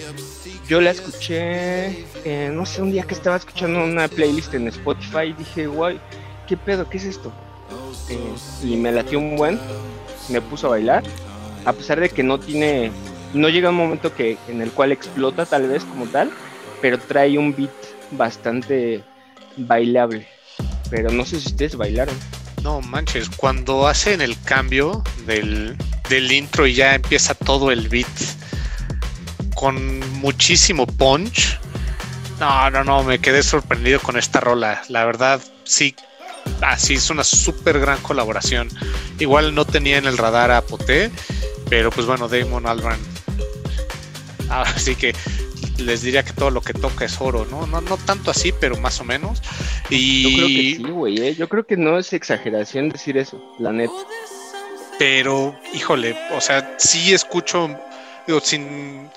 Yo 0.67 0.81
la 0.81 0.91
escuché, 0.91 2.05
no 2.51 2.65
sé, 2.65 2.81
un 2.81 2.91
día 2.91 3.03
que 3.03 3.13
estaba 3.13 3.35
escuchando 3.35 3.83
una 3.83 4.07
playlist 4.07 4.53
en 4.53 4.67
Spotify 4.67 5.27
y 5.27 5.33
dije, 5.33 5.67
guay, 5.67 5.99
¿qué 6.47 6.57
pedo? 6.57 6.89
¿Qué 6.89 6.97
es 6.97 7.05
esto? 7.05 7.31
Eh, 8.09 8.17
y 8.63 8.75
me 8.75 8.91
latió 8.91 9.19
un 9.19 9.35
buen, 9.35 9.59
me 10.29 10.41
puso 10.41 10.67
a 10.67 10.71
bailar, 10.71 11.03
a 11.65 11.73
pesar 11.73 11.99
de 11.99 12.09
que 12.09 12.23
no 12.23 12.39
tiene, 12.39 12.91
no 13.33 13.49
llega 13.49 13.69
un 13.69 13.75
momento 13.75 14.13
que 14.13 14.37
en 14.47 14.61
el 14.61 14.71
cual 14.71 14.91
explota 14.91 15.45
tal 15.45 15.67
vez 15.67 15.83
como 15.83 16.05
tal, 16.05 16.31
pero 16.81 16.99
trae 16.99 17.37
un 17.37 17.55
beat 17.55 17.71
bastante 18.11 19.03
bailable. 19.57 20.27
Pero 20.89 21.11
no 21.11 21.25
sé 21.25 21.39
si 21.39 21.47
ustedes 21.47 21.75
bailaron. 21.75 22.15
No 22.61 22.81
manches, 22.81 23.29
cuando 23.29 23.87
hacen 23.87 24.21
el 24.21 24.39
cambio 24.41 25.03
del, 25.27 25.77
del 26.09 26.31
intro 26.31 26.65
y 26.65 26.73
ya 26.73 26.95
empieza 26.95 27.35
todo 27.35 27.71
el 27.71 27.89
beat 27.89 28.07
con 29.55 29.99
muchísimo 30.19 30.85
punch. 30.85 31.59
No, 32.39 32.69
no, 32.69 32.83
no, 32.83 33.03
me 33.03 33.19
quedé 33.19 33.43
sorprendido 33.43 33.99
con 33.99 34.17
esta 34.17 34.39
rola. 34.39 34.83
La 34.89 35.05
verdad, 35.05 35.41
sí, 35.63 35.95
así 36.61 36.95
es 36.95 37.09
una 37.09 37.23
súper 37.23 37.79
gran 37.79 37.99
colaboración. 38.01 38.69
Igual 39.19 39.55
no 39.55 39.65
tenía 39.65 39.97
en 39.97 40.05
el 40.05 40.17
radar 40.17 40.51
a 40.51 40.61
Poté, 40.61 41.11
pero 41.69 41.91
pues 41.91 42.05
bueno, 42.05 42.27
Damon 42.27 42.67
Albarn. 42.67 42.99
Así 44.49 44.95
que 44.95 45.15
les 45.77 46.01
diría 46.01 46.23
que 46.23 46.33
todo 46.33 46.49
lo 46.49 46.61
que 46.61 46.73
toca 46.73 47.05
es 47.05 47.19
oro, 47.19 47.45
¿no? 47.49 47.67
No, 47.67 47.81
no 47.81 47.97
tanto 47.97 48.31
así, 48.31 48.53
pero 48.59 48.77
más 48.77 48.99
o 48.99 49.03
menos. 49.03 49.41
Y... 49.89 50.23
Yo 50.23 50.37
creo 50.37 50.47
que 50.47 50.53
sí, 50.53 50.91
güey, 50.91 51.27
¿eh? 51.27 51.35
yo 51.35 51.49
creo 51.49 51.65
que 51.65 51.77
no 51.77 51.97
es 51.97 52.13
exageración 52.13 52.89
decir 52.89 53.17
eso, 53.17 53.41
la 53.59 53.71
neta. 53.71 53.93
Pero, 54.97 55.55
híjole, 55.73 56.17
o 56.31 56.41
sea, 56.41 56.75
sí 56.77 57.13
escucho, 57.13 57.69
digo, 58.25 58.39
sin, 58.39 59.09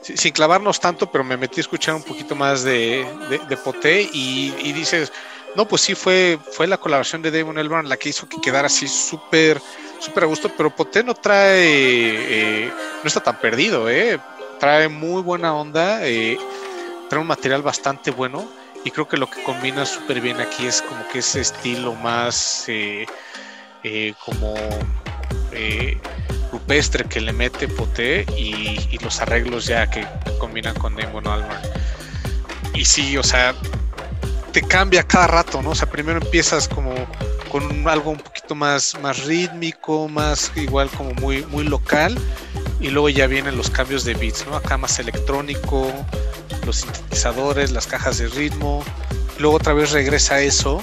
sin 0.00 0.32
clavarnos 0.32 0.80
tanto, 0.80 1.10
pero 1.10 1.24
me 1.24 1.36
metí 1.36 1.60
a 1.60 1.62
escuchar 1.62 1.94
un 1.94 2.02
poquito 2.02 2.34
más 2.34 2.62
de, 2.62 3.06
de, 3.48 3.56
Poté 3.58 4.02
y, 4.02 4.54
y, 4.62 4.72
dices, 4.72 5.12
no, 5.56 5.68
pues 5.68 5.82
sí 5.82 5.94
fue, 5.94 6.38
fue 6.52 6.66
la 6.66 6.78
colaboración 6.78 7.20
de 7.20 7.30
Damon 7.30 7.58
Elbarn 7.58 7.88
la 7.88 7.98
que 7.98 8.08
hizo 8.08 8.28
que 8.28 8.40
quedara 8.40 8.66
así 8.66 8.88
súper, 8.88 9.60
súper 9.98 10.24
a 10.24 10.26
gusto, 10.26 10.50
pero 10.56 10.74
Poté 10.74 11.04
no 11.04 11.14
trae, 11.14 12.64
eh, 12.64 12.72
no 13.02 13.06
está 13.06 13.20
tan 13.20 13.38
perdido, 13.38 13.90
¿eh? 13.90 14.18
Trae 14.60 14.88
muy 14.88 15.22
buena 15.22 15.54
onda, 15.54 16.06
eh, 16.06 16.38
trae 17.08 17.20
un 17.20 17.26
material 17.26 17.62
bastante 17.62 18.10
bueno 18.10 18.46
y 18.84 18.90
creo 18.90 19.08
que 19.08 19.16
lo 19.16 19.28
que 19.28 19.42
combina 19.42 19.84
súper 19.84 20.20
bien 20.20 20.40
aquí 20.40 20.66
es 20.66 20.82
como 20.82 21.08
que 21.08 21.20
ese 21.20 21.40
estilo 21.40 21.94
más 21.96 22.64
eh, 22.68 23.06
eh, 23.82 24.14
como 24.24 24.54
rupestre 26.52 27.04
que 27.04 27.20
le 27.20 27.32
mete 27.32 27.68
Poté 27.68 28.26
y, 28.36 28.98
los 29.02 29.20
arreglos 29.20 29.66
ya 29.66 29.88
que 29.88 30.06
combinan 30.38 30.74
con 30.74 30.94
Damon 30.94 31.26
Albarn. 31.26 31.62
Y 32.74 32.84
sí, 32.84 33.16
o 33.16 33.22
sea, 33.22 33.54
te 34.52 34.60
cambia 34.60 35.02
cada 35.02 35.26
rato, 35.26 35.62
¿no? 35.62 35.70
O 35.70 35.74
sea, 35.74 35.88
primero 35.88 36.20
empiezas 36.20 36.68
como 36.68 36.94
con 37.50 37.88
algo 37.88 38.10
un 38.10 38.18
poquito 38.18 38.54
más, 38.54 38.94
más 39.00 39.24
rítmico, 39.24 40.06
más 40.08 40.52
igual 40.54 40.90
como 40.90 41.14
muy, 41.14 41.46
muy 41.46 41.64
local 41.64 42.18
y 42.80 42.90
luego 42.90 43.08
ya 43.08 43.26
vienen 43.26 43.56
los 43.56 43.70
cambios 43.70 44.04
de 44.04 44.14
beats, 44.14 44.46
¿no? 44.46 44.56
Acá 44.56 44.78
más 44.78 44.98
electrónico, 44.98 45.86
los 46.64 46.76
sintetizadores, 46.76 47.70
las 47.70 47.86
cajas 47.86 48.18
de 48.18 48.28
ritmo, 48.28 48.82
luego 49.38 49.56
otra 49.56 49.74
vez 49.74 49.92
regresa 49.92 50.40
eso, 50.40 50.82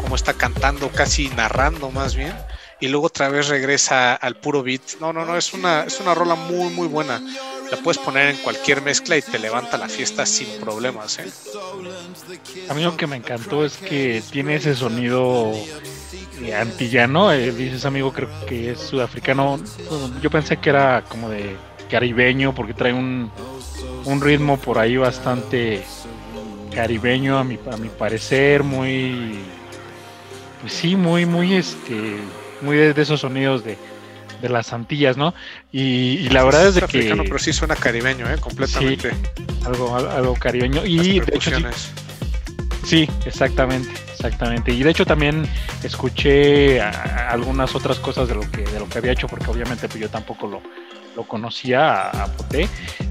como 0.00 0.16
está 0.16 0.32
cantando, 0.32 0.88
casi 0.90 1.28
narrando 1.28 1.90
más 1.90 2.14
bien, 2.14 2.34
y 2.80 2.88
luego 2.88 3.06
otra 3.06 3.28
vez 3.28 3.48
regresa 3.48 4.14
al 4.14 4.36
puro 4.36 4.62
beat. 4.62 4.82
No, 5.00 5.12
no, 5.12 5.24
no, 5.24 5.36
es 5.36 5.52
una, 5.52 5.84
es 5.84 6.00
una 6.00 6.14
rola 6.14 6.34
muy, 6.34 6.72
muy 6.72 6.88
buena. 6.88 7.20
La 7.70 7.76
puedes 7.76 7.98
poner 7.98 8.30
en 8.30 8.36
cualquier 8.38 8.82
mezcla 8.82 9.16
y 9.16 9.22
te 9.22 9.38
levanta 9.38 9.76
la 9.76 9.88
fiesta 9.88 10.24
sin 10.24 10.48
problemas. 10.60 11.18
¿eh? 11.18 11.30
A 12.68 12.74
mí 12.74 12.82
lo 12.82 12.96
que 12.96 13.06
me 13.06 13.16
encantó 13.16 13.64
es 13.64 13.76
que 13.76 14.22
tiene 14.30 14.56
ese 14.56 14.74
sonido 14.74 15.52
eh, 16.42 16.54
antillano. 16.54 17.32
Eh, 17.32 17.52
dices, 17.52 17.84
amigo, 17.84 18.12
creo 18.12 18.28
que 18.46 18.72
es 18.72 18.80
sudafricano. 18.80 19.60
Yo 20.22 20.30
pensé 20.30 20.56
que 20.56 20.70
era 20.70 21.04
como 21.08 21.28
de 21.28 21.56
caribeño 21.90 22.54
porque 22.54 22.74
trae 22.74 22.92
un, 22.92 23.30
un 24.04 24.20
ritmo 24.20 24.58
por 24.58 24.78
ahí 24.78 24.96
bastante 24.96 25.82
caribeño 26.74 27.38
a 27.38 27.44
mi, 27.44 27.58
a 27.70 27.76
mi 27.76 27.88
parecer, 27.88 28.62
muy, 28.62 29.38
pues 30.60 30.72
sí, 30.72 30.96
muy, 30.96 31.26
muy, 31.26 31.54
este, 31.54 32.16
muy 32.60 32.76
de 32.76 33.02
esos 33.02 33.20
sonidos 33.20 33.64
de, 33.64 33.76
de 34.40 34.48
las 34.48 34.72
Antillas, 34.72 35.16
¿no? 35.16 35.34
Y, 35.72 36.28
la 36.30 36.44
verdad 36.44 36.68
es, 36.68 36.74
de 36.76 36.82
que... 36.82 37.14
Pero 37.16 37.38
sí 37.38 37.52
suena 37.52 37.76
caribeño, 37.76 38.30
¿eh? 38.30 38.38
Completamente. 38.38 39.10
algo, 39.64 39.96
algo 39.96 40.34
caribeño. 40.34 40.84
Y 40.84 41.20
de 41.20 41.36
hecho... 41.36 41.50
Sí, 42.84 43.06
exactamente, 43.26 43.90
exactamente. 44.12 44.72
Y 44.72 44.82
de 44.82 44.90
hecho 44.90 45.04
también 45.04 45.46
escuché 45.82 46.80
algunas 46.80 47.74
otras 47.74 47.98
cosas 47.98 48.28
de 48.28 48.34
lo 48.34 48.50
que 48.50 48.62
de 48.62 48.78
lo 48.78 48.88
que 48.88 48.96
había 48.96 49.12
hecho, 49.12 49.26
porque 49.26 49.50
obviamente 49.50 49.88
pues 49.88 50.00
yo 50.00 50.08
tampoco 50.08 50.46
lo, 50.46 50.62
lo 51.14 51.24
conocía 51.24 52.08
a, 52.08 52.26
Poté. 52.28 52.66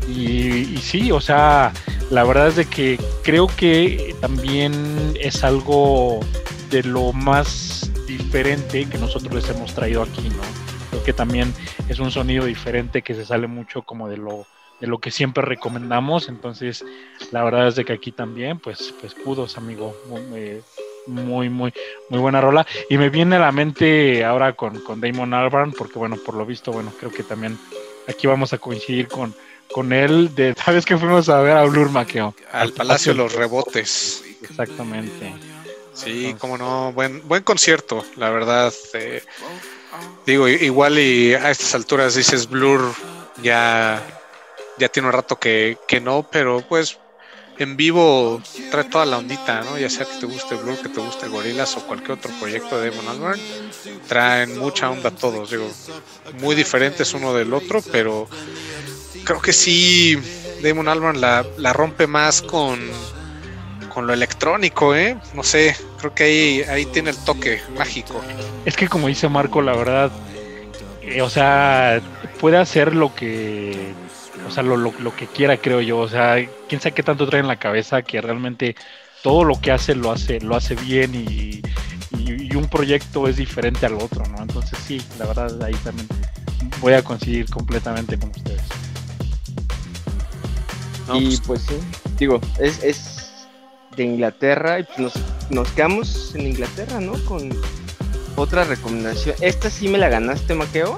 Y, 0.08 0.74
y, 0.74 0.78
sí, 0.82 1.12
o 1.12 1.22
sea, 1.22 1.74
la 2.10 2.24
verdad 2.24 2.48
es 2.48 2.56
de 2.56 2.66
que 2.66 3.00
creo 3.24 3.46
que 3.46 4.16
también 4.20 5.14
es 5.20 5.44
algo 5.44 6.22
de 6.72 6.82
lo 6.82 7.14
más 7.14 7.92
diferente 8.08 8.86
que 8.86 8.98
nosotros 8.98 9.32
les 9.34 9.56
hemos 9.56 9.76
traído 9.76 10.02
aquí, 10.02 10.30
¿no? 10.30 10.67
Que 11.08 11.14
también 11.14 11.54
es 11.88 12.00
un 12.00 12.12
sonido 12.12 12.44
diferente 12.44 13.02
que 13.02 13.16
se 13.16 13.24
sale 13.24 13.48
mucho 13.48 13.82
como 13.84 14.10
de 14.10 14.18
lo 14.18 14.46
de 14.82 14.88
lo 14.88 14.98
que 14.98 15.10
siempre 15.10 15.42
recomendamos. 15.42 16.28
Entonces 16.28 16.84
la 17.32 17.46
verdad 17.46 17.70
es 17.70 17.76
de 17.78 17.86
que 17.86 17.94
aquí 17.94 18.12
también 18.12 18.60
pues 18.60 18.94
pues 19.00 19.14
kudos 19.14 19.58
amigo. 19.58 19.96
Muy 20.10 20.62
muy 21.06 21.50
muy 21.50 21.74
muy 22.10 22.20
buena 22.20 22.42
rola. 22.42 22.68
Y 22.90 22.98
me 22.98 23.10
viene 23.10 23.38
a 23.38 23.40
la 23.40 23.54
mente 23.54 24.26
ahora 24.26 24.52
con, 24.52 24.82
con 24.82 25.00
Damon 25.00 25.34
Albarn 25.34 25.72
porque 25.72 25.98
bueno 25.98 26.18
por 26.18 26.36
lo 26.36 26.46
visto 26.46 26.74
bueno 26.74 26.92
creo 27.00 27.10
que 27.14 27.24
también 27.24 27.58
aquí 28.10 28.28
vamos 28.28 28.52
a 28.52 28.58
coincidir 28.58 29.08
con 29.08 29.34
con 29.72 29.94
él. 29.94 30.36
De 30.36 30.56
sabes 30.66 30.86
que 30.86 30.98
fuimos 30.98 31.30
a 31.30 31.40
ver 31.40 31.56
a 31.56 31.64
Blur 31.64 31.90
Maqueo. 31.90 32.36
Al, 32.52 32.74
Palacio 32.74 33.14
de 33.14 33.20
los 33.20 33.34
Rebotes. 33.34 34.26
Exactamente. 34.42 35.34
Sí 35.94 36.36
como 36.38 36.58
no. 36.58 36.92
Buen 36.92 37.26
buen 37.30 37.44
concierto 37.44 38.04
la 38.18 38.30
verdad 38.30 38.74
eh, 38.94 39.24
Digo, 40.26 40.48
igual 40.48 41.00
y 41.00 41.34
a 41.34 41.50
estas 41.52 41.74
alturas 41.74 42.16
dices 42.16 42.50
Blur 42.50 42.94
ya, 43.42 44.02
ya 44.78 44.90
tiene 44.90 45.08
un 45.08 45.14
rato 45.14 45.40
que, 45.40 45.78
no, 46.02 46.28
pero 46.30 46.62
pues 46.68 46.98
en 47.58 47.78
vivo 47.78 48.42
trae 48.70 48.84
toda 48.84 49.06
la 49.06 49.18
ondita, 49.18 49.62
¿no? 49.62 49.80
Ya 49.80 49.90
sea 49.90 50.06
que 50.06 50.20
te 50.20 50.26
guste 50.26 50.56
Blur, 50.56 50.78
que 50.82 50.90
te 50.90 51.00
guste 51.00 51.28
Gorilas 51.28 51.78
o 51.78 51.88
cualquier 51.88 52.12
otro 52.12 52.32
proyecto 52.40 52.80
de 52.80 52.90
Demon 52.90 53.08
Albarn, 53.08 53.40
traen 54.08 54.58
mucha 54.60 54.90
onda 54.90 55.12
todos, 55.12 55.50
digo, 55.50 55.70
muy 56.42 56.56
diferentes 56.56 57.14
uno 57.14 57.34
del 57.34 57.54
otro, 57.54 57.82
pero 57.92 58.28
creo 59.24 59.42
que 59.42 59.54
sí, 59.54 60.18
Damon 60.62 60.90
Albarn 60.90 61.22
la, 61.22 61.46
la 61.58 61.72
rompe 61.74 62.06
más 62.06 62.42
con 62.42 62.80
con 63.98 64.06
lo 64.06 64.14
electrónico, 64.14 64.94
¿eh? 64.94 65.18
No 65.34 65.42
sé, 65.42 65.76
creo 65.98 66.14
que 66.14 66.24
ahí, 66.26 66.62
ahí 66.70 66.86
tiene 66.86 67.10
el 67.10 67.18
toque 67.18 67.60
mágico. 67.76 68.22
Es 68.64 68.76
que 68.76 68.88
como 68.88 69.08
dice 69.08 69.28
Marco, 69.28 69.60
la 69.64 69.76
verdad, 69.76 70.12
eh, 71.02 71.24
o 71.24 71.32
sea, 71.32 72.00
puede 72.40 72.58
hacer 72.58 72.94
lo 72.96 73.16
que, 73.16 73.96
o 74.48 74.52
sea, 74.52 74.62
lo, 74.62 74.78
lo, 74.78 75.16
que 75.16 75.26
quiera, 75.26 75.58
creo 75.58 75.82
yo. 75.82 75.98
O 75.98 76.08
sea, 76.08 76.36
quién 76.70 76.80
sabe 76.80 76.94
qué 76.94 77.02
tanto 77.02 77.26
trae 77.26 77.42
en 77.42 77.48
la 77.48 77.56
cabeza 77.56 78.04
que 78.04 78.22
realmente 78.22 78.76
todo 79.24 79.44
lo 79.44 79.60
que 79.60 79.72
hace 79.72 79.96
lo 79.96 80.12
hace, 80.12 80.42
lo 80.42 80.56
hace 80.56 80.76
bien 80.76 81.16
y, 81.16 81.64
y, 82.20 82.56
un 82.56 82.70
proyecto 82.70 83.28
es 83.28 83.38
diferente 83.38 83.88
al 83.88 83.96
otro, 83.96 84.24
¿no? 84.28 84.44
Entonces 84.44 84.78
sí, 84.78 85.02
la 85.18 85.26
verdad 85.26 85.60
ahí 85.64 85.74
también 85.84 86.08
voy 86.82 86.94
a 86.94 87.02
coincidir 87.02 87.50
completamente 87.50 88.16
con 88.20 88.30
ustedes. 88.30 88.62
y 91.16 91.26
pues, 91.26 91.42
pues 91.48 91.62
sí, 91.64 91.80
digo, 92.20 92.40
es, 92.60 92.84
es 92.84 93.17
de 93.98 94.04
Inglaterra 94.04 94.80
y 94.80 94.84
pues 94.84 95.00
nos, 95.00 95.14
nos 95.50 95.70
quedamos 95.72 96.34
en 96.36 96.48
Inglaterra, 96.48 97.02
¿no? 97.02 97.14
Con 97.26 97.50
otra 98.38 98.64
recomendación. 98.64 99.36
Esta 99.42 99.70
sí 99.70 99.90
me 99.90 99.98
la 99.98 100.08
ganaste, 100.08 100.54
Maqueo. 100.54 100.98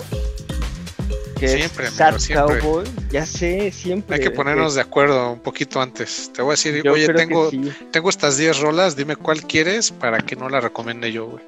Que 1.39 1.47
siempre, 1.47 1.87
es 1.87 1.93
siempre. 2.21 2.59
Cowboy. 2.59 2.85
Ya 3.11 3.25
sé, 3.25 3.71
siempre. 3.71 4.17
Hay 4.17 4.21
que 4.21 4.29
ponernos 4.29 4.75
de 4.75 4.81
acuerdo 4.81 5.31
un 5.31 5.39
poquito 5.39 5.81
antes. 5.81 6.31
Te 6.33 6.41
voy 6.41 6.49
a 6.49 6.53
decir, 6.53 6.87
oye, 6.89 7.07
tengo, 7.13 7.49
tengo 7.91 8.09
estas 8.09 8.37
10 8.37 8.59
rolas, 8.59 8.97
dime 8.97 9.15
cuál 9.15 9.41
quieres 9.43 9.89
para 9.91 10.19
que 10.19 10.35
no 10.35 10.49
la 10.49 10.59
recomiende 10.59 11.13
yo, 11.13 11.27
güey. 11.27 11.43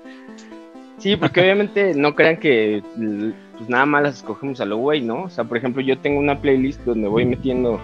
Sí, 0.97 1.17
porque 1.17 1.41
obviamente 1.41 1.93
no 1.93 2.15
crean 2.15 2.37
que 2.37 2.81
pues, 2.95 3.69
nada 3.69 3.85
más 3.85 4.03
las 4.03 4.15
escogemos 4.17 4.61
a 4.61 4.65
lo 4.65 4.77
güey, 4.77 5.01
¿no? 5.01 5.23
O 5.23 5.29
sea, 5.29 5.43
por 5.43 5.57
ejemplo, 5.57 5.81
yo 5.81 5.99
tengo 5.99 6.19
una 6.19 6.39
playlist 6.39 6.79
donde 6.85 7.09
voy 7.09 7.25
metiendo 7.25 7.77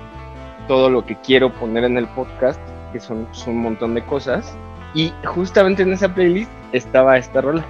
todo 0.69 0.89
lo 0.89 1.05
que 1.05 1.17
quiero 1.21 1.53
poner 1.53 1.83
en 1.83 1.97
el 1.97 2.07
podcast, 2.07 2.59
que 2.99 3.05
son 3.05 3.27
un 3.47 3.61
montón 3.61 3.95
de 3.95 4.05
cosas. 4.05 4.55
Y 4.93 5.11
justamente 5.25 5.83
en 5.83 5.93
esa 5.93 6.13
playlist 6.13 6.51
estaba 6.71 7.17
esta 7.17 7.41
rola. 7.41 7.65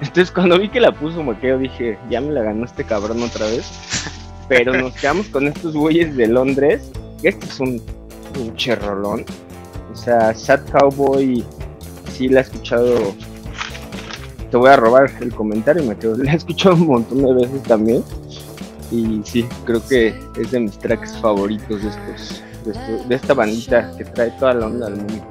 Entonces 0.00 0.30
cuando 0.30 0.58
vi 0.58 0.68
que 0.68 0.80
la 0.80 0.92
puso 0.92 1.22
Maqueo 1.22 1.58
dije, 1.58 1.98
ya 2.10 2.20
me 2.20 2.32
la 2.32 2.42
ganó 2.42 2.64
este 2.64 2.84
cabrón 2.84 3.22
otra 3.22 3.46
vez. 3.46 3.70
Pero 4.48 4.74
nos 4.74 4.94
quedamos 5.00 5.26
con 5.28 5.48
estos 5.48 5.74
güeyes 5.74 6.16
de 6.16 6.28
Londres. 6.28 6.90
Este 7.22 7.46
es 7.46 7.60
un 7.60 7.82
pinche 8.34 8.76
rolón. 8.76 9.24
O 9.92 9.96
sea, 9.96 10.34
Sad 10.34 10.60
Cowboy, 10.70 11.42
sí 12.12 12.28
la 12.28 12.40
he 12.40 12.42
escuchado. 12.42 13.14
Te 14.50 14.56
voy 14.56 14.70
a 14.70 14.76
robar 14.76 15.10
el 15.20 15.34
comentario, 15.34 15.82
Maqueo. 15.84 16.16
La 16.16 16.32
he 16.32 16.36
escuchado 16.36 16.76
un 16.76 16.86
montón 16.86 17.22
de 17.22 17.34
veces 17.34 17.62
también. 17.62 18.04
Y 18.90 19.20
sí, 19.24 19.46
creo 19.64 19.86
que 19.86 20.20
es 20.40 20.50
de 20.50 20.60
mis 20.60 20.78
tracks 20.78 21.16
favoritos 21.18 21.82
de 21.82 21.88
estos, 21.88 22.42
de, 23.08 23.14
esta 23.14 23.34
bandita 23.34 23.92
que 23.96 24.04
trae 24.04 24.30
toda 24.32 24.54
la 24.54 24.66
onda 24.66 24.86
al 24.86 24.96
mundo. 24.96 25.26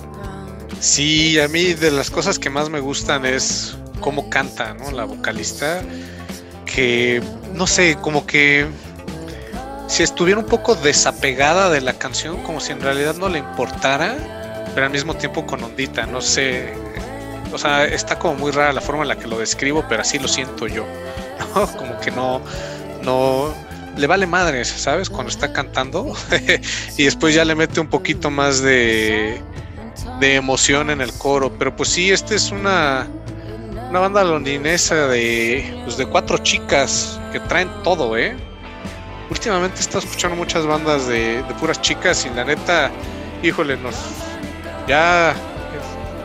Sí, 0.80 1.40
a 1.40 1.48
mí 1.48 1.74
de 1.74 1.92
las 1.92 2.12
cosas 2.12 2.38
que 2.38 2.50
más 2.50 2.70
me 2.70 2.80
gustan 2.80 3.26
es 3.26 3.78
cómo 4.02 4.30
canta, 4.30 4.74
¿no? 4.74 4.92
La 4.92 5.06
vocalista, 5.06 5.82
que 6.66 7.22
no 7.54 7.66
sé, 7.66 7.98
como 8.02 8.26
que 8.26 8.68
si 9.88 10.04
estuviera 10.04 10.40
un 10.40 10.46
poco 10.46 10.76
desapegada 10.76 11.70
de 11.70 11.82
la 11.82 11.94
canción, 11.94 12.44
como 12.44 12.60
si 12.60 12.72
en 12.72 12.82
realidad 12.82 13.16
no 13.16 13.30
le 13.30 13.40
importara, 13.40 14.16
pero 14.74 14.88
al 14.88 14.92
mismo 14.92 15.16
tiempo 15.16 15.46
con 15.46 15.64
ondita, 15.64 16.06
no 16.06 16.22
sé. 16.22 16.74
O 17.54 17.58
sea, 17.58 17.86
está 17.86 18.20
como 18.20 18.36
muy 18.36 18.52
rara 18.52 18.74
la 18.74 18.82
forma 18.82 19.04
en 19.04 19.08
la 19.08 19.18
que 19.18 19.28
lo 19.28 19.40
describo, 19.40 19.86
pero 19.88 20.02
así 20.02 20.20
lo 20.20 20.28
siento 20.28 20.68
yo. 20.68 20.86
Como 21.78 21.98
que 22.00 22.12
no, 22.12 22.42
no 23.06 23.54
le 23.98 24.08
vale 24.08 24.28
madres, 24.28 24.68
¿sabes? 24.68 25.10
Cuando 25.10 25.30
está 25.30 25.54
cantando 25.54 26.14
y 26.98 27.04
después 27.04 27.34
ya 27.34 27.46
le 27.46 27.56
mete 27.56 27.80
un 27.80 27.88
poquito 27.88 28.30
más 28.30 28.62
de, 28.62 29.42
de 30.20 30.36
emoción 30.36 30.90
en 30.90 31.02
el 31.02 31.14
coro. 31.14 31.52
Pero 31.58 31.76
pues 31.76 31.90
sí, 31.90 32.12
esta 32.12 32.36
es 32.36 32.52
una, 32.52 33.08
una 33.90 34.00
banda 34.00 34.24
londinesa 34.24 35.08
de, 35.08 35.82
pues 35.84 35.98
de 35.98 36.06
cuatro 36.06 36.38
chicas 36.40 37.20
que 37.32 37.40
traen 37.40 37.70
todo, 37.84 38.18
¿eh? 38.18 38.36
Últimamente 39.30 39.78
he 39.78 39.82
estado 39.82 40.00
escuchando 40.00 40.36
muchas 40.36 40.66
bandas 40.66 41.08
de, 41.08 41.42
de 41.42 41.54
puras 41.60 41.82
chicas 41.82 42.26
y 42.26 42.36
la 42.36 42.44
neta, 42.44 42.92
híjole, 43.42 43.76
nos 43.78 43.96
ya 44.88 45.36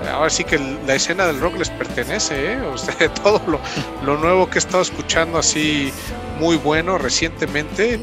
ahora 0.09 0.31
sí 0.31 0.45
que 0.45 0.59
la 0.87 0.95
escena 0.95 1.27
del 1.27 1.41
rock 1.41 1.59
les 1.59 1.71
pertenece, 1.71 2.55
¿eh? 2.55 2.59
Todo 3.23 3.41
lo, 4.05 4.17
nuevo 4.17 4.49
que 4.49 4.59
he 4.59 4.59
estado 4.59 4.83
escuchando 4.83 5.39
así 5.39 5.93
muy 6.39 6.57
bueno 6.57 6.99
recientemente 6.99 8.01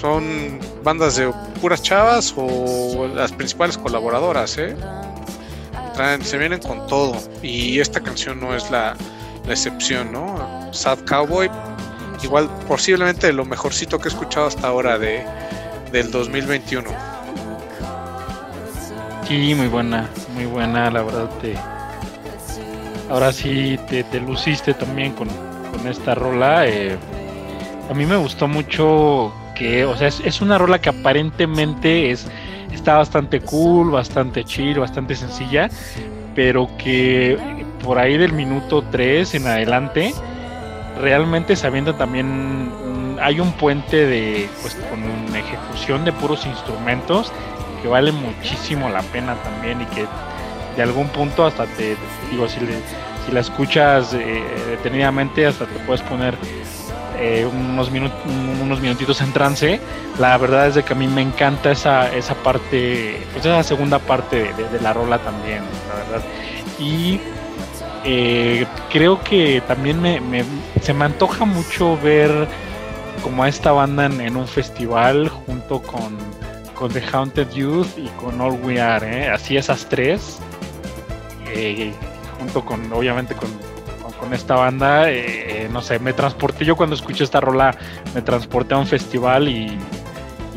son 0.00 0.60
bandas 0.84 1.16
de 1.16 1.32
puras 1.60 1.82
chavas 1.82 2.32
o 2.36 3.08
las 3.14 3.32
principales 3.32 3.76
colaboradoras, 3.76 4.56
¿eh? 4.58 4.76
se 6.22 6.38
vienen 6.38 6.60
con 6.60 6.86
todo 6.86 7.16
y 7.42 7.80
esta 7.80 8.00
canción 8.00 8.38
no 8.38 8.54
es 8.54 8.70
la, 8.70 8.96
la 9.44 9.52
excepción, 9.52 10.12
¿no? 10.12 10.72
Sad 10.72 11.00
Cowboy, 11.00 11.50
igual 12.22 12.48
posiblemente 12.68 13.32
lo 13.32 13.44
mejorcito 13.44 13.98
que 13.98 14.08
he 14.08 14.12
escuchado 14.12 14.46
hasta 14.46 14.68
ahora 14.68 14.96
de, 14.96 15.24
del 15.90 16.10
2021. 16.12 17.17
Sí, 19.28 19.54
muy 19.54 19.68
buena, 19.68 20.08
muy 20.34 20.46
buena, 20.46 20.90
la 20.90 21.02
verdad. 21.02 21.28
Te, 21.42 21.54
ahora 23.10 23.30
sí 23.30 23.78
te, 23.86 24.02
te 24.04 24.20
luciste 24.20 24.72
también 24.72 25.12
con, 25.12 25.28
con 25.70 25.86
esta 25.86 26.14
rola. 26.14 26.66
Eh, 26.66 26.96
a 27.90 27.92
mí 27.92 28.06
me 28.06 28.16
gustó 28.16 28.48
mucho 28.48 29.30
que, 29.54 29.84
o 29.84 29.94
sea, 29.98 30.08
es, 30.08 30.20
es, 30.20 30.40
una 30.40 30.56
rola 30.56 30.80
que 30.80 30.88
aparentemente 30.88 32.10
es 32.10 32.26
está 32.72 32.96
bastante 32.96 33.40
cool, 33.40 33.90
bastante 33.90 34.44
chill, 34.44 34.78
bastante 34.78 35.14
sencilla, 35.14 35.68
pero 36.34 36.70
que 36.78 37.36
por 37.84 37.98
ahí 37.98 38.16
del 38.16 38.32
minuto 38.32 38.82
3 38.90 39.34
en 39.34 39.46
adelante 39.46 40.14
realmente 41.02 41.54
sabiendo 41.54 41.94
también 41.94 42.72
hay 43.20 43.40
un 43.40 43.52
puente 43.52 44.06
de 44.06 44.48
pues 44.62 44.74
con 44.74 45.36
ejecución 45.36 46.06
de 46.06 46.12
puros 46.12 46.46
instrumentos 46.46 47.30
que 47.78 47.88
vale 47.88 48.12
muchísimo 48.12 48.88
la 48.88 49.02
pena 49.02 49.34
también 49.42 49.82
y 49.82 49.86
que 49.86 50.06
de 50.76 50.82
algún 50.82 51.08
punto 51.08 51.44
hasta 51.44 51.66
te, 51.66 51.96
digo, 52.30 52.48
si, 52.48 52.60
si 53.26 53.32
la 53.32 53.40
escuchas 53.40 54.14
eh, 54.14 54.42
detenidamente 54.70 55.46
hasta 55.46 55.66
te 55.66 55.78
puedes 55.80 56.02
poner 56.02 56.34
eh, 57.20 57.44
unos, 57.46 57.90
unos 57.90 58.80
minutitos 58.80 59.20
en 59.20 59.32
trance. 59.32 59.80
La 60.20 60.38
verdad 60.38 60.68
es 60.68 60.76
de 60.76 60.84
que 60.84 60.92
a 60.92 60.96
mí 60.96 61.08
me 61.08 61.20
encanta 61.20 61.72
esa, 61.72 62.14
esa 62.14 62.34
parte, 62.34 63.20
pues 63.32 63.44
esa 63.44 63.62
segunda 63.64 63.98
parte 63.98 64.52
de, 64.54 64.80
la 64.80 64.92
rola 64.92 65.18
también, 65.18 65.62
la 65.88 65.94
verdad. 65.96 66.26
Y 66.78 67.20
eh, 68.04 68.66
creo 68.90 69.20
que 69.22 69.60
también 69.66 70.00
me, 70.00 70.20
se 70.80 70.94
me 70.94 71.06
antoja 71.06 71.44
mucho 71.44 71.98
ver 71.98 72.46
como 73.22 73.42
a 73.42 73.48
esta 73.48 73.72
banda 73.72 74.06
en 74.06 74.36
un 74.36 74.46
festival 74.46 75.28
junto 75.28 75.82
con 75.82 76.16
con 76.78 76.92
The 76.92 77.02
Haunted 77.12 77.50
Youth 77.50 77.98
y 77.98 78.06
con 78.20 78.40
All 78.40 78.56
We 78.62 78.80
Are, 78.80 79.24
¿eh? 79.24 79.28
así 79.28 79.56
esas 79.56 79.88
tres, 79.88 80.38
eh, 81.52 81.92
junto 82.38 82.64
con, 82.64 82.92
obviamente, 82.92 83.34
con, 83.34 83.50
con, 84.20 84.32
esta 84.32 84.54
banda, 84.54 85.10
eh, 85.10 85.68
no 85.72 85.82
sé, 85.82 85.98
me 85.98 86.12
transporté, 86.12 86.64
yo 86.64 86.76
cuando 86.76 86.94
escuché 86.94 87.24
esta 87.24 87.40
rola, 87.40 87.76
me 88.14 88.22
transporté 88.22 88.74
a 88.74 88.78
un 88.78 88.86
festival 88.86 89.48
y, 89.48 89.76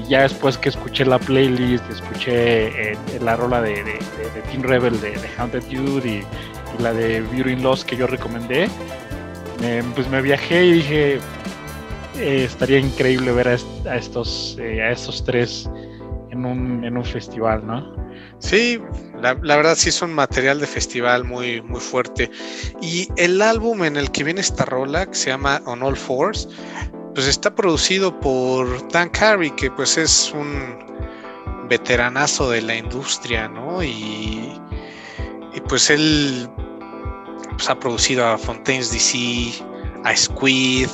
ya 0.08 0.24
después 0.24 0.58
que 0.58 0.70
escuché 0.70 1.06
la 1.06 1.18
playlist, 1.20 1.90
escuché 1.90 2.98
la 3.22 3.38
rola 3.38 3.62
de, 3.62 3.82
de, 3.82 4.00
Teen 4.52 4.62
Rebel 4.62 5.00
de, 5.00 5.12
The 5.12 5.30
Haunted 5.38 5.68
Youth 5.70 6.06
y, 6.06 6.24
la 6.80 6.92
de 6.94 7.22
Beauty 7.22 7.52
in 7.52 7.64
Lost 7.64 7.88
que 7.88 7.96
yo 7.96 8.08
recomendé, 8.08 8.68
pues 9.96 10.08
me 10.10 10.22
viajé 10.22 10.66
y 10.66 10.74
dije, 10.74 11.20
estaría 12.20 12.80
increíble 12.80 13.32
ver 13.32 13.48
a, 13.48 13.96
estos 13.96 14.58
a 14.60 14.92
estos 14.92 15.24
tres 15.24 15.70
en 16.50 16.86
un, 16.86 16.98
un 16.98 17.06
festival, 17.06 17.66
¿no? 17.66 17.96
Sí, 18.40 18.82
la, 19.22 19.34
verdad 19.34 19.76
sí 19.76 19.92
son 19.92 20.14
material 20.14 20.60
de 20.60 20.68
festival 20.68 21.24
muy, 21.24 21.62
muy 21.62 21.80
fuerte. 21.80 22.30
Y 22.82 23.08
el 23.18 23.42
álbum 23.42 23.84
en 23.84 23.98
el 23.98 24.12
que 24.12 24.24
viene 24.24 24.42
esta 24.42 24.66
rola, 24.66 25.06
que 25.06 25.16
se 25.16 25.30
llama 25.30 25.62
On 25.66 25.84
All 25.84 25.96
Fours, 25.96 26.50
pues 27.14 27.28
está 27.28 27.54
producido 27.54 28.18
por 28.20 28.88
Dan 28.90 29.10
Carey, 29.10 29.52
que 29.52 29.70
pues 29.72 29.98
es 29.98 30.32
un 30.34 31.68
veteranazo 31.70 32.50
de 32.50 32.62
la 32.62 32.76
industria, 32.76 33.48
¿no? 33.48 33.84
Y, 33.84 34.60
y 35.54 35.62
pues 35.68 35.90
él 35.90 36.50
pues, 37.52 37.70
ha 37.70 37.80
producido 37.80 38.26
a 38.26 38.38
Fontaine's 38.38 38.92
DC, 38.92 39.64
a 40.04 40.16
Squid, 40.16 40.90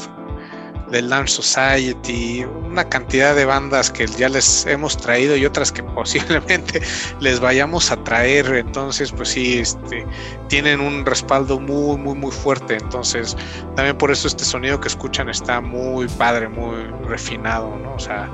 del 0.92 1.10
Land 1.10 1.28
Society, 1.28 2.46
una 2.46 2.88
cantidad 2.88 3.36
de 3.36 3.46
bandas 3.46 3.92
que 3.92 4.08
ya 4.08 4.30
les 4.30 4.66
hemos 4.66 4.98
traído 4.98 5.36
y 5.36 5.46
otras 5.46 5.72
que 5.72 5.84
posiblemente 5.98 6.82
les 7.20 7.40
vayamos 7.40 7.92
a 7.92 8.04
traer. 8.04 8.48
Entonces, 8.56 9.12
pues 9.12 9.30
sí, 9.30 9.60
este, 9.60 10.06
tienen 10.48 10.80
un 10.80 11.06
respaldo 11.06 11.60
muy, 11.60 11.98
muy, 11.98 12.16
muy 12.16 12.32
fuerte. 12.32 12.76
Entonces, 12.76 13.36
también 13.76 13.98
por 13.98 14.12
eso 14.12 14.28
este 14.28 14.46
sonido 14.46 14.80
que 14.80 14.88
escuchan 14.88 15.30
está 15.30 15.62
muy 15.62 16.08
padre, 16.08 16.48
muy 16.48 16.84
refinado, 17.08 17.76
¿no? 17.78 17.94
O 17.94 18.00
sea, 18.00 18.30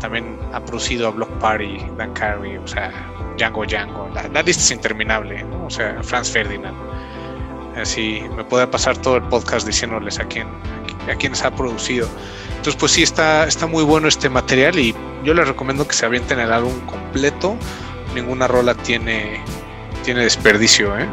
también 0.00 0.38
ha 0.52 0.64
producido 0.64 1.08
a 1.08 1.10
Block 1.10 1.30
Party, 1.38 1.78
Dan 1.96 2.12
Carey, 2.14 2.56
o 2.56 2.66
sea, 2.66 2.90
Django 3.36 3.64
Django. 3.64 4.10
La, 4.14 4.22
la 4.28 4.42
lista 4.42 4.62
es 4.62 4.70
interminable, 4.70 5.42
¿no? 5.44 5.66
O 5.66 5.70
sea, 5.70 6.02
Franz 6.02 6.30
Ferdinand. 6.30 6.91
Así 7.76 8.22
me 8.36 8.44
puede 8.44 8.66
pasar 8.66 8.96
todo 8.98 9.16
el 9.16 9.22
podcast 9.22 9.66
diciéndoles 9.66 10.18
a 10.18 10.24
quién, 10.24 10.46
a 10.46 11.46
ha 11.46 11.50
producido. 11.54 12.08
Entonces, 12.50 12.76
pues 12.78 12.92
sí, 12.92 13.02
está, 13.02 13.46
está 13.46 13.66
muy 13.66 13.82
bueno 13.82 14.08
este 14.08 14.28
material 14.28 14.78
y 14.78 14.94
yo 15.24 15.34
les 15.34 15.48
recomiendo 15.48 15.86
que 15.86 15.94
se 15.94 16.06
avienten 16.06 16.38
el 16.38 16.52
álbum 16.52 16.78
completo. 16.86 17.56
Ninguna 18.14 18.46
rola 18.46 18.74
tiene, 18.74 19.40
tiene 20.04 20.22
desperdicio, 20.22 20.96
¿eh? 20.98 21.08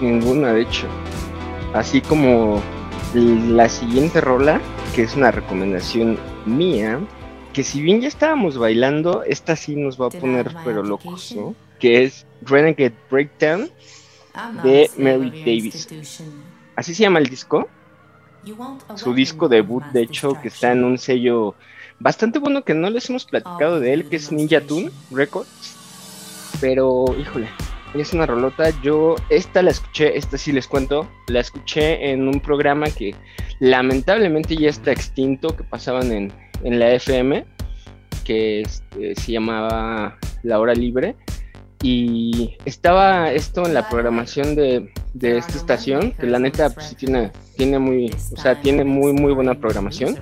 Ninguna, 0.00 0.52
de 0.52 0.62
hecho. 0.62 0.86
Así 1.72 2.00
como 2.00 2.62
la 3.14 3.68
siguiente 3.68 4.20
rola, 4.20 4.60
que 4.94 5.02
es 5.02 5.16
una 5.16 5.30
recomendación 5.30 6.18
mía, 6.44 7.00
que 7.52 7.64
si 7.64 7.80
bien 7.80 8.02
ya 8.02 8.08
estábamos 8.08 8.58
bailando, 8.58 9.22
esta 9.22 9.56
sí 9.56 9.74
nos 9.74 10.00
va 10.00 10.06
a 10.06 10.10
poner 10.10 10.54
pero 10.64 10.82
locos, 10.82 11.34
¿no? 11.34 11.54
Que 11.80 12.04
es 12.04 12.26
Renegade 12.42 12.94
Breakdown 13.10 13.70
de 14.62 14.90
Mary 14.98 15.30
Davis. 15.30 15.88
Así 16.74 16.94
se 16.94 17.02
llama 17.02 17.18
el 17.18 17.26
disco 17.26 17.68
su 18.94 19.14
disco 19.14 19.48
debut, 19.48 19.82
de 19.92 20.02
hecho, 20.02 20.40
que 20.40 20.48
está 20.48 20.72
en 20.72 20.84
un 20.84 20.98
sello 20.98 21.54
bastante 21.98 22.38
bueno 22.38 22.62
que 22.62 22.74
no 22.74 22.90
les 22.90 23.08
hemos 23.10 23.24
platicado 23.24 23.80
de 23.80 23.92
él, 23.92 24.08
que 24.08 24.16
es 24.16 24.30
Ninja 24.30 24.60
Tune 24.60 24.90
Records. 25.10 25.74
Pero, 26.60 27.06
híjole, 27.18 27.48
es 27.94 28.12
una 28.12 28.26
rolota. 28.26 28.70
Yo 28.82 29.16
esta 29.30 29.62
la 29.62 29.70
escuché, 29.70 30.16
esta 30.16 30.38
sí 30.38 30.52
les 30.52 30.68
cuento, 30.68 31.08
la 31.28 31.40
escuché 31.40 32.10
en 32.10 32.28
un 32.28 32.40
programa 32.40 32.86
que 32.86 33.14
lamentablemente 33.58 34.56
ya 34.56 34.68
está 34.68 34.92
extinto, 34.92 35.56
que 35.56 35.64
pasaban 35.64 36.12
en, 36.12 36.32
en 36.62 36.78
la 36.78 36.92
FM. 36.92 37.44
que 38.24 38.62
este, 38.62 39.14
se 39.16 39.32
llamaba 39.32 40.18
La 40.42 40.60
Hora 40.60 40.74
Libre. 40.74 41.16
Y 41.82 42.56
estaba 42.64 43.32
esto 43.32 43.66
en 43.66 43.74
la 43.74 43.88
programación 43.88 44.54
de, 44.54 44.92
de 45.14 45.38
esta 45.38 45.56
estación, 45.56 46.12
que 46.12 46.26
la 46.26 46.38
neta 46.38 46.70
pues, 46.70 46.86
sí 46.86 46.94
tiene, 46.94 47.30
tiene 47.56 47.78
muy, 47.78 48.10
o 48.32 48.40
sea, 48.40 48.60
tiene 48.60 48.84
muy 48.84 49.12
muy 49.12 49.32
buena 49.32 49.54
programación. 49.54 50.16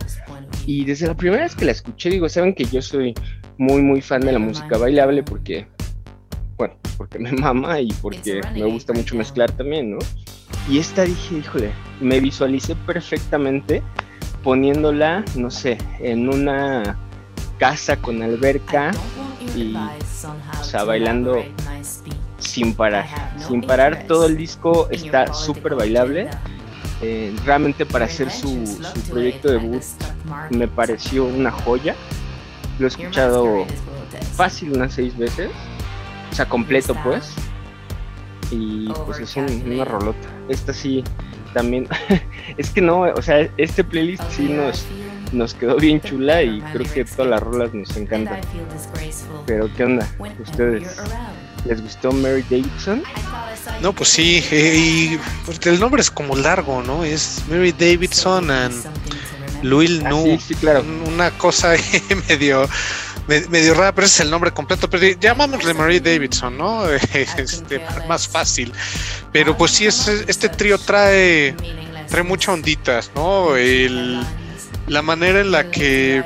Y 0.66 0.84
desde 0.84 1.06
la 1.06 1.14
primera 1.14 1.42
vez 1.42 1.54
que 1.54 1.64
la 1.64 1.72
escuché, 1.72 2.10
digo, 2.10 2.28
saben 2.28 2.54
que 2.54 2.64
yo 2.64 2.82
soy 2.82 3.14
muy 3.58 3.82
muy 3.82 4.00
fan 4.00 4.22
de 4.22 4.32
la 4.32 4.38
música 4.38 4.78
bailable 4.78 5.22
porque, 5.22 5.66
bueno, 6.56 6.74
porque 6.96 7.18
me 7.18 7.32
mama 7.46 7.80
y 7.80 7.92
porque 8.02 8.40
me 8.54 8.64
gusta 8.64 8.92
mucho 8.92 9.14
mezclar 9.14 9.52
también, 9.52 9.92
¿no? 9.92 9.98
Y 10.68 10.78
esta 10.78 11.04
dije, 11.04 11.38
híjole, 11.38 11.70
me 12.00 12.20
visualicé 12.20 12.74
perfectamente 12.86 13.82
poniéndola, 14.42 15.24
no 15.36 15.50
sé, 15.50 15.78
en 16.00 16.28
una 16.28 16.98
casa 17.58 17.96
con 17.96 18.22
alberca 18.22 18.90
y, 19.56 19.76
o 19.76 20.64
sea, 20.64 20.84
bailando 20.84 21.44
sin 22.38 22.74
parar. 22.74 23.06
Sin 23.38 23.62
parar, 23.62 24.04
todo 24.06 24.26
el 24.26 24.36
disco 24.36 24.88
está 24.90 25.32
súper 25.32 25.74
bailable. 25.74 26.28
Eh, 27.02 27.34
realmente 27.44 27.84
para 27.84 28.04
hacer 28.04 28.30
su, 28.30 28.66
su 28.66 29.00
proyecto 29.10 29.50
debut 29.50 29.82
me 30.50 30.68
pareció 30.68 31.24
una 31.24 31.50
joya. 31.50 31.94
Lo 32.78 32.86
he 32.86 32.88
escuchado 32.88 33.66
fácil 34.34 34.72
unas 34.72 34.92
seis 34.92 35.16
veces. 35.16 35.50
O 36.30 36.34
sea, 36.34 36.48
completo 36.48 36.96
pues. 37.02 37.34
Y 38.50 38.88
pues 39.06 39.18
es 39.20 39.36
una 39.36 39.84
rolota. 39.84 40.28
Esta 40.48 40.72
sí 40.72 41.02
también. 41.54 41.88
es 42.56 42.70
que 42.70 42.80
no, 42.80 43.02
o 43.02 43.22
sea, 43.22 43.48
este 43.56 43.82
playlist 43.84 44.22
sí 44.30 44.48
nos, 44.48 44.84
nos 45.34 45.54
quedó 45.54 45.76
bien 45.76 46.00
chula 46.00 46.42
y 46.42 46.60
creo 46.72 46.90
que 46.92 47.04
todas 47.04 47.28
las 47.30 47.40
rolas 47.42 47.74
nos 47.74 47.96
encantan. 47.96 48.40
Pero 49.46 49.68
¿qué 49.76 49.84
onda? 49.84 50.08
¿Ustedes 50.40 50.96
les 51.66 51.82
gustó 51.82 52.12
Mary 52.12 52.44
Davidson? 52.48 53.02
No, 53.80 53.92
pues 53.92 54.10
sí, 54.10 54.44
eh, 54.50 54.74
y 54.76 55.18
pues, 55.46 55.58
el 55.66 55.80
nombre 55.80 56.00
es 56.02 56.10
como 56.10 56.36
largo, 56.36 56.82
¿no? 56.82 57.04
Es 57.04 57.42
Mary 57.48 57.72
Davidson 57.72 58.50
and 58.50 58.74
Louis 59.62 60.00
Ah, 60.04 60.10
Nu. 60.10 60.24
sí, 60.24 60.38
sí, 60.48 60.54
claro. 60.54 60.84
Una 61.06 61.30
cosa 61.32 61.72
medio 62.28 62.68
me- 63.26 63.40
medio 63.48 63.72
rara, 63.74 63.94
pero 63.94 64.06
ese 64.06 64.16
es 64.16 64.20
el 64.26 64.30
nombre 64.30 64.50
completo. 64.52 64.88
Pero 64.90 65.18
llamámosle 65.18 65.72
Mary 65.74 66.00
Davidson, 66.00 66.56
¿no? 66.58 66.84
Este, 67.14 67.80
más 68.06 68.28
fácil. 68.28 68.72
Pero 69.32 69.56
pues 69.56 69.72
sí, 69.72 69.86
es, 69.86 70.06
este 70.08 70.48
trío 70.50 70.76
trae, 70.78 71.54
trae 72.08 72.22
muchas 72.22 72.54
onditas, 72.54 73.10
¿no? 73.14 73.56
El, 73.56 74.20
la 74.86 75.02
manera 75.02 75.40
en 75.40 75.50
la 75.50 75.70
que, 75.70 76.24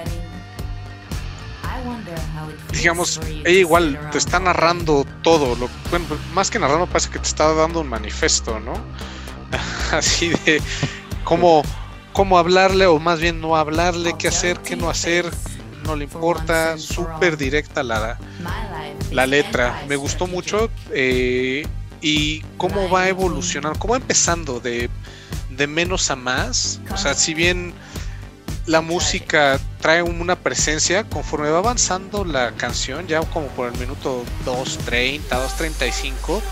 digamos, 2.72 3.20
ella 3.44 3.50
igual 3.58 3.98
te 4.10 4.18
está 4.18 4.38
narrando 4.40 5.06
todo. 5.22 5.54
Lo, 5.56 5.68
bueno, 5.90 6.06
más 6.32 6.50
que 6.50 6.58
narrando, 6.58 6.86
parece 6.86 7.10
que 7.10 7.18
te 7.18 7.28
está 7.28 7.52
dando 7.54 7.80
un 7.80 7.88
manifiesto, 7.88 8.60
¿no? 8.60 8.74
Así 9.92 10.30
de 10.44 10.60
cómo, 11.24 11.62
cómo 12.12 12.38
hablarle, 12.38 12.86
o 12.86 12.98
más 12.98 13.20
bien 13.20 13.40
no 13.40 13.56
hablarle, 13.56 14.14
qué 14.18 14.28
hacer, 14.28 14.58
qué 14.60 14.76
no 14.76 14.90
hacer, 14.90 15.30
no 15.84 15.96
le 15.96 16.04
importa. 16.04 16.76
Súper 16.78 17.36
directa 17.36 17.82
la, 17.82 18.18
la 19.10 19.26
letra. 19.26 19.82
Me 19.88 19.96
gustó 19.96 20.26
mucho. 20.26 20.70
eh, 20.92 21.66
y 22.00 22.42
cómo 22.58 22.88
va 22.88 23.08
evolucionando, 23.08 23.78
cómo 23.78 23.92
va 23.92 23.98
empezando 23.98 24.60
de, 24.60 24.88
de 25.50 25.66
menos 25.66 26.10
a 26.10 26.16
más. 26.16 26.80
O 26.92 26.96
sea, 26.96 27.14
si 27.14 27.34
bien 27.34 27.74
la 28.68 28.82
música 28.82 29.58
trae 29.80 30.02
una 30.02 30.36
presencia, 30.36 31.04
conforme 31.04 31.48
va 31.48 31.58
avanzando 31.58 32.24
la 32.24 32.52
canción, 32.52 33.06
ya 33.06 33.20
como 33.22 33.46
por 33.48 33.72
el 33.72 33.78
minuto 33.78 34.24
2.30, 34.44 35.22
2.35, 35.22 36.42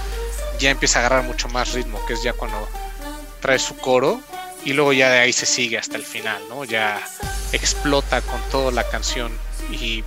ya 0.59 0.71
empieza 0.71 0.99
a 0.99 1.07
agarrar 1.07 1.25
mucho 1.25 1.49
más 1.49 1.75
ritmo, 1.75 2.01
que 2.07 2.15
es 2.15 2.23
ya 2.23 2.33
cuando 2.33 2.57
trae 3.41 3.59
su 3.59 3.77
coro. 3.77 4.21
Y 4.65 4.73
luego 4.73 4.93
ya 4.93 5.11
de 5.11 5.19
ahí 5.21 5.33
se 5.33 5.47
sigue 5.47 5.79
hasta 5.79 5.97
el 5.97 6.03
final, 6.03 6.43
¿no? 6.49 6.65
Ya 6.65 7.01
explota 7.53 8.21
con 8.23 8.41
toda 8.51 8.73
la 8.73 8.83
canción. 8.89 9.31
Y 9.71 10.03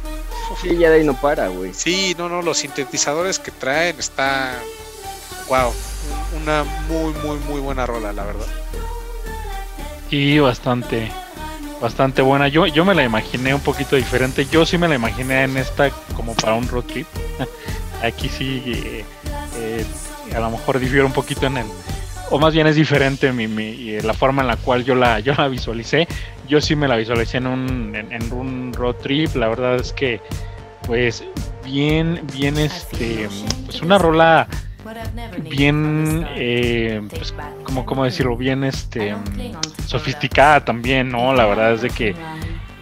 Sí, 0.62 0.78
ya 0.78 0.90
de 0.90 0.98
ahí 0.98 1.06
no 1.06 1.14
para, 1.14 1.48
güey. 1.48 1.74
Sí, 1.74 2.16
no, 2.18 2.28
no, 2.28 2.42
los 2.42 2.58
sintetizadores 2.58 3.40
que 3.40 3.52
traen 3.52 3.98
está. 4.00 4.60
Wow, 5.48 5.74
una 6.42 6.64
muy, 6.90 7.14
muy, 7.14 7.38
muy 7.38 7.62
buena 7.62 7.86
rola, 7.86 8.12
la 8.12 8.26
verdad. 8.26 8.48
Y 10.10 10.40
bastante, 10.40 11.12
bastante 11.82 12.22
buena. 12.22 12.48
Yo, 12.48 12.66
yo 12.68 12.86
me 12.86 12.94
la 12.96 13.04
imaginé 13.04 13.54
un 13.54 13.62
poquito 13.62 13.96
diferente. 13.96 14.46
Yo 14.52 14.66
sí 14.66 14.78
me 14.78 14.88
la 14.88 14.96
imaginé 14.96 15.44
en 15.44 15.58
esta 15.58 15.90
como 16.16 16.34
para 16.36 16.54
un 16.54 16.68
road 16.68 16.84
trip. 16.86 17.08
Aquí 18.04 18.30
sí, 18.30 18.64
eh, 18.66 19.06
eh, 19.58 19.86
a 20.36 20.40
lo 20.40 20.52
mejor 20.52 20.80
difiere 20.80 21.04
un 21.04 21.12
poquito 21.12 21.48
en 21.48 21.58
el, 21.58 21.66
o 22.32 22.40
más 22.40 22.54
bien 22.54 22.68
es 22.68 22.76
diferente 22.76 23.32
mi, 23.34 23.48
mi- 23.48 24.00
la 24.02 24.14
forma 24.14 24.42
en 24.42 24.48
la 24.48 24.56
cual 24.58 24.84
yo 24.86 24.96
la, 24.96 25.20
yo 25.22 25.34
la 25.34 25.48
visualicé. 25.48 26.08
Yo 26.48 26.62
sí 26.62 26.76
me 26.76 26.88
la 26.88 26.96
visualicé 26.96 27.38
en 27.38 27.48
un, 27.48 27.96
en, 27.96 28.12
en 28.12 28.32
un 28.34 28.74
road 28.74 28.96
trip. 28.96 29.36
La 29.36 29.48
verdad 29.50 29.76
es 29.76 29.94
que, 29.94 30.20
pues, 30.88 31.24
bien, 31.64 32.22
bien, 32.34 32.58
este, 32.58 33.28
pues 33.66 33.82
una 33.82 33.98
rola 34.00 34.48
bien, 35.42 36.28
eh, 36.36 37.02
pues, 37.10 37.34
como, 37.64 37.86
como 37.86 38.04
decirlo, 38.04 38.36
bien, 38.38 38.64
este, 38.64 39.16
sofisticada 39.86 40.64
también, 40.66 41.10
¿no? 41.10 41.34
La 41.34 41.46
verdad 41.46 41.74
es 41.74 41.82
de 41.82 41.90
que 41.90 42.16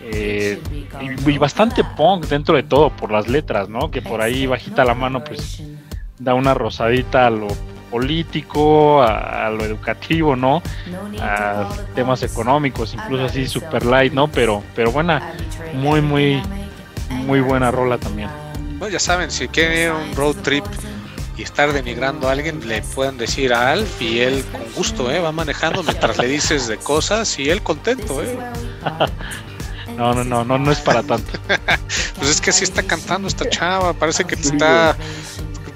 eh, 0.04 0.62
y, 1.02 1.30
y 1.30 1.38
bastante 1.38 1.84
punk 1.84 2.26
dentro 2.26 2.56
de 2.56 2.64
todo 2.64 2.90
por 2.90 3.12
las 3.12 3.28
letras, 3.28 3.70
¿no? 3.70 3.92
Que 3.92 4.02
por 4.02 4.22
ahí 4.22 4.46
bajita 4.46 4.86
la 4.86 4.94
mano, 4.94 5.24
pues 5.24 5.62
da 6.20 6.34
una 6.34 6.54
rosadita 6.54 7.28
a 7.28 7.30
lo 7.30 7.48
político, 7.92 9.02
a, 9.02 9.48
a 9.48 9.50
lo 9.50 9.64
educativo, 9.64 10.36
¿no? 10.36 10.62
A 11.22 11.68
temas 11.96 12.24
económicos, 12.24 12.94
incluso 12.94 13.26
así 13.26 13.48
super 13.48 13.86
light, 13.86 14.14
¿no? 14.14 14.28
Pero, 14.30 14.64
pero 14.76 14.92
buena, 14.92 15.34
muy, 15.74 16.02
muy, 16.02 16.42
muy 17.10 17.42
buena 17.42 17.72
rola 17.72 17.98
también. 17.98 18.30
Bueno, 18.78 18.94
ya 18.94 19.00
saben, 19.00 19.32
si 19.32 19.48
quieren 19.48 19.78
ir 19.78 19.88
a 19.90 19.96
un 19.96 20.16
road 20.16 20.36
trip 20.44 20.66
y 21.38 21.44
estar 21.44 21.72
denigrando 21.72 22.28
a 22.28 22.32
alguien, 22.32 22.68
le 22.68 22.82
pueden 22.82 23.18
decir 23.18 23.54
a 23.54 23.72
Alf 23.72 24.02
y 24.02 24.20
él 24.22 24.44
con 24.52 24.62
gusto, 24.74 25.12
¿eh? 25.12 25.20
Va 25.20 25.32
manejando 25.32 25.84
mientras 25.84 26.18
le 26.18 26.28
dices 26.28 26.68
de 26.68 26.78
cosas 26.78 27.38
y 27.40 27.50
él 27.50 27.62
contento, 27.62 28.24
¿eh? 28.24 28.38
No, 29.96 30.14
no, 30.14 30.24
no, 30.24 30.46
no, 30.46 30.60
no 30.60 30.72
es 30.72 30.80
para 30.80 31.02
tanto. 31.02 31.40
Pues 32.18 32.30
es 32.32 32.42
que 32.42 32.50
así 32.50 32.64
está 32.64 32.82
cantando 32.82 33.28
esta 33.28 33.48
chava, 33.48 33.94
parece 33.94 34.26
que 34.26 34.36
te 34.36 34.48
está 34.48 34.96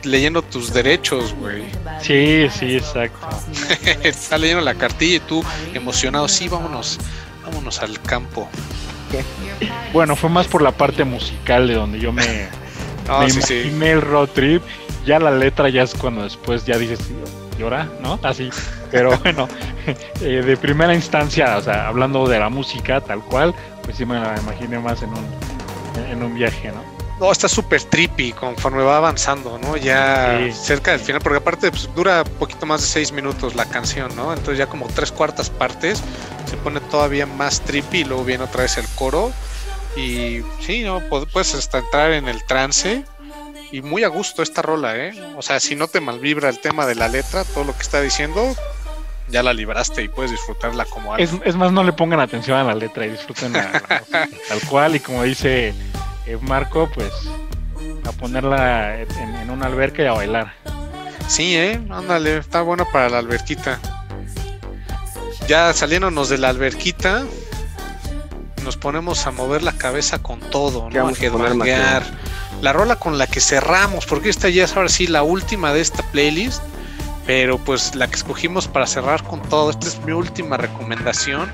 leyendo 0.03 0.41
tus 0.41 0.73
derechos, 0.73 1.33
güey. 1.35 1.63
Sí, 2.01 2.47
sí, 2.57 2.77
exacto. 2.77 3.27
está 4.03 4.39
leyendo 4.39 4.63
la 4.63 4.73
cartilla 4.73 5.17
y 5.17 5.19
tú 5.19 5.43
emocionado, 5.73 6.27
sí, 6.27 6.47
vámonos, 6.47 6.97
vámonos 7.45 7.79
al 7.81 8.01
campo. 8.01 8.49
Bueno, 9.93 10.15
fue 10.15 10.29
más 10.31 10.47
por 10.47 10.61
la 10.61 10.71
parte 10.71 11.03
musical 11.03 11.67
de 11.67 11.75
donde 11.75 11.99
yo 11.99 12.11
me, 12.11 12.47
No, 13.07 13.19
me 13.19 13.29
sí, 13.29 13.41
sí. 13.41 13.53
imaginé 13.55 13.91
el 13.91 14.01
road 14.01 14.29
trip. 14.29 14.63
Ya 15.05 15.19
la 15.19 15.31
letra 15.31 15.69
ya 15.69 15.83
es 15.83 15.93
cuando 15.95 16.23
después 16.23 16.65
ya 16.65 16.77
dices, 16.77 16.99
llora, 17.57 17.87
¿no? 18.01 18.19
Así. 18.23 18.49
Pero 18.91 19.17
bueno, 19.23 19.47
eh, 20.21 20.41
de 20.45 20.57
primera 20.57 20.93
instancia, 20.93 21.57
o 21.57 21.61
sea, 21.61 21.87
hablando 21.87 22.27
de 22.27 22.39
la 22.39 22.49
música 22.49 23.01
tal 23.01 23.19
cual, 23.23 23.53
pues 23.83 23.97
sí 23.97 24.05
me 24.05 24.19
la 24.19 24.35
imaginé 24.39 24.79
más 24.79 25.01
en 25.01 25.09
un, 25.09 25.25
en 26.09 26.23
un 26.23 26.35
viaje, 26.35 26.71
¿no? 26.71 26.81
No, 27.19 27.31
está 27.31 27.47
súper 27.47 27.83
trippy 27.83 28.31
conforme 28.33 28.81
va 28.81 28.97
avanzando, 28.97 29.59
¿no? 29.59 29.77
Ya 29.77 30.39
Sí. 30.39 30.51
cerca 30.53 30.89
del 30.91 30.99
final, 30.99 31.21
porque 31.21 31.37
aparte 31.37 31.69
pues, 31.69 31.87
dura 31.93 32.23
un 32.23 32.37
poquito 32.39 32.65
más 32.65 32.81
de 32.81 32.87
seis 32.87 33.11
minutos 33.11 33.53
la 33.55 33.65
canción, 33.65 34.15
¿no? 34.15 34.33
Entonces 34.33 34.57
ya 34.57 34.65
como 34.65 34.87
tres 34.87 35.11
cuartas 35.11 35.51
partes 35.51 36.01
se 36.49 36.57
pone 36.57 36.79
todavía 36.79 37.27
más 37.27 37.61
trippy 37.61 37.99
y 37.99 38.03
luego 38.05 38.23
viene 38.23 38.43
otra 38.45 38.63
vez 38.63 38.75
el 38.79 38.87
coro. 38.95 39.31
Y 39.95 40.41
sí, 40.61 40.81
¿no? 40.83 40.99
Pu- 41.09 41.27
Puedes 41.31 41.53
hasta 41.53 41.77
entrar 41.79 42.11
en 42.13 42.27
el 42.27 42.43
trance 42.45 43.03
y 43.71 43.81
muy 43.81 44.03
a 44.03 44.09
gusto 44.09 44.43
esta 44.43 44.61
rola, 44.61 44.97
¿eh? 44.97 45.13
O 45.37 45.41
sea, 45.41 45.59
si 45.59 45.75
no 45.75 45.87
te 45.87 46.01
malvibra 46.01 46.49
el 46.49 46.59
tema 46.59 46.85
de 46.85 46.95
la 46.95 47.07
letra, 47.07 47.43
todo 47.45 47.63
lo 47.63 47.73
que 47.73 47.81
está 47.81 48.01
diciendo, 48.01 48.55
ya 49.29 49.43
la 49.43 49.53
libraste 49.53 50.03
y 50.03 50.09
puedes 50.09 50.31
disfrutarla 50.31 50.85
como 50.85 51.13
algo. 51.13 51.23
Es, 51.23 51.31
es 51.45 51.55
más, 51.55 51.71
no 51.71 51.83
le 51.83 51.93
pongan 51.93 52.19
atención 52.19 52.57
a 52.57 52.63
la 52.63 52.75
letra 52.75 53.05
y 53.05 53.11
disfruten 53.11 53.53
tal 53.53 54.61
cual. 54.69 54.95
Y 54.95 54.99
como 54.99 55.23
dice 55.23 55.73
eh, 56.25 56.37
Marco, 56.41 56.89
pues 56.93 57.11
a 58.05 58.11
ponerla 58.11 59.01
en, 59.01 59.35
en 59.35 59.49
una 59.49 59.67
alberca 59.67 60.03
y 60.03 60.07
a 60.07 60.13
bailar. 60.13 60.53
Sí, 61.27 61.55
eh, 61.55 61.81
ándale, 61.89 62.37
está 62.37 62.61
bueno 62.61 62.85
para 62.91 63.09
la 63.09 63.19
alberquita. 63.19 63.79
Ya 65.47 65.73
saliéndonos 65.73 66.29
de 66.29 66.37
la 66.37 66.49
alberquita, 66.49 67.23
nos 68.63 68.77
ponemos 68.77 69.25
a 69.27 69.31
mover 69.31 69.63
la 69.63 69.71
cabeza 69.73 70.21
con 70.21 70.39
todo, 70.39 70.89
¿Qué 70.89 70.97
¿no? 70.97 71.01
A 71.01 71.03
vamos 71.03 71.19
a 71.21 71.31
poner. 71.31 72.03
La 72.61 72.73
rola 72.73 72.95
con 72.95 73.17
la 73.17 73.27
que 73.27 73.41
cerramos, 73.41 74.05
porque 74.05 74.29
esta 74.29 74.47
ya 74.49 74.65
es 74.65 74.75
ahora 74.77 74.87
sí 74.87 75.07
la 75.07 75.23
última 75.23 75.73
de 75.73 75.81
esta 75.81 76.03
playlist, 76.11 76.61
pero 77.25 77.57
pues 77.57 77.95
la 77.95 78.07
que 78.07 78.15
escogimos 78.15 78.67
para 78.67 78.85
cerrar 78.85 79.23
con 79.23 79.41
todo, 79.41 79.71
esta 79.71 79.87
es 79.87 79.99
mi 80.05 80.11
última 80.11 80.57
recomendación, 80.57 81.51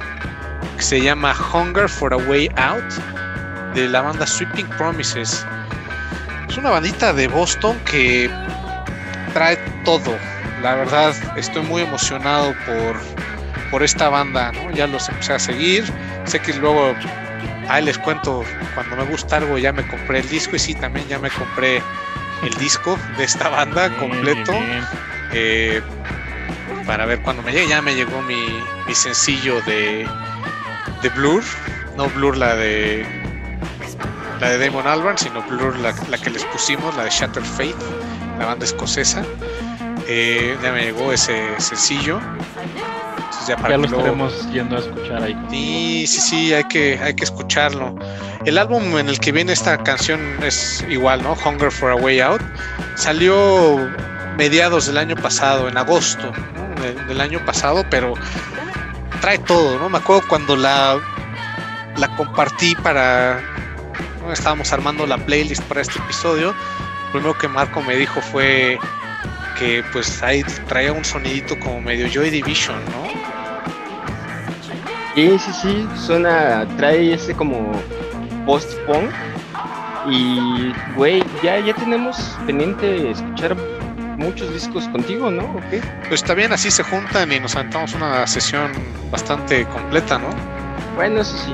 que 0.75 0.83
se 0.83 1.01
llama 1.01 1.33
Hunger 1.53 1.87
for 1.87 2.13
a 2.13 2.17
Way 2.17 2.49
Out, 2.57 2.93
de 3.73 3.87
la 3.87 4.01
banda 4.01 4.27
Sweeping 4.27 4.67
Promises. 4.77 5.45
Es 6.49 6.57
una 6.57 6.71
bandita 6.71 7.13
de 7.13 7.27
Boston 7.27 7.79
que 7.85 8.29
trae 9.33 9.55
todo. 9.85 10.17
La 10.61 10.75
verdad, 10.75 11.13
estoy 11.37 11.61
muy 11.63 11.83
emocionado 11.83 12.53
por, 12.65 12.97
por 13.69 13.83
esta 13.83 14.09
banda. 14.09 14.51
Ya 14.73 14.87
los 14.87 15.07
empecé 15.09 15.33
a 15.33 15.39
seguir. 15.39 15.85
Sé 16.25 16.39
que 16.39 16.53
luego, 16.53 16.93
ahí 17.69 17.83
les 17.83 17.97
cuento, 17.97 18.43
cuando 18.73 18.95
me 18.95 19.03
gusta 19.05 19.37
algo 19.37 19.57
ya 19.57 19.73
me 19.73 19.85
compré 19.87 20.19
el 20.19 20.29
disco 20.29 20.55
y 20.55 20.59
sí, 20.59 20.73
también 20.75 21.07
ya 21.07 21.19
me 21.19 21.29
compré 21.29 21.81
el 22.43 22.53
disco 22.55 22.97
de 23.17 23.23
esta 23.23 23.49
banda 23.49 23.89
completo. 23.97 24.53
Eh, 25.33 25.81
para 26.87 27.05
ver 27.05 27.21
cuando 27.21 27.43
me 27.43 27.51
llegue. 27.51 27.67
Ya 27.67 27.81
me 27.81 27.93
llegó 27.93 28.21
mi, 28.23 28.47
mi 28.87 28.95
sencillo 28.95 29.61
de, 29.61 30.07
de 31.03 31.09
Blur. 31.09 31.43
No 31.97 32.07
Blur 32.09 32.37
la 32.37 32.55
de 32.55 33.05
la 34.39 34.51
de 34.51 34.57
Damon 34.59 34.87
Albarn, 34.87 35.17
sino 35.17 35.41
Blur 35.43 35.75
la, 35.77 35.93
la 36.09 36.17
que 36.17 36.29
les 36.29 36.45
pusimos, 36.45 36.95
la 36.95 37.03
de 37.03 37.09
Shattered 37.09 37.45
Faith, 37.45 37.75
la 38.39 38.45
banda 38.45 38.65
escocesa. 38.65 39.23
Eh, 40.07 40.55
ya 40.61 40.71
me 40.71 40.83
llegó 40.83 41.11
ese 41.11 41.59
sencillo. 41.59 42.19
Ya, 43.47 43.57
para 43.57 43.77
lo 43.77 43.85
estaremos 43.85 44.51
yendo 44.51 44.77
a 44.77 44.79
escuchar 44.79 45.23
ahí. 45.23 45.37
Sí, 45.49 46.07
sí, 46.07 46.21
sí, 46.21 46.53
hay 46.53 46.63
que, 46.65 46.99
hay 47.01 47.15
que 47.15 47.23
escucharlo. 47.23 47.95
El 48.45 48.57
álbum 48.57 48.97
en 48.97 49.09
el 49.09 49.19
que 49.19 49.31
viene 49.31 49.53
esta 49.53 49.77
canción 49.83 50.21
es 50.43 50.85
igual, 50.89 51.23
¿no? 51.23 51.33
Hunger 51.33 51.71
for 51.71 51.91
a 51.91 51.95
Way 51.95 52.19
Out. 52.21 52.41
Salió 52.95 53.77
mediados 54.37 54.87
del 54.87 54.97
año 54.97 55.15
pasado, 55.15 55.67
en 55.67 55.77
agosto 55.77 56.31
del, 56.81 57.21
año 57.21 57.43
pasado, 57.45 57.85
pero 57.89 58.13
trae 59.21 59.39
todo, 59.39 59.79
¿no? 59.79 59.89
Me 59.89 59.97
acuerdo 59.97 60.23
cuando 60.27 60.55
la, 60.55 60.99
la 61.97 62.15
compartí 62.15 62.75
para... 62.75 63.39
Estábamos 64.31 64.73
armando 64.73 65.07
la 65.07 65.17
playlist 65.17 65.63
para 65.63 65.81
este 65.81 65.99
episodio. 65.99 66.53
Lo 67.05 67.11
primero 67.11 67.37
que 67.37 67.47
Marco 67.47 67.81
me 67.81 67.95
dijo 67.95 68.19
fue 68.19 68.77
que 69.59 69.83
pues 69.91 70.21
ahí 70.23 70.43
traía 70.67 70.93
un 70.93 71.03
sonidito 71.03 71.57
como 71.59 71.81
medio 71.81 72.07
Joy 72.07 72.29
Division, 72.29 72.77
¿no? 72.85 73.07
Sí, 75.15 75.39
sí, 75.39 75.51
sí, 75.61 75.87
suena, 76.05 76.67
trae 76.77 77.13
ese 77.13 77.33
como 77.33 77.71
post-punk 78.45 79.09
y, 80.09 80.73
güey, 80.95 81.23
ya, 81.43 81.59
ya 81.59 81.73
tenemos 81.73 82.37
pendiente 82.45 83.11
escuchar 83.11 83.55
muchos 84.17 84.53
discos 84.53 84.87
contigo, 84.89 85.31
¿no? 85.31 85.59
Pues 86.07 86.21
está 86.21 86.33
bien, 86.33 86.53
así 86.53 86.71
se 86.71 86.83
juntan 86.83 87.31
y 87.31 87.39
nos 87.39 87.55
aventamos 87.55 87.93
una 87.93 88.25
sesión 88.27 88.71
bastante 89.11 89.65
completa, 89.65 90.17
¿no? 90.19 90.29
Bueno, 90.95 91.21
eso 91.21 91.37
sí. 91.37 91.53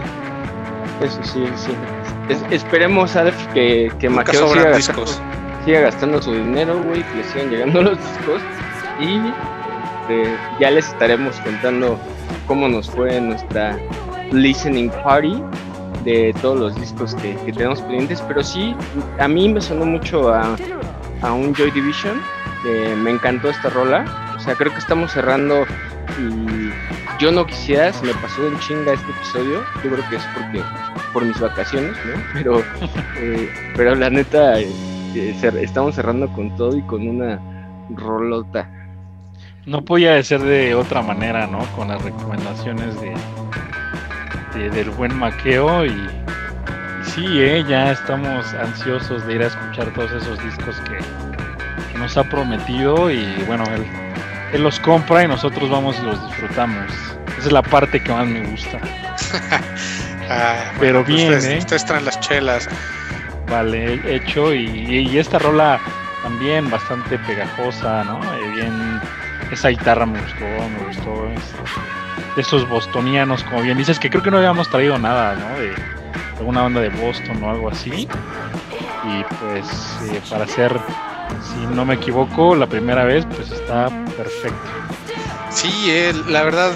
Eso 1.02 1.20
sí, 1.24 1.46
sí. 1.56 1.72
esperemos, 2.52 3.16
Alf, 3.16 3.36
que, 3.54 3.92
que 4.00 4.10
siga 4.10 4.70
gastando, 4.70 5.06
siga 5.66 5.82
gastando, 5.82 6.22
su 6.22 6.32
dinero, 6.32 6.82
güey, 6.84 7.04
que 7.04 7.16
le 7.16 7.24
sigan 7.24 7.50
llegando 7.50 7.82
los 7.84 7.98
discos. 7.98 8.42
Y 9.00 9.18
eh, 10.10 10.38
ya 10.60 10.72
les 10.72 10.88
estaremos 10.88 11.36
contando 11.38 11.98
cómo 12.48 12.68
nos 12.68 12.90
fue 12.90 13.20
nuestra 13.20 13.78
listening 14.32 14.90
party 15.04 15.42
de 16.04 16.34
todos 16.42 16.60
los 16.60 16.76
discos 16.76 17.16
que, 17.16 17.34
tenemos 17.52 17.82
pendientes. 17.82 18.22
Pero 18.28 18.44
sí, 18.44 18.76
a 19.20 19.28
mí 19.28 19.50
me 19.50 19.62
sonó 19.62 19.86
mucho 19.86 20.34
a, 20.34 20.56
a 21.22 21.34
un 21.34 21.54
Joy 21.54 21.72
Division 21.72 22.22
me 22.98 23.12
encantó 23.12 23.50
esta 23.50 23.70
rola. 23.70 24.06
O 24.36 24.40
sea, 24.40 24.56
creo 24.56 24.72
que 24.72 24.80
estamos 24.80 25.12
cerrando 25.12 25.66
y 26.20 26.72
yo 27.20 27.32
no 27.32 27.46
quisiera, 27.46 27.92
se 27.94 28.06
me 28.06 28.14
pasó 28.16 28.46
en 28.48 28.58
chinga 28.60 28.94
este 28.94 29.12
episodio. 29.12 29.64
Yo 29.84 29.92
creo 29.92 30.10
que 30.10 30.16
es 30.16 30.24
porque 30.34 30.64
por 31.12 31.26
mis 31.26 31.40
vacaciones, 31.40 31.94
¿no? 32.06 32.24
Pero, 32.34 32.60
eh, 33.18 33.50
pero 33.76 33.96
la 33.96 34.10
neta, 34.10 34.60
estamos 35.16 35.96
cerrando 35.96 36.32
con 36.34 36.56
todo 36.56 36.78
y 36.78 36.82
con 36.84 37.08
una 37.08 37.40
rolota. 37.90 38.70
No 39.66 39.84
podía 39.84 40.22
ser 40.24 40.42
de 40.42 40.76
otra 40.76 41.02
manera, 41.02 41.48
¿no? 41.48 41.60
Con 41.76 41.88
las 41.88 42.02
recomendaciones 42.02 42.96
de, 43.00 44.70
del 44.70 44.90
buen 44.92 45.16
maqueo 45.16 45.86
y, 45.86 46.10
sí, 47.04 47.26
¿eh? 47.26 47.64
ya 47.68 47.92
estamos 47.92 48.54
ansiosos 48.54 49.26
de 49.26 49.36
ir 49.36 49.44
a 49.44 49.48
escuchar 49.48 49.94
todos 49.94 50.12
esos 50.12 50.44
discos 50.44 50.76
que, 50.82 50.98
nos 51.98 52.18
ha 52.18 52.24
prometido 52.24 53.12
y 53.12 53.24
bueno, 53.48 53.64
él, 53.74 53.86
él 54.52 54.64
los 54.64 54.80
compra 54.80 55.24
y 55.24 55.28
nosotros 55.28 55.70
vamos 55.70 55.98
y 56.02 56.06
los 56.06 56.22
disfrutamos. 56.28 56.92
Esa 57.38 57.48
es 57.48 57.52
la 57.52 57.62
parte 57.62 58.04
que 58.04 58.12
más 58.12 58.28
me 58.28 58.46
gusta. 58.48 58.80
Ah, 60.30 60.72
Pero 60.80 61.04
pues 61.04 61.16
bien, 61.16 61.34
ustedes, 61.34 61.46
¿eh? 61.46 61.58
Ustedes 61.60 61.86
traen 61.86 62.06
las 62.06 62.20
chelas. 62.22 62.70
Vale, 63.50 64.02
hecho 64.16 64.54
y, 64.54 65.18
esta 65.18 65.40
rola 65.40 65.80
también 66.24 66.70
bastante 66.70 67.18
pegajosa, 67.20 68.04
¿no? 68.04 68.20
Eh, 68.36 68.50
bien, 68.56 69.02
esa 69.52 69.70
guitarra 69.70 70.06
me 70.06 70.20
gustó, 70.20 70.46
me 70.46 70.86
gustó. 70.88 71.28
esos 72.38 72.68
bostonianos, 72.68 73.44
como 73.44 73.62
bien 73.62 73.78
dices, 73.78 74.00
que 74.00 74.10
creo 74.10 74.24
que 74.24 74.32
no 74.32 74.38
habíamos 74.38 74.70
traído 74.70 74.98
nada, 74.98 75.36
¿no? 75.36 75.60
De 75.60 75.74
alguna 76.40 76.64
banda 76.64 76.82
de 76.82 76.90
Boston 76.90 77.44
o 77.44 77.50
algo 77.50 77.70
así. 77.70 78.08
Y 79.06 79.24
pues 79.40 80.00
eh, 80.12 80.22
para 80.30 80.46
hacer 80.46 80.80
si 81.42 81.76
no 81.76 81.86
me 81.86 81.96
equivoco, 81.96 82.56
la 82.56 82.68
primera 82.68 83.04
vez, 83.04 83.26
pues 83.36 83.52
está 83.52 83.90
perfecto. 84.18 84.70
Sí, 85.50 85.72
la 86.28 86.44
verdad, 86.44 86.72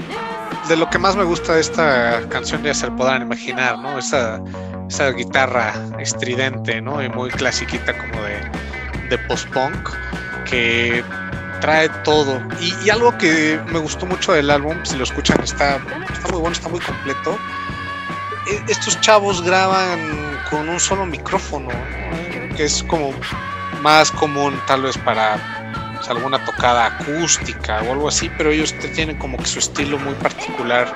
de 0.68 0.76
lo 0.76 0.90
que 0.90 1.00
más 1.00 1.16
me 1.16 1.24
gusta 1.24 1.56
de 1.56 1.62
esta 1.62 2.22
canción 2.30 2.64
ya 2.64 2.74
se 2.74 2.90
podrán 2.92 3.22
imaginar, 3.22 3.80
¿no? 3.80 3.98
Esa, 3.98 4.42
esa 4.90 5.12
guitarra 5.12 5.74
estridente, 6.00 6.82
¿no? 6.82 7.04
Y 7.04 7.10
muy 7.10 7.30
clasiquita 7.30 7.98
como 7.98 8.24
de, 8.24 8.40
de 9.10 9.18
post-punk, 9.28 9.90
que 10.50 11.04
trae 11.60 11.90
todo. 12.04 12.42
Y, 12.60 12.90
algo 12.90 13.18
que 13.18 13.60
me 13.68 13.80
gustó 13.80 14.06
mucho 14.06 14.34
del 14.34 14.50
álbum, 14.50 14.78
si 14.84 14.98
lo 14.98 15.04
escuchan, 15.04 15.42
está, 15.44 15.80
está 16.12 16.30
muy 16.30 16.40
bueno, 16.40 16.54
está 16.54 16.70
muy 16.70 16.80
completo. 16.80 17.38
E, 18.48 18.72
estos 18.72 19.00
chavos 19.02 19.42
graban 19.42 20.00
con 20.50 20.70
un 20.70 20.80
solo 20.80 21.06
micrófono, 21.06 21.70
que 22.56 22.64
es 22.64 22.84
como 22.84 23.14
más 23.82 24.12
común 24.12 24.60
tal 24.68 24.84
vez 24.84 24.98
para 24.98 25.38
pues, 25.96 26.10
alguna 26.10 26.44
tocada 26.46 26.86
acústica 26.88 27.82
o 27.84 27.94
algo 27.94 28.08
así, 28.08 28.30
pero 28.38 28.52
ellos 28.52 28.74
tienen 28.96 29.18
como 29.18 29.38
que 29.38 29.46
su 29.46 29.60
estilo 29.60 30.00
muy 30.00 30.14
particular 30.16 30.96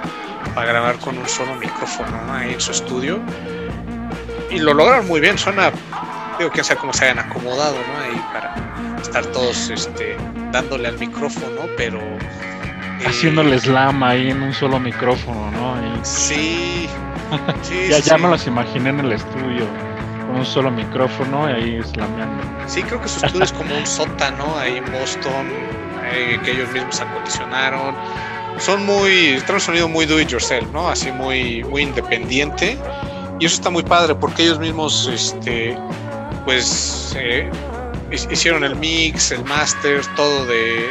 para 0.56 0.68
grabar 0.68 0.98
con 1.00 1.18
un 1.18 1.28
solo 1.28 1.56
micrófono 1.56 2.34
ahí 2.34 2.54
en 2.54 2.62
su 2.62 2.72
estudio. 2.72 3.22
Y 4.52 4.60
lo 4.60 4.74
logran 4.74 5.08
muy 5.08 5.20
bien, 5.20 5.38
suena, 5.38 5.72
digo 6.38 6.52
que 6.52 6.64
sea 6.64 6.76
como 6.76 6.94
se 6.94 7.06
hayan 7.06 7.20
acomodado 7.20 7.76
¿no? 7.76 8.04
ahí 8.04 8.22
para 8.34 8.56
estar 9.02 9.26
todos 9.28 9.70
este, 9.70 10.18
dándole 10.52 10.90
al 10.90 10.98
micrófono, 10.98 11.62
pero... 11.78 12.00
Eh, 12.00 13.08
Haciéndole 13.08 13.60
slam 13.60 14.04
ahí 14.04 14.30
en 14.30 14.44
un 14.44 14.54
solo 14.54 14.80
micrófono, 14.80 15.50
¿no? 15.52 15.76
Sí, 16.04 16.88
sí, 17.62 17.88
ya, 17.90 18.00
ya 18.00 18.18
me 18.18 18.28
los 18.28 18.46
imaginé 18.46 18.90
en 18.90 19.00
el 19.00 19.14
estudio 19.14 19.66
un 20.32 20.46
solo 20.46 20.72
micrófono 20.72 21.50
y 21.50 21.54
ahí 21.54 21.84
slameando. 21.84 22.44
Sí, 22.68 22.84
creo 22.84 23.02
que 23.02 23.08
su 23.08 23.26
estudio 23.26 23.44
es 23.44 23.52
como 23.52 23.76
un 23.76 23.86
sótano 23.86 24.58
ahí 24.58 24.78
en 24.78 24.92
Boston, 24.92 25.48
eh, 26.12 26.40
que 26.44 26.52
ellos 26.52 26.72
mismos 26.72 27.00
acondicionaron. 27.02 27.96
Son 28.58 28.86
muy, 28.86 29.38
traen 29.46 29.56
un 29.56 29.60
sonido 29.62 29.90
muy 29.90 30.06
do 30.06 30.20
it 30.20 30.28
yourself, 30.28 30.68
¿no? 30.72 30.90
Así 30.90 31.12
muy, 31.12 31.64
muy 31.64 31.84
independiente. 31.84 32.78
Y 33.42 33.46
eso 33.46 33.56
está 33.56 33.72
muy 33.72 33.82
padre 33.82 34.14
porque 34.14 34.44
ellos 34.44 34.60
mismos, 34.60 35.10
este, 35.12 35.76
pues, 36.46 37.18
eh, 37.20 37.50
hicieron 38.12 38.64
el 38.64 38.76
mix, 38.76 39.32
el 39.32 39.44
master, 39.46 40.06
todo 40.16 40.46
de, 40.46 40.86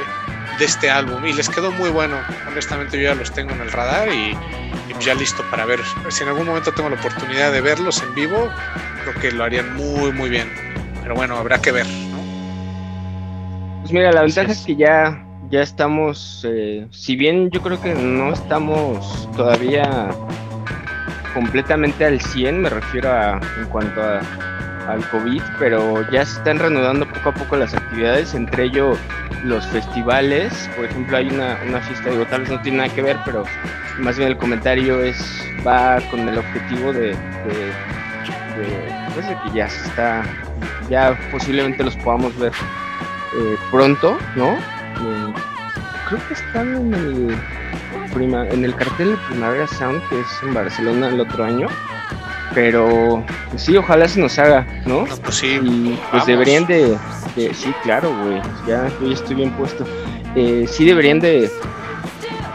de 0.58 0.64
este 0.64 0.90
álbum 0.90 1.24
y 1.24 1.32
les 1.32 1.48
quedó 1.48 1.70
muy 1.70 1.90
bueno. 1.90 2.16
Honestamente 2.48 2.96
yo 2.96 3.04
ya 3.04 3.14
los 3.14 3.30
tengo 3.30 3.52
en 3.52 3.60
el 3.60 3.70
radar 3.70 4.08
y, 4.08 4.32
y, 4.32 5.04
ya 5.04 5.14
listo 5.14 5.44
para 5.48 5.64
ver. 5.64 5.78
Si 6.08 6.24
en 6.24 6.30
algún 6.30 6.48
momento 6.48 6.72
tengo 6.72 6.88
la 6.88 6.96
oportunidad 6.96 7.52
de 7.52 7.60
verlos 7.60 8.02
en 8.02 8.16
vivo, 8.16 8.50
creo 9.04 9.14
que 9.20 9.30
lo 9.30 9.44
harían 9.44 9.76
muy, 9.76 10.10
muy 10.10 10.28
bien. 10.28 10.52
Pero 11.04 11.14
bueno, 11.14 11.36
habrá 11.36 11.62
que 11.62 11.70
ver, 11.70 11.86
Pues 13.82 13.92
mira, 13.92 14.10
la 14.10 14.22
ventaja 14.22 14.50
es 14.50 14.62
que 14.62 14.74
ya, 14.74 15.24
ya 15.52 15.62
estamos, 15.62 16.44
eh, 16.48 16.84
si 16.90 17.14
bien 17.14 17.48
yo 17.52 17.62
creo 17.62 17.80
que 17.80 17.94
no 17.94 18.32
estamos 18.32 19.28
todavía 19.36 20.10
completamente 21.34 22.04
al 22.04 22.20
100, 22.20 22.62
me 22.62 22.70
refiero 22.70 23.10
a 23.10 23.40
en 23.58 23.66
cuanto 23.68 24.02
a, 24.02 24.20
al 24.88 25.06
COVID, 25.10 25.42
pero 25.58 26.08
ya 26.10 26.24
se 26.24 26.38
están 26.38 26.58
reanudando 26.58 27.06
poco 27.06 27.30
a 27.30 27.34
poco 27.34 27.56
las 27.56 27.74
actividades, 27.74 28.34
entre 28.34 28.64
ellos 28.64 28.98
los 29.44 29.66
festivales. 29.68 30.70
Por 30.76 30.86
ejemplo, 30.86 31.16
hay 31.16 31.28
una, 31.28 31.58
una 31.68 31.80
fiesta, 31.80 32.10
digo, 32.10 32.26
tal 32.26 32.42
vez 32.42 32.50
no 32.50 32.60
tiene 32.60 32.78
nada 32.78 32.94
que 32.94 33.02
ver, 33.02 33.16
pero 33.24 33.44
más 33.98 34.16
bien 34.16 34.28
el 34.30 34.36
comentario 34.36 35.02
es 35.02 35.46
va 35.66 36.00
con 36.10 36.28
el 36.28 36.38
objetivo 36.38 36.92
de 36.92 37.14
parece 39.14 39.36
que 39.44 39.56
ya 39.56 39.68
se 39.68 39.88
está, 39.88 40.22
ya 40.88 41.18
posiblemente 41.30 41.84
los 41.84 41.96
podamos 41.96 42.36
ver 42.38 42.52
eh, 42.52 43.56
pronto, 43.70 44.18
¿no? 44.36 44.52
Eh, 44.54 45.32
creo 46.08 46.28
que 46.28 46.34
están 46.34 46.74
en 46.76 46.94
el, 46.94 47.36
prima, 48.12 48.46
en 48.48 48.64
el 48.64 48.74
cartel 48.74 49.12
de 49.12 49.16
Primavera 49.28 49.66
Sound, 49.66 50.00
que 50.08 50.20
es 50.20 50.26
en 50.42 50.54
Barcelona 50.54 51.08
el 51.08 51.20
otro 51.20 51.44
año. 51.44 51.66
Pero 52.54 53.24
pues 53.50 53.62
sí, 53.62 53.76
ojalá 53.76 54.08
se 54.08 54.18
nos 54.20 54.36
haga, 54.38 54.66
¿no? 54.84 55.06
No, 55.06 55.16
pues 55.22 55.36
sí, 55.36 55.60
Y 55.62 55.98
pues 56.10 56.26
deberían 56.26 56.66
de, 56.66 56.98
de- 57.36 57.54
sí, 57.54 57.72
claro, 57.84 58.12
güey, 58.24 58.40
ya, 58.66 58.88
yo 59.00 59.06
ya 59.06 59.14
estoy 59.14 59.36
bien 59.36 59.50
puesto. 59.52 59.84
Eh, 60.34 60.66
sí 60.68 60.84
deberían 60.84 61.20
de, 61.20 61.48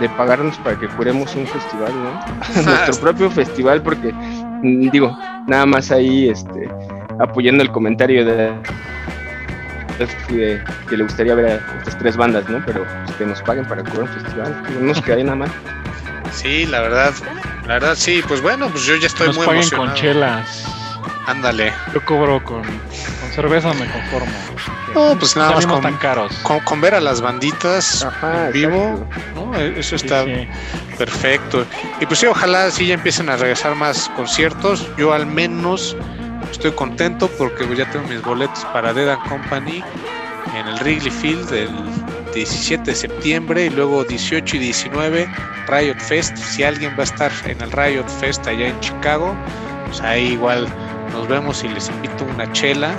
de 0.02 0.10
pagarnos 0.18 0.58
para 0.58 0.78
que 0.78 0.88
curemos 0.90 1.34
un 1.36 1.48
festival, 1.48 1.94
¿no? 1.94 2.62
Nuestro 2.64 2.96
propio 3.00 3.32
festival, 3.32 3.82
porque 3.82 4.12
mm, 4.12 4.90
digo, 4.90 5.18
nada 5.48 5.66
más 5.66 5.90
ahí, 5.92 6.28
este, 6.28 6.68
apoyando 7.20 7.64
el 7.64 7.72
comentario 7.72 8.26
de, 8.26 8.52
que 9.98 10.62
le 10.98 11.04
gustaría 11.04 11.36
ver 11.36 11.46
a 11.46 11.78
estas 11.78 11.98
tres 11.98 12.18
bandas, 12.18 12.48
¿no? 12.50 12.62
Pero 12.66 12.86
pues, 13.06 13.18
que 13.18 13.26
nos 13.26 13.42
paguen 13.42 13.66
para 13.66 13.84
curar 13.84 14.02
un 14.04 14.08
festival, 14.10 14.64
no 14.74 14.80
nos 14.82 15.02
quedaría 15.02 15.26
nada 15.26 15.38
mal. 15.38 15.52
Sí, 16.32 16.66
la 16.66 16.82
verdad, 16.82 17.14
la 17.66 17.74
verdad 17.76 17.96
sí, 17.96 18.22
pues 18.28 18.42
bueno, 18.42 18.70
pues 18.70 18.84
yo 18.86 18.96
ya 18.96 19.08
estoy 19.08 19.28
Nos 19.28 19.38
muy 19.38 19.46
paguen 19.46 19.62
emocionado. 19.62 19.92
con 19.92 20.00
chelas. 20.02 20.66
Ándale. 21.28 21.74
Yo 21.94 22.04
cobro 22.06 22.44
con, 22.44 22.62
con 22.62 23.32
cerveza, 23.34 23.74
me 23.74 23.88
conformo. 23.88 24.32
No, 24.94 25.18
pues 25.18 25.36
nada 25.36 25.52
más 25.54 25.66
con- 25.66 25.82
tan 25.82 25.98
caros. 25.98 26.32
Con, 26.44 26.60
con 26.60 26.80
ver 26.82 26.94
a 26.96 27.00
las 27.02 27.20
banditas 27.22 28.04
Ajá, 28.04 28.48
en 28.48 28.54
vivo, 28.54 29.08
Eso 29.76 29.98
Sí, 29.98 30.06
está 30.06 30.24
sí. 30.24 30.48
perfecto. 30.98 31.66
Y 32.00 32.06
pues 32.06 32.20
sí, 32.20 32.28
ojalá 32.28 32.70
sí 32.70 32.88
ya 32.88 32.94
empiecen 32.94 33.30
a 33.30 33.38
regresar 33.38 33.76
más 33.76 34.10
conciertos. 34.16 34.88
Yo 34.98 35.14
al 35.14 35.26
menos 35.26 35.98
estoy 36.52 36.72
contento 36.72 37.30
porque 37.38 37.66
ya 37.76 37.90
tengo 37.92 38.08
mis 38.08 38.22
boletos 38.22 38.66
para 38.66 38.94
Dead 38.94 39.10
and 39.10 39.30
Company 39.30 39.84
en 40.56 40.68
el 40.68 40.76
Wrigley 40.80 41.12
Field 41.12 41.52
el 41.54 41.70
17 42.34 42.84
de 42.84 42.96
septiembre 42.96 43.66
y 43.66 43.70
luego 43.70 44.04
18 44.04 44.56
y 44.58 44.60
19 44.60 45.28
Riot 45.68 46.00
Fest. 46.00 46.38
Si 46.38 46.64
alguien 46.64 46.92
va 46.98 47.02
a 47.02 47.04
estar 47.04 47.32
en 47.46 47.62
el 47.62 47.72
Riot 47.72 48.08
Fest 48.08 48.46
allá 48.48 48.68
en 48.68 48.80
Chicago, 48.80 49.36
pues 49.86 50.02
ahí 50.02 50.34
igual 50.34 50.68
nos 51.12 51.28
vemos 51.28 51.64
y 51.64 51.70
les 51.70 51.90
invito 51.90 52.26
una 52.26 52.52
chela 52.52 52.94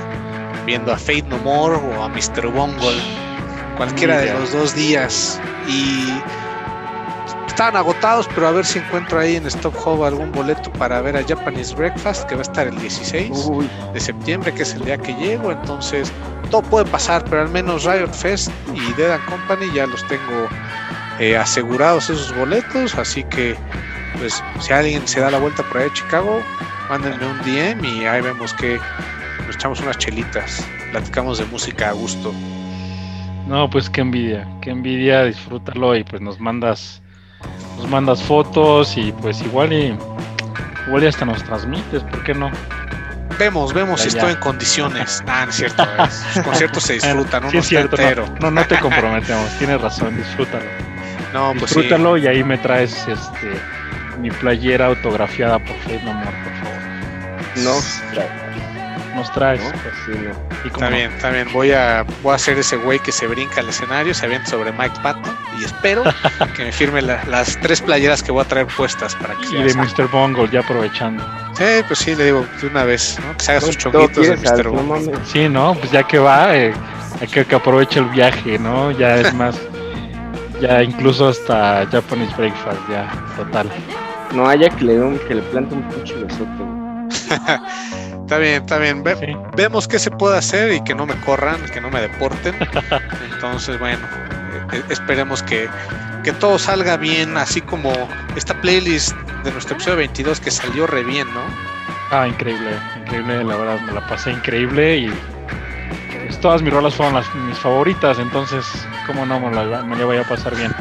viendo 0.64 0.92
a 0.92 0.98
Fate 0.98 1.24
No 1.28 1.38
More 1.38 1.76
o 1.76 2.02
a 2.02 2.08
Mr. 2.08 2.48
Bungle. 2.48 3.00
Cualquiera 3.76 4.18
de 4.18 4.32
los 4.32 4.52
dos 4.52 4.74
días. 4.74 5.40
Y 5.68 6.08
estaban 7.56 7.76
agotados, 7.76 8.28
pero 8.34 8.48
a 8.48 8.50
ver 8.50 8.66
si 8.66 8.80
encuentro 8.80 9.18
ahí 9.18 9.36
en 9.36 9.46
Stop 9.46 9.74
Hub 9.86 10.04
algún 10.04 10.30
boleto 10.30 10.70
para 10.72 11.00
ver 11.00 11.16
a 11.16 11.24
Japanese 11.26 11.74
Breakfast, 11.74 12.28
que 12.28 12.34
va 12.34 12.40
a 12.40 12.42
estar 12.42 12.66
el 12.66 12.78
16 12.78 13.30
Uy, 13.46 13.66
de 13.94 13.98
septiembre, 13.98 14.52
que 14.52 14.60
es 14.60 14.74
el 14.74 14.84
día 14.84 14.98
que 14.98 15.14
llego. 15.14 15.50
Entonces, 15.50 16.12
todo 16.50 16.60
puede 16.60 16.84
pasar, 16.84 17.24
pero 17.24 17.40
al 17.40 17.48
menos 17.48 17.84
Riot 17.84 18.12
Fest 18.12 18.50
y 18.74 18.92
Dead 18.92 19.10
and 19.10 19.24
Company 19.24 19.72
ya 19.72 19.86
los 19.86 20.06
tengo 20.06 20.48
eh, 21.18 21.34
asegurados 21.34 22.10
esos 22.10 22.36
boletos. 22.36 22.94
Así 22.96 23.24
que, 23.24 23.56
pues, 24.18 24.44
si 24.60 24.74
alguien 24.74 25.08
se 25.08 25.20
da 25.20 25.30
la 25.30 25.38
vuelta 25.38 25.62
por 25.62 25.78
ahí 25.78 25.88
a 25.88 25.92
Chicago, 25.94 26.42
mándenme 26.90 27.24
un 27.24 27.38
DM 27.38 27.82
y 27.86 28.04
ahí 28.04 28.20
vemos 28.20 28.52
que 28.52 28.78
nos 29.46 29.56
echamos 29.56 29.80
unas 29.80 29.96
chelitas. 29.96 30.62
Platicamos 30.90 31.38
de 31.38 31.46
música 31.46 31.88
a 31.88 31.92
gusto. 31.92 32.34
No, 33.48 33.70
pues 33.70 33.88
qué 33.88 34.02
envidia, 34.02 34.46
qué 34.60 34.72
envidia, 34.72 35.24
disfrútalo 35.24 35.96
y 35.96 36.04
pues 36.04 36.20
nos 36.20 36.38
mandas, 36.38 37.00
nos 37.76 37.88
mandas 37.88 38.22
fotos 38.22 38.96
y 38.96 39.12
pues 39.12 39.40
igual 39.42 39.72
y 39.72 39.96
igual 40.86 41.04
y 41.04 41.06
hasta 41.06 41.24
nos 41.24 41.42
transmites, 41.44 42.02
¿por 42.02 42.22
qué 42.24 42.34
no? 42.34 42.50
Vemos, 43.38 43.74
vemos 43.74 44.00
si 44.00 44.08
estoy 44.08 44.32
en 44.32 44.40
condiciones. 44.40 45.22
Ah, 45.28 45.44
no 45.44 45.50
es 45.50 45.56
cierto. 45.56 45.84
Los 45.84 46.44
conciertos 46.44 46.82
se 46.84 46.92
disfrutan, 46.94 47.42
uno 47.42 47.50
sí, 47.50 47.58
es 47.58 47.66
cierto, 47.66 47.96
entero. 48.00 48.24
no, 48.40 48.50
no, 48.50 48.62
no 48.62 48.66
te 48.66 48.78
comprometemos, 48.80 49.50
tienes 49.58 49.80
razón, 49.80 50.16
disfrútalo. 50.16 50.64
No, 51.32 51.52
pues 51.58 51.70
sí. 51.70 51.80
disfrútalo 51.80 52.16
y 52.16 52.26
ahí 52.26 52.42
me 52.42 52.56
traes 52.58 53.06
este 53.08 53.60
mi 54.20 54.30
playera 54.30 54.86
autografiada 54.86 55.58
por 55.58 55.76
Fate 55.80 56.00
No 56.02 56.14
More, 56.14 56.36
por 56.42 56.52
favor. 56.54 56.80
no, 57.56 58.45
Nos 59.16 59.32
traes. 59.32 59.62
no, 59.64 59.70
pues 59.70 59.94
sí, 60.04 60.12
no. 60.12 60.30
Y 60.64 60.70
cómo 60.70 60.84
Está 60.86 60.88
bien, 60.90 61.10
está 61.12 61.30
bien. 61.30 61.48
Voy 61.52 61.72
a, 61.72 62.04
voy 62.22 62.34
a 62.34 62.38
ser 62.38 62.58
ese 62.58 62.76
güey 62.76 62.98
que 63.00 63.10
se 63.12 63.26
brinca 63.26 63.60
al 63.60 63.68
escenario, 63.68 64.12
se 64.14 64.26
avienta 64.26 64.48
sobre 64.50 64.70
Mike 64.72 64.94
Patton 65.02 65.34
y 65.58 65.64
espero 65.64 66.04
que 66.56 66.64
me 66.64 66.72
firme 66.72 67.00
la- 67.02 67.24
las 67.24 67.58
tres 67.60 67.80
playeras 67.80 68.22
que 68.22 68.30
voy 68.30 68.44
a 68.44 68.48
traer 68.48 68.66
puestas 68.66 69.14
para 69.16 69.34
que 69.36 69.46
Y 69.58 69.62
de 69.62 69.74
Mr. 69.74 70.08
Bungle, 70.12 70.48
ya 70.50 70.60
aprovechando. 70.60 71.24
Sí, 71.54 71.64
pues 71.86 71.98
sí, 72.00 72.14
le 72.14 72.26
digo 72.26 72.46
de 72.60 72.66
una 72.68 72.84
vez, 72.84 73.18
¿no? 73.26 73.36
Que 73.38 73.44
se 73.44 73.50
haga 73.52 73.60
sus 73.62 73.78
chonguitos 73.78 74.26
de 74.28 74.36
Mr. 74.36 74.68
Bungle. 74.68 75.12
Sí, 75.24 75.48
¿no? 75.48 75.74
Pues 75.74 75.90
ya 75.90 76.02
que 76.02 76.18
va, 76.18 76.54
eh, 76.54 76.74
hay 77.20 77.26
que, 77.26 77.44
que 77.46 77.54
aproveche 77.54 77.98
el 78.00 78.06
viaje, 78.10 78.58
¿no? 78.58 78.90
Ya 78.90 79.16
es 79.16 79.32
más, 79.34 79.56
ya 80.60 80.82
incluso 80.82 81.28
hasta 81.28 81.86
Japanese 81.90 82.34
Breakfast, 82.36 82.78
ya, 82.90 83.10
total. 83.38 83.70
No 84.34 84.46
haya 84.46 84.68
que 84.68 84.84
le, 84.84 84.92
dé 84.94 85.00
un- 85.00 85.18
que 85.20 85.34
le 85.36 85.42
plante 85.42 85.74
un 85.74 85.82
pinche 85.88 86.14
besote. 86.16 86.46
Está 88.26 88.38
bien, 88.38 88.54
está 88.62 88.78
bien. 88.78 89.04
Ve- 89.04 89.14
Sí. 89.14 89.36
vemos 89.56 89.86
qué 89.86 90.00
se 90.00 90.10
puede 90.10 90.36
hacer 90.36 90.72
y 90.72 90.82
que 90.82 90.96
no 90.96 91.06
me 91.06 91.14
corran, 91.20 91.64
que 91.72 91.80
no 91.80 91.90
me 91.90 92.00
deporten. 92.00 92.56
Entonces, 93.32 93.78
bueno, 93.78 94.00
eh, 94.72 94.82
esperemos 94.88 95.44
que, 95.44 95.68
que 96.24 96.32
todo 96.32 96.58
salga 96.58 96.96
bien, 96.96 97.36
así 97.36 97.60
como 97.60 97.92
esta 98.34 98.60
playlist 98.60 99.14
de 99.44 99.52
nuestro 99.52 99.76
episodio 99.76 99.98
22 99.98 100.40
que 100.40 100.50
salió 100.50 100.88
re 100.88 101.04
bien, 101.04 101.32
¿no? 101.32 101.40
Ah, 102.10 102.26
increíble, 102.26 102.70
increíble, 103.04 103.44
la 103.44 103.56
verdad, 103.56 103.80
me 103.82 103.92
la 103.92 104.04
pasé 104.08 104.32
increíble 104.32 104.96
y 104.96 105.12
pues, 106.26 106.40
todas 106.40 106.62
mis 106.62 106.72
rolas 106.72 106.96
fueron 106.96 107.14
las, 107.14 107.32
mis 107.48 107.58
favoritas, 107.58 108.18
entonces, 108.18 108.66
¿cómo 109.06 109.24
no 109.24 109.38
me 109.38 109.54
la, 109.54 109.82
me 109.82 109.96
la 109.96 110.04
voy 110.04 110.16
a 110.16 110.24
pasar 110.24 110.56
bien? 110.56 110.72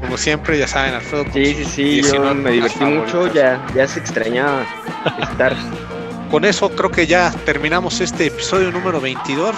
Como 0.00 0.16
siempre, 0.16 0.58
ya 0.58 0.66
saben, 0.66 0.94
Alfredo. 0.94 1.24
Sí, 1.32 1.54
sí, 1.54 1.64
sí, 1.64 1.96
yo 2.02 2.02
19 2.08 2.34
me 2.34 2.50
divertí 2.50 2.78
favoritas. 2.80 3.14
mucho, 3.14 3.32
ya, 3.32 3.60
ya 3.76 3.86
se 3.86 4.00
extrañaba 4.00 4.62
estar. 5.22 5.54
Con 6.34 6.44
eso 6.44 6.68
creo 6.68 6.90
que 6.90 7.06
ya 7.06 7.30
terminamos 7.46 8.00
este 8.00 8.26
episodio 8.26 8.72
número 8.72 9.00
22. 9.00 9.54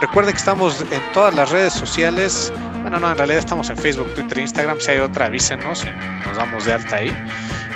Recuerden 0.00 0.32
que 0.32 0.38
estamos 0.38 0.80
en 0.80 1.02
todas 1.12 1.34
las 1.34 1.50
redes 1.50 1.72
sociales. 1.72 2.52
Bueno, 2.82 3.00
no, 3.00 3.10
en 3.10 3.18
realidad 3.18 3.40
estamos 3.40 3.68
en 3.68 3.76
Facebook, 3.76 4.14
Twitter, 4.14 4.38
Instagram. 4.38 4.78
Si 4.78 4.92
hay 4.92 4.98
otra, 4.98 5.26
avísenos 5.26 5.84
nos 6.24 6.36
damos 6.36 6.66
de 6.66 6.74
alta 6.74 6.98
ahí. 6.98 7.12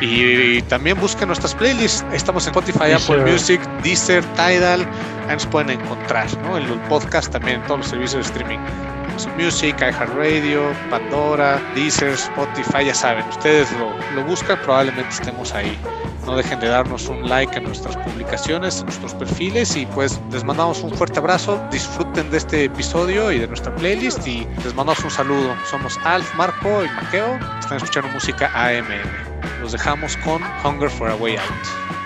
Y, 0.01 0.63
también 0.69 1.01
busquen 1.01 1.27
nuestras 1.27 1.53
playlists. 1.53 2.07
Estamos 2.13 2.47
en 2.47 2.53
Spotify, 2.53 2.93
Apple. 2.93 3.29
Music, 3.29 3.61
Deezer, 3.83 4.23
Tidal. 4.37 4.87
Ahí 5.27 5.35
nos 5.35 5.47
pueden 5.47 5.71
encontrar, 5.71 6.29
¿no? 6.45 6.57
En 6.57 6.63
el 6.63 6.79
podcast 6.83 7.33
también, 7.33 7.61
en 7.61 7.67
todos 7.67 7.81
los 7.81 7.89
servicios 7.89 8.25
de 8.25 8.39
streaming. 8.39 8.65
Amazon 9.09 9.37
Music, 9.37 9.77
iHeartRadio, 9.81 10.63
Pandora, 10.91 11.61
Deezer, 11.75 12.11
Spotify, 12.11 12.85
ya 12.87 12.95
saben, 12.95 13.25
ustedes 13.29 13.69
lo, 13.73 13.91
lo 14.15 14.25
buscan, 14.25 14.57
probablemente 14.63 15.11
estemos 15.11 15.53
ahí. 15.55 15.77
No 16.27 16.37
dejen 16.37 16.59
de 16.61 16.69
darnos 16.69 17.09
un 17.09 17.29
like 17.29 17.57
en 17.57 17.65
nuestras 17.65 17.97
publicaciones, 17.99 18.79
en 18.79 18.87
nuestros 18.87 19.15
perfiles 19.15 19.77
y 19.77 19.87
pues 19.87 20.21
les 20.33 20.43
mandamos 20.43 20.83
un 20.83 20.91
fuerte 20.91 21.19
abrazo. 21.19 21.63
Disfruten 21.71 22.31
de 22.31 22.39
este 22.39 22.65
episodio 22.65 23.31
y 23.31 23.39
de 23.39 23.47
nuestra 23.47 23.75
playlist 23.75 24.27
y 24.27 24.47
les 24.65 24.75
mandamos 24.75 25.05
un 25.05 25.11
saludo. 25.11 25.55
Somos 25.71 25.99
Alf, 26.05 26.35
Marco 26.35 26.85
y 26.85 26.89
Maqueo. 26.89 27.39
Están 27.61 27.77
escuchando 27.77 28.09
música 28.11 28.51
AMM. 28.55 29.61
Los 29.61 29.73
dejamos 29.73 30.17
con 30.19 30.43
Hunger 30.65 30.91
for 30.91 31.11
a 31.11 31.15
Way 31.17 31.37
Out. 31.37 32.04